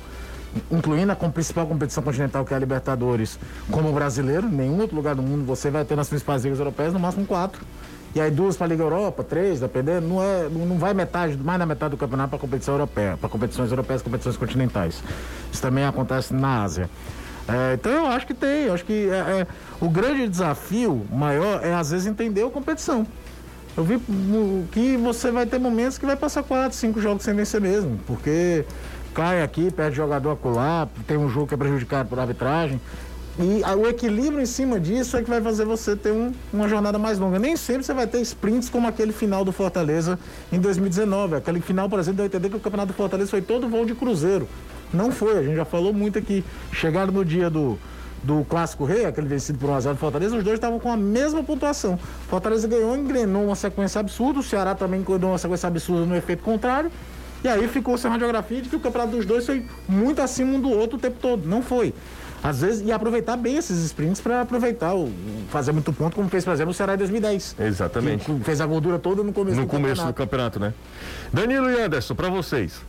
incluindo 0.72 1.12
a 1.12 1.16
principal 1.16 1.66
competição 1.68 2.04
continental 2.04 2.46
que 2.46 2.54
é 2.54 2.58
a 2.58 2.60
Libertadores, 2.60 3.40
como 3.72 3.92
brasileiro. 3.92 4.48
Em 4.48 4.52
nenhum 4.52 4.80
outro 4.80 4.96
lugar 4.96 5.16
do 5.16 5.22
mundo 5.22 5.46
você 5.46 5.70
vai 5.70 5.86
ter 5.86 5.96
nas 5.96 6.10
principais 6.10 6.44
ligas 6.44 6.60
europeias 6.60 6.94
no 6.94 7.00
máximo 7.00 7.26
quatro. 7.26 7.62
E 8.16 8.22
aí 8.22 8.30
duas 8.30 8.56
para 8.56 8.68
a 8.68 8.70
Liga 8.70 8.84
Europa, 8.84 9.24
três, 9.24 9.60
dependendo, 9.60 10.08
não, 10.08 10.22
é, 10.22 10.48
não 10.48 10.78
vai 10.78 10.94
metade, 10.94 11.36
mais 11.36 11.58
da 11.58 11.66
metade 11.66 11.92
do 11.92 11.98
campeonato 11.98 12.30
para 12.30 12.38
competição 12.38 12.76
europeia, 12.76 13.18
para 13.18 13.28
competições 13.28 13.72
europeias, 13.72 14.04
competições 14.04 14.38
continentais. 14.38 15.04
Isso 15.52 15.62
também 15.62 15.84
acontece 15.84 16.32
na 16.32 16.62
Ásia. 16.62 16.88
É, 17.48 17.74
então 17.74 17.92
eu 17.92 18.08
acho 18.08 18.28
que 18.28 18.34
tem, 18.34 18.66
eu 18.66 18.74
acho 18.74 18.86
que 18.86 19.10
é, 19.10 19.42
é, 19.42 19.48
o 19.82 19.90
grande 19.90 20.28
desafio 20.28 21.06
maior 21.12 21.66
é 21.66 21.74
às 21.74 21.90
vezes 21.90 22.06
entender 22.06 22.44
a 22.44 22.50
competição. 22.50 23.06
Eu 23.76 23.84
vi 23.84 24.00
que 24.72 24.96
você 24.98 25.32
vai 25.32 25.48
ter 25.48 25.58
momentos 25.58 25.98
que 25.98 26.06
vai 26.06 26.16
passar 26.16 26.44
quatro, 26.44 26.78
cinco 26.78 27.02
jogos 27.02 27.24
sem 27.24 27.34
vencer 27.34 27.60
mesmo, 27.60 28.00
porque 28.06 28.64
cai 29.14 29.42
aqui, 29.42 29.72
perde 29.72 29.98
jogador 29.98 30.32
acolá, 30.32 30.88
tem 31.08 31.18
um 31.18 31.30
jogo 31.30 31.48
que 31.48 31.54
é 31.54 31.58
prejudicado 31.58 32.10
por 32.10 32.20
arbitragem. 32.20 32.80
E 33.40 33.64
o 33.76 33.88
equilíbrio 33.88 34.42
em 34.42 34.46
cima 34.46 34.80
disso 34.80 35.18
é 35.18 35.24
que 35.24 35.30
vai 35.30 35.42
fazer 35.42 35.66
você 35.66 35.96
ter 35.96 36.12
um- 36.12 36.32
uma 36.54 36.70
jornada 36.70 37.00
mais 37.00 37.18
longa. 37.18 37.40
Nem 37.40 37.58
sempre 37.58 37.84
você 37.84 37.94
vai 37.94 38.06
ter 38.06 38.22
sprints 38.22 38.70
como 38.70 38.88
aquele 38.88 39.12
final 39.12 39.44
do 39.44 39.52
Fortaleza 39.52 40.20
em 40.52 40.60
2019. 40.60 41.36
Aquele 41.36 41.60
final, 41.60 41.90
por 41.90 41.98
exemplo, 41.98 42.18
deu 42.18 42.26
a 42.26 42.28
entender 42.28 42.50
que 42.50 42.58
o 42.58 42.60
campeonato 42.60 42.94
do 42.94 42.96
Fortaleza 42.96 43.32
foi 43.32 43.42
todo 43.42 43.68
voo 43.68 43.86
de 43.86 43.96
cruzeiro. 43.96 44.48
Não 44.94 45.12
foi, 45.12 45.40
a 45.40 45.42
gente 45.42 45.56
já 45.56 45.66
falou 45.66 45.92
muito 45.92 46.20
aqui. 46.20 46.44
Chegaram 46.72 47.12
no 47.12 47.26
dia 47.26 47.50
do, 47.50 47.80
do 48.22 48.46
Clássico 48.48 48.86
Rei, 48.86 49.06
aquele 49.06 49.28
vencido 49.28 49.58
por 49.58 49.68
1x0 49.72 49.94
do 49.94 49.98
Fortaleza, 50.00 50.38
os 50.38 50.44
dois 50.44 50.58
estavam 50.58 50.80
com 50.80 50.92
a 50.92 50.96
mesma 50.98 51.44
pontuação. 51.44 51.98
Fortaleza 52.30 52.68
ganhou, 52.68 52.96
engrenou 52.96 53.46
uma 53.46 53.56
sequência 53.56 54.00
absurda, 54.00 54.42
o 54.42 54.44
Ceará 54.44 54.76
também 54.76 55.00
engrenou 55.00 55.32
uma 55.32 55.40
sequência 55.40 55.66
absurda 55.68 56.06
no 56.06 56.16
efeito 56.16 56.44
contrário. 56.44 56.92
E 57.44 57.48
aí 57.48 57.68
ficou 57.68 57.98
sem 57.98 58.10
radiografia 58.10 58.62
de 58.62 58.70
que 58.70 58.76
o 58.76 58.80
campeonato 58.80 59.18
dos 59.18 59.26
dois 59.26 59.46
foi 59.46 59.66
muito 59.88 60.22
acima 60.22 60.56
um 60.56 60.62
do 60.62 60.70
outro 60.70 60.98
o 60.98 61.00
tempo 61.00 61.18
todo. 61.22 61.46
Não 61.48 61.62
foi. 61.62 61.94
Às 62.42 62.60
vezes, 62.62 62.86
e 62.86 62.92
aproveitar 62.92 63.38
bem 63.38 63.56
esses 63.56 63.84
sprints 63.86 64.20
para 64.20 64.42
aproveitar, 64.42 64.94
o, 64.94 65.10
fazer 65.50 65.72
muito 65.72 65.94
ponto, 65.94 66.14
como 66.16 66.28
fez, 66.30 66.44
por 66.44 66.52
exemplo, 66.52 66.72
o 66.72 66.74
Ceará 66.74 66.94
em 66.94 66.98
2010. 66.98 67.56
Exatamente. 67.60 68.26
Que 68.26 68.44
fez 68.44 68.60
a 68.60 68.66
gordura 68.66 69.00
toda 69.00 69.24
no 69.24 69.32
começo 69.32 69.56
No 69.56 69.64
do 69.64 69.70
começo 69.70 70.06
do 70.06 70.14
campeonato. 70.14 70.60
campeonato, 70.60 70.60
né? 70.60 70.74
Danilo 71.32 71.70
e 71.70 71.82
Anderson, 71.82 72.16
para 72.16 72.30
vocês. 72.30 72.82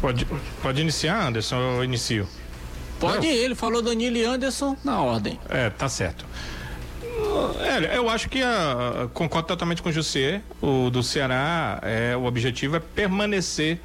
Pode, 0.00 0.26
pode 0.62 0.80
iniciar, 0.80 1.28
Anderson? 1.28 1.56
Eu 1.56 1.84
inicio. 1.84 2.26
Pode 3.00 3.26
ir, 3.26 3.30
ele 3.36 3.54
falou 3.54 3.82
Danilo 3.82 4.16
e 4.16 4.24
Anderson 4.24 4.76
na 4.82 5.00
ordem. 5.00 5.38
É, 5.48 5.68
tá 5.70 5.88
certo. 5.88 6.24
É, 7.60 7.96
eu 7.96 8.08
acho 8.08 8.28
que 8.28 8.42
a, 8.42 9.08
concordo 9.12 9.48
totalmente 9.48 9.82
com 9.82 9.88
o 9.88 9.92
José. 9.92 10.40
O 10.60 10.90
do 10.90 11.02
Ceará, 11.02 11.80
é, 11.82 12.16
o 12.16 12.24
objetivo 12.24 12.76
é 12.76 12.80
permanecer 12.80 13.78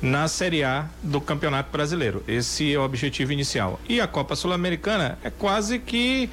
na 0.00 0.28
Série 0.28 0.62
A 0.62 0.86
do 1.02 1.20
Campeonato 1.20 1.70
Brasileiro. 1.70 2.22
Esse 2.28 2.72
é 2.72 2.78
o 2.78 2.82
objetivo 2.82 3.32
inicial. 3.32 3.80
E 3.88 4.00
a 4.00 4.06
Copa 4.06 4.36
Sul-Americana 4.36 5.18
é 5.24 5.30
quase 5.30 5.78
que 5.78 6.30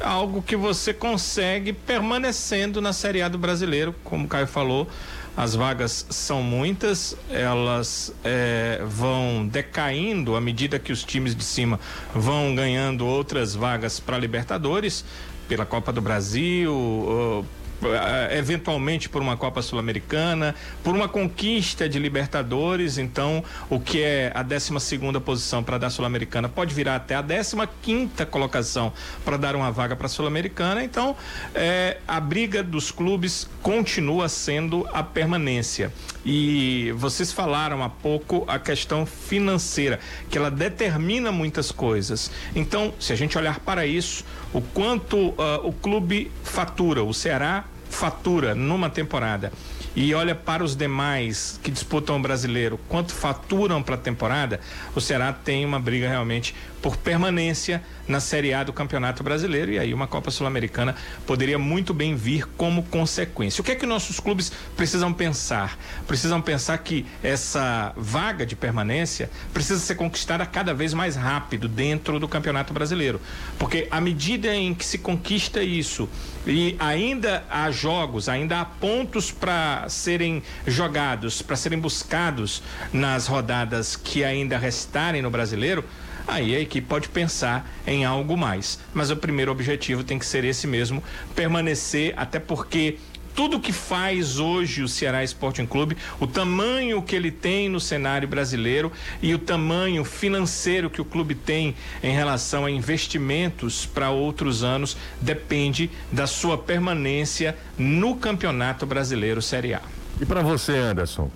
algo 0.00 0.42
que 0.42 0.56
você 0.56 0.92
consegue 0.92 1.72
permanecendo 1.72 2.80
na 2.80 2.92
Série 2.92 3.22
A 3.22 3.28
do 3.28 3.38
Brasileiro, 3.38 3.94
como 4.04 4.26
o 4.26 4.28
Caio 4.28 4.46
falou. 4.46 4.88
As 5.36 5.54
vagas 5.54 6.06
são 6.08 6.42
muitas, 6.42 7.14
elas 7.30 8.10
é, 8.24 8.80
vão 8.86 9.46
decaindo 9.46 10.34
à 10.34 10.40
medida 10.40 10.78
que 10.78 10.90
os 10.90 11.04
times 11.04 11.36
de 11.36 11.44
cima 11.44 11.78
vão 12.14 12.54
ganhando 12.54 13.06
outras 13.06 13.54
vagas 13.54 14.00
para 14.00 14.16
Libertadores, 14.16 15.04
pela 15.48 15.66
Copa 15.66 15.92
do 15.92 16.00
Brasil, 16.00 17.44
eh, 17.82 18.38
eventualmente 18.38 19.06
por 19.06 19.20
uma 19.20 19.36
Copa 19.36 19.60
Sul-Americana, 19.60 20.54
por 20.82 20.94
uma 20.94 21.08
conquista 21.08 21.86
de 21.86 21.98
Libertadores, 21.98 22.96
então 22.96 23.44
o 23.68 23.78
que 23.78 24.02
é 24.02 24.32
a 24.34 24.42
12 24.42 24.80
segunda 24.80 25.20
posição 25.20 25.62
para 25.62 25.76
dar 25.76 25.90
Sul-Americana 25.90 26.48
pode 26.48 26.74
virar 26.74 26.96
até 26.96 27.14
a 27.14 27.22
15 27.22 27.56
quinta 27.82 28.24
colocação 28.24 28.92
para 29.24 29.36
dar 29.36 29.54
uma 29.54 29.70
vaga 29.70 29.94
para 29.94 30.08
Sul-Americana, 30.08 30.82
então 30.82 31.14
é, 31.54 31.98
a 32.08 32.18
briga 32.18 32.62
dos 32.62 32.90
clubes 32.90 33.46
continua 33.62 34.28
sendo 34.28 34.88
a 34.92 35.02
permanência. 35.02 35.92
E 36.24 36.92
vocês 36.96 37.30
falaram 37.30 37.84
há 37.84 37.88
pouco 37.88 38.44
a 38.48 38.58
questão 38.58 39.04
financeira, 39.04 40.00
que 40.30 40.36
ela 40.36 40.50
determina 40.50 41.30
muitas 41.30 41.70
coisas. 41.70 42.30
Então, 42.54 42.92
se 42.98 43.12
a 43.12 43.16
gente 43.16 43.36
olhar 43.38 43.60
para 43.60 43.86
isso, 43.86 44.24
o 44.56 44.62
quanto 44.62 45.18
uh, 45.18 45.34
o 45.64 45.70
clube 45.70 46.32
fatura, 46.42 47.04
o 47.04 47.12
Ceará 47.12 47.66
fatura 47.90 48.54
numa 48.54 48.88
temporada. 48.88 49.52
E 49.94 50.14
olha 50.14 50.34
para 50.34 50.64
os 50.64 50.74
demais 50.74 51.60
que 51.62 51.70
disputam 51.70 52.16
o 52.16 52.20
brasileiro, 52.20 52.80
quanto 52.88 53.12
faturam 53.12 53.82
para 53.82 53.96
a 53.96 53.98
temporada, 53.98 54.58
o 54.94 55.00
Ceará 55.00 55.30
tem 55.30 55.62
uma 55.62 55.78
briga 55.78 56.08
realmente 56.08 56.54
por 56.86 56.96
permanência 56.96 57.82
na 58.06 58.20
Série 58.20 58.54
A 58.54 58.62
do 58.62 58.72
Campeonato 58.72 59.24
Brasileiro 59.24 59.72
e 59.72 59.78
aí 59.80 59.92
uma 59.92 60.06
Copa 60.06 60.30
Sul-Americana 60.30 60.94
poderia 61.26 61.58
muito 61.58 61.92
bem 61.92 62.14
vir 62.14 62.46
como 62.56 62.84
consequência. 62.84 63.60
O 63.60 63.64
que 63.64 63.72
é 63.72 63.74
que 63.74 63.84
nossos 63.84 64.20
clubes 64.20 64.52
precisam 64.76 65.12
pensar? 65.12 65.76
Precisam 66.06 66.40
pensar 66.40 66.78
que 66.78 67.04
essa 67.24 67.92
vaga 67.96 68.46
de 68.46 68.54
permanência 68.54 69.28
precisa 69.52 69.80
ser 69.80 69.96
conquistada 69.96 70.46
cada 70.46 70.72
vez 70.72 70.94
mais 70.94 71.16
rápido 71.16 71.66
dentro 71.66 72.20
do 72.20 72.28
Campeonato 72.28 72.72
Brasileiro, 72.72 73.20
porque 73.58 73.88
à 73.90 74.00
medida 74.00 74.54
em 74.54 74.72
que 74.72 74.84
se 74.84 74.98
conquista 74.98 75.60
isso 75.64 76.08
e 76.46 76.76
ainda 76.78 77.44
há 77.50 77.68
jogos, 77.72 78.28
ainda 78.28 78.60
há 78.60 78.64
pontos 78.64 79.32
para 79.32 79.88
serem 79.88 80.40
jogados, 80.68 81.42
para 81.42 81.56
serem 81.56 81.80
buscados 81.80 82.62
nas 82.92 83.26
rodadas 83.26 83.96
que 83.96 84.22
ainda 84.22 84.56
restarem 84.56 85.20
no 85.20 85.30
Brasileiro, 85.32 85.84
aí 86.26 86.56
a 86.56 86.60
equipe 86.60 86.86
pode 86.86 87.08
pensar 87.08 87.70
em 87.86 88.04
algo 88.04 88.36
mais. 88.36 88.78
Mas 88.92 89.10
o 89.10 89.16
primeiro 89.16 89.52
objetivo 89.52 90.02
tem 90.04 90.18
que 90.18 90.26
ser 90.26 90.44
esse 90.44 90.66
mesmo, 90.66 91.02
permanecer, 91.34 92.14
até 92.16 92.38
porque 92.38 92.98
tudo 93.36 93.60
que 93.60 93.70
faz 93.70 94.38
hoje 94.38 94.82
o 94.82 94.88
Ceará 94.88 95.22
Sporting 95.22 95.66
Clube, 95.66 95.94
o 96.18 96.26
tamanho 96.26 97.02
que 97.02 97.14
ele 97.14 97.30
tem 97.30 97.68
no 97.68 97.78
cenário 97.78 98.26
brasileiro 98.26 98.90
e 99.20 99.34
o 99.34 99.38
tamanho 99.38 100.04
financeiro 100.04 100.88
que 100.88 101.02
o 101.02 101.04
clube 101.04 101.34
tem 101.34 101.76
em 102.02 102.12
relação 102.12 102.64
a 102.64 102.70
investimentos 102.70 103.84
para 103.84 104.08
outros 104.08 104.64
anos, 104.64 104.96
depende 105.20 105.90
da 106.10 106.26
sua 106.26 106.56
permanência 106.56 107.54
no 107.76 108.16
Campeonato 108.16 108.86
Brasileiro 108.86 109.42
Série 109.42 109.74
A. 109.74 109.82
E 110.18 110.24
para 110.24 110.40
você, 110.40 110.72
Anderson? 110.72 111.30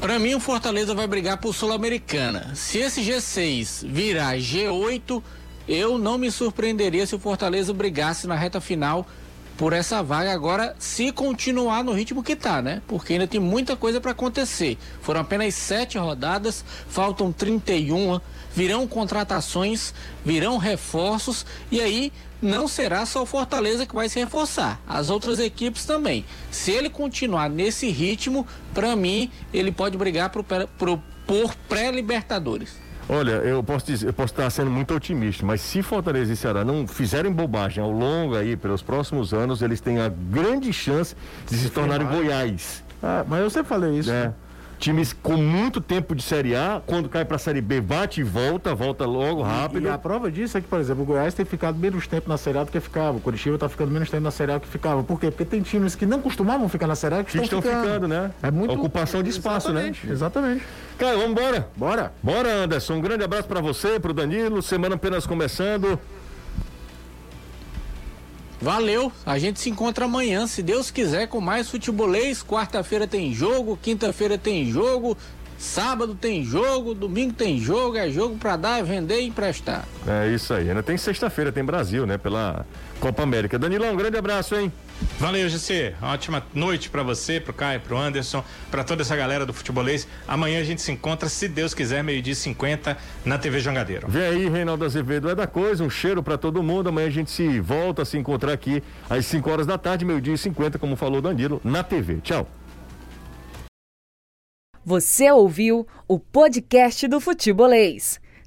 Para 0.00 0.18
mim, 0.18 0.34
o 0.34 0.40
Fortaleza 0.40 0.94
vai 0.94 1.06
brigar 1.06 1.36
por 1.36 1.54
Sul-Americana. 1.54 2.52
Se 2.54 2.78
esse 2.78 3.02
G6 3.02 3.86
virar 3.86 4.34
G8, 4.38 5.22
eu 5.68 5.98
não 5.98 6.16
me 6.16 6.30
surpreenderia 6.30 7.06
se 7.06 7.14
o 7.14 7.18
Fortaleza 7.18 7.74
brigasse 7.74 8.26
na 8.26 8.34
reta 8.34 8.62
final 8.62 9.06
por 9.58 9.74
essa 9.74 10.02
vaga 10.02 10.32
agora, 10.32 10.74
se 10.78 11.12
continuar 11.12 11.84
no 11.84 11.92
ritmo 11.92 12.22
que 12.22 12.32
está, 12.32 12.62
né? 12.62 12.80
Porque 12.88 13.12
ainda 13.12 13.26
tem 13.26 13.38
muita 13.38 13.76
coisa 13.76 14.00
para 14.00 14.12
acontecer. 14.12 14.78
Foram 15.02 15.20
apenas 15.20 15.54
sete 15.54 15.98
rodadas, 15.98 16.64
faltam 16.88 17.30
31, 17.30 18.18
virão 18.60 18.86
contratações, 18.86 19.94
virão 20.22 20.58
reforços 20.58 21.46
e 21.70 21.80
aí 21.80 22.12
não 22.42 22.68
será 22.68 23.06
só 23.06 23.22
o 23.22 23.26
Fortaleza 23.26 23.86
que 23.86 23.94
vai 23.94 24.06
se 24.06 24.18
reforçar, 24.18 24.78
as 24.86 25.08
outras 25.08 25.38
equipes 25.38 25.86
também. 25.86 26.26
Se 26.50 26.70
ele 26.70 26.90
continuar 26.90 27.48
nesse 27.48 27.88
ritmo, 27.88 28.46
para 28.74 28.94
mim, 28.94 29.30
ele 29.50 29.72
pode 29.72 29.96
brigar 29.96 30.28
pro, 30.28 30.44
pro, 30.44 31.02
por 31.26 31.54
pré-Libertadores. 31.70 32.76
Olha, 33.08 33.30
eu 33.30 33.62
posso 33.62 33.86
dizer, 33.86 34.08
eu 34.08 34.12
posso 34.12 34.34
estar 34.34 34.50
sendo 34.50 34.70
muito 34.70 34.94
otimista, 34.94 35.44
mas 35.44 35.62
se 35.62 35.82
Fortaleza 35.82 36.30
e 36.30 36.36
Ceará 36.36 36.62
não 36.62 36.86
fizerem 36.86 37.32
bobagem 37.32 37.82
ao 37.82 37.90
longo 37.90 38.36
aí, 38.36 38.58
pelos 38.58 38.82
próximos 38.82 39.32
anos, 39.32 39.62
eles 39.62 39.80
têm 39.80 40.00
a 40.00 40.10
grande 40.10 40.70
chance 40.70 41.16
de 41.48 41.56
se 41.56 41.70
tornarem 41.70 42.06
Goiás. 42.06 42.84
Ah, 43.02 43.24
mas 43.26 43.40
eu 43.40 43.48
sempre 43.48 43.70
falei 43.70 43.98
isso. 43.98 44.10
É. 44.10 44.26
Né? 44.26 44.34
Times 44.80 45.12
com 45.12 45.36
muito 45.36 45.80
tempo 45.80 46.14
de 46.14 46.22
Série 46.22 46.56
A, 46.56 46.82
quando 46.84 47.08
cai 47.08 47.24
para 47.24 47.36
a 47.36 47.38
Série 47.38 47.60
B, 47.60 47.80
bate 47.80 48.22
e 48.22 48.24
volta, 48.24 48.74
volta 48.74 49.04
logo, 49.04 49.42
rápido. 49.42 49.82
E, 49.82 49.86
e, 49.86 49.88
a 49.90 49.98
prova 49.98 50.30
disso 50.30 50.56
é 50.56 50.60
que, 50.60 50.66
por 50.66 50.80
exemplo, 50.80 51.02
o 51.02 51.06
Goiás 51.06 51.34
tem 51.34 51.44
ficado 51.44 51.78
menos 51.78 52.06
tempo 52.06 52.28
na 52.28 52.38
Série 52.38 52.58
A 52.58 52.64
do 52.64 52.72
que 52.72 52.80
ficava. 52.80 53.18
O 53.18 53.20
Curitiba 53.20 53.54
está 53.54 53.68
ficando 53.68 53.92
menos 53.92 54.10
tempo 54.10 54.22
na 54.22 54.30
Série 54.30 54.52
A 54.52 54.58
do 54.58 54.62
que 54.62 54.68
ficava. 54.68 55.02
Por 55.04 55.20
quê? 55.20 55.30
Porque 55.30 55.44
tem 55.44 55.60
times 55.60 55.94
que 55.94 56.06
não 56.06 56.20
costumavam 56.20 56.68
ficar 56.68 56.86
na 56.86 56.96
Série 56.96 57.16
A 57.16 57.24
que, 57.24 57.30
que 57.30 57.44
estão, 57.44 57.60
ficando. 57.60 57.84
ficando. 57.84 58.08
né? 58.08 58.30
É 58.42 58.50
muito... 58.50 58.74
Ocupação 58.74 59.22
de 59.22 59.28
espaço, 59.28 59.72
né? 59.72 59.80
exatamente, 59.80 60.06
né? 60.06 60.12
Exatamente. 60.12 60.64
Cara, 60.98 61.16
vamos 61.16 61.30
embora. 61.32 61.68
Bora. 61.76 62.12
Bora, 62.22 62.52
Anderson. 62.64 62.94
Um 62.94 63.00
grande 63.00 63.24
abraço 63.24 63.46
para 63.46 63.60
você, 63.60 64.00
para 64.00 64.10
o 64.10 64.14
Danilo. 64.14 64.62
Semana 64.62 64.94
apenas 64.94 65.26
começando. 65.26 65.98
Valeu, 68.60 69.10
a 69.24 69.38
gente 69.38 69.58
se 69.58 69.70
encontra 69.70 70.04
amanhã, 70.04 70.46
se 70.46 70.62
Deus 70.62 70.90
quiser, 70.90 71.28
com 71.28 71.40
mais 71.40 71.70
futebolês. 71.70 72.42
Quarta-feira 72.42 73.06
tem 73.06 73.32
jogo, 73.32 73.78
quinta-feira 73.80 74.36
tem 74.36 74.70
jogo, 74.70 75.16
Sábado 75.60 76.14
tem 76.14 76.42
jogo, 76.42 76.94
domingo 76.94 77.34
tem 77.34 77.60
jogo, 77.60 77.94
é 77.98 78.08
jogo 78.08 78.34
para 78.38 78.56
dar, 78.56 78.82
vender 78.82 79.20
e 79.20 79.26
emprestar. 79.26 79.84
É 80.08 80.32
isso 80.32 80.54
aí. 80.54 80.70
Ainda 80.70 80.82
tem 80.82 80.96
sexta-feira, 80.96 81.52
tem 81.52 81.62
Brasil, 81.62 82.06
né? 82.06 82.16
Pela 82.16 82.64
Copa 82.98 83.22
América. 83.22 83.58
Danilão, 83.58 83.92
um 83.92 83.96
grande 83.96 84.16
abraço, 84.16 84.56
hein? 84.56 84.72
Valeu, 85.18 85.48
GC. 85.48 85.94
Ótima 86.00 86.44
noite 86.54 86.88
para 86.88 87.02
você, 87.02 87.40
pro 87.40 87.52
Caio, 87.52 87.80
pro 87.80 87.96
Anderson, 87.96 88.42
para 88.70 88.82
toda 88.82 89.02
essa 89.02 89.14
galera 89.14 89.44
do 89.44 89.52
futebolês. 89.52 90.08
Amanhã 90.26 90.60
a 90.60 90.64
gente 90.64 90.80
se 90.80 90.92
encontra, 90.92 91.28
se 91.28 91.46
Deus 91.48 91.74
quiser, 91.74 92.02
meio-dia 92.02 92.34
50 92.34 92.96
na 93.24 93.36
TV 93.36 93.60
Jangadeiro. 93.60 94.08
Vem 94.08 94.22
aí, 94.22 94.48
Reinaldo 94.48 94.84
Azevedo 94.84 95.28
é 95.28 95.34
da 95.34 95.46
coisa, 95.46 95.84
um 95.84 95.90
cheiro 95.90 96.22
para 96.22 96.38
todo 96.38 96.62
mundo. 96.62 96.88
Amanhã 96.88 97.08
a 97.08 97.10
gente 97.10 97.30
se 97.30 97.60
volta 97.60 98.02
a 98.02 98.04
se 98.04 98.16
encontrar 98.16 98.52
aqui 98.52 98.82
às 99.08 99.26
5 99.26 99.50
horas 99.50 99.66
da 99.66 99.76
tarde, 99.76 100.04
meio-dia 100.04 100.36
50, 100.36 100.78
como 100.78 100.96
falou 100.96 101.20
Danilo, 101.20 101.60
na 101.62 101.82
TV. 101.82 102.20
Tchau. 102.22 102.46
Você 104.84 105.30
ouviu 105.30 105.86
o 106.08 106.18
podcast 106.18 107.06
do 107.06 107.20
Futebolês. 107.20 108.18